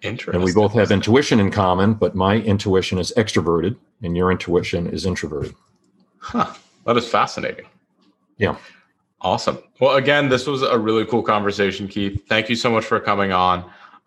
Interesting. 0.02 0.36
And 0.36 0.44
we 0.44 0.54
both 0.54 0.74
have 0.74 0.92
intuition 0.92 1.40
in 1.40 1.50
common, 1.50 1.94
but 1.94 2.14
my 2.14 2.36
intuition 2.36 2.98
is 2.98 3.14
extroverted 3.16 3.78
and 4.02 4.18
your 4.18 4.32
intuition 4.32 4.86
is 4.88 5.06
introverted. 5.06 5.56
Huh. 6.18 6.54
That 6.86 6.98
is 6.98 7.08
fascinating. 7.08 7.68
Yeah. 8.38 8.58
Awesome. 9.24 9.58
Well, 9.80 9.96
again, 9.96 10.28
this 10.28 10.46
was 10.46 10.64
a 10.64 10.78
really 10.78 11.06
cool 11.06 11.24
conversation, 11.24 11.88
Keith. 11.88 12.26
Thank 12.28 12.50
you 12.50 12.56
so 12.56 12.70
much 12.70 12.84
for 12.84 13.00
coming 13.00 13.32
on. 13.32 13.60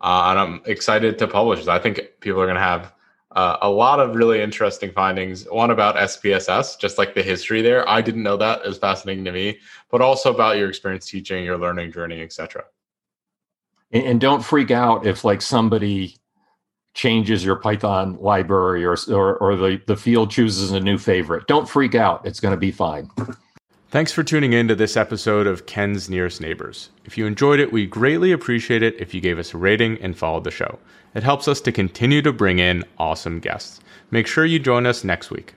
Uh, 0.02 0.26
and 0.28 0.38
I'm 0.38 0.60
excited 0.66 1.18
to 1.18 1.26
publish. 1.26 1.60
this. 1.60 1.68
I 1.68 1.78
think 1.78 2.02
people 2.20 2.40
are 2.40 2.44
going 2.44 2.56
to 2.56 2.60
have 2.60 2.92
uh, 3.32 3.56
a 3.62 3.70
lot 3.70 3.98
of 3.98 4.14
really 4.14 4.42
interesting 4.42 4.92
findings. 4.92 5.44
One 5.50 5.70
about 5.70 5.96
SPSS, 5.96 6.78
just 6.78 6.98
like 6.98 7.14
the 7.14 7.22
history 7.22 7.62
there. 7.62 7.88
I 7.88 8.02
didn't 8.02 8.22
know 8.22 8.36
that. 8.36 8.64
Was 8.64 8.76
fascinating 8.76 9.24
to 9.24 9.32
me, 9.32 9.58
but 9.90 10.02
also 10.02 10.34
about 10.34 10.58
your 10.58 10.68
experience 10.68 11.06
teaching, 11.06 11.44
your 11.44 11.56
learning 11.56 11.92
journey, 11.92 12.20
etc. 12.20 12.64
And, 13.90 14.04
and 14.04 14.20
don't 14.20 14.44
freak 14.44 14.70
out 14.70 15.06
if 15.06 15.24
like 15.24 15.40
somebody 15.40 16.16
changes 16.92 17.44
your 17.44 17.56
Python 17.56 18.16
library 18.20 18.84
or 18.84 18.96
or, 19.10 19.36
or 19.38 19.56
the, 19.56 19.80
the 19.86 19.96
field 19.96 20.30
chooses 20.30 20.72
a 20.72 20.80
new 20.80 20.98
favorite. 20.98 21.46
Don't 21.46 21.68
freak 21.68 21.94
out. 21.94 22.26
It's 22.26 22.40
going 22.40 22.52
to 22.52 22.60
be 22.60 22.70
fine. 22.70 23.10
Thanks 23.97 24.12
for 24.12 24.22
tuning 24.22 24.53
in 24.53 24.68
to 24.68 24.74
this 24.74 24.94
episode 24.94 25.47
of 25.47 25.64
Ken's 25.64 26.11
Nearest 26.11 26.38
Neighbors. 26.38 26.90
If 27.07 27.16
you 27.16 27.24
enjoyed 27.24 27.61
it, 27.61 27.72
we 27.72 27.86
greatly 27.86 28.30
appreciate 28.30 28.82
it 28.82 28.94
if 29.01 29.14
you 29.14 29.22
gave 29.22 29.38
us 29.38 29.55
a 29.55 29.57
rating 29.57 29.97
and 30.03 30.14
followed 30.14 30.44
the 30.44 30.51
show. 30.51 30.78
It 31.14 31.22
helps 31.22 31.49
us 31.49 31.62
to 31.62 31.72
continue 31.72 32.20
to 32.20 32.30
bring 32.30 32.59
in 32.59 32.84
awesome 32.99 33.40
guests. 33.40 33.80
Make 34.11 34.26
sure 34.26 34.44
you 34.44 34.59
join 34.59 34.84
us 34.84 35.03
next 35.03 35.30
week. 35.30 35.55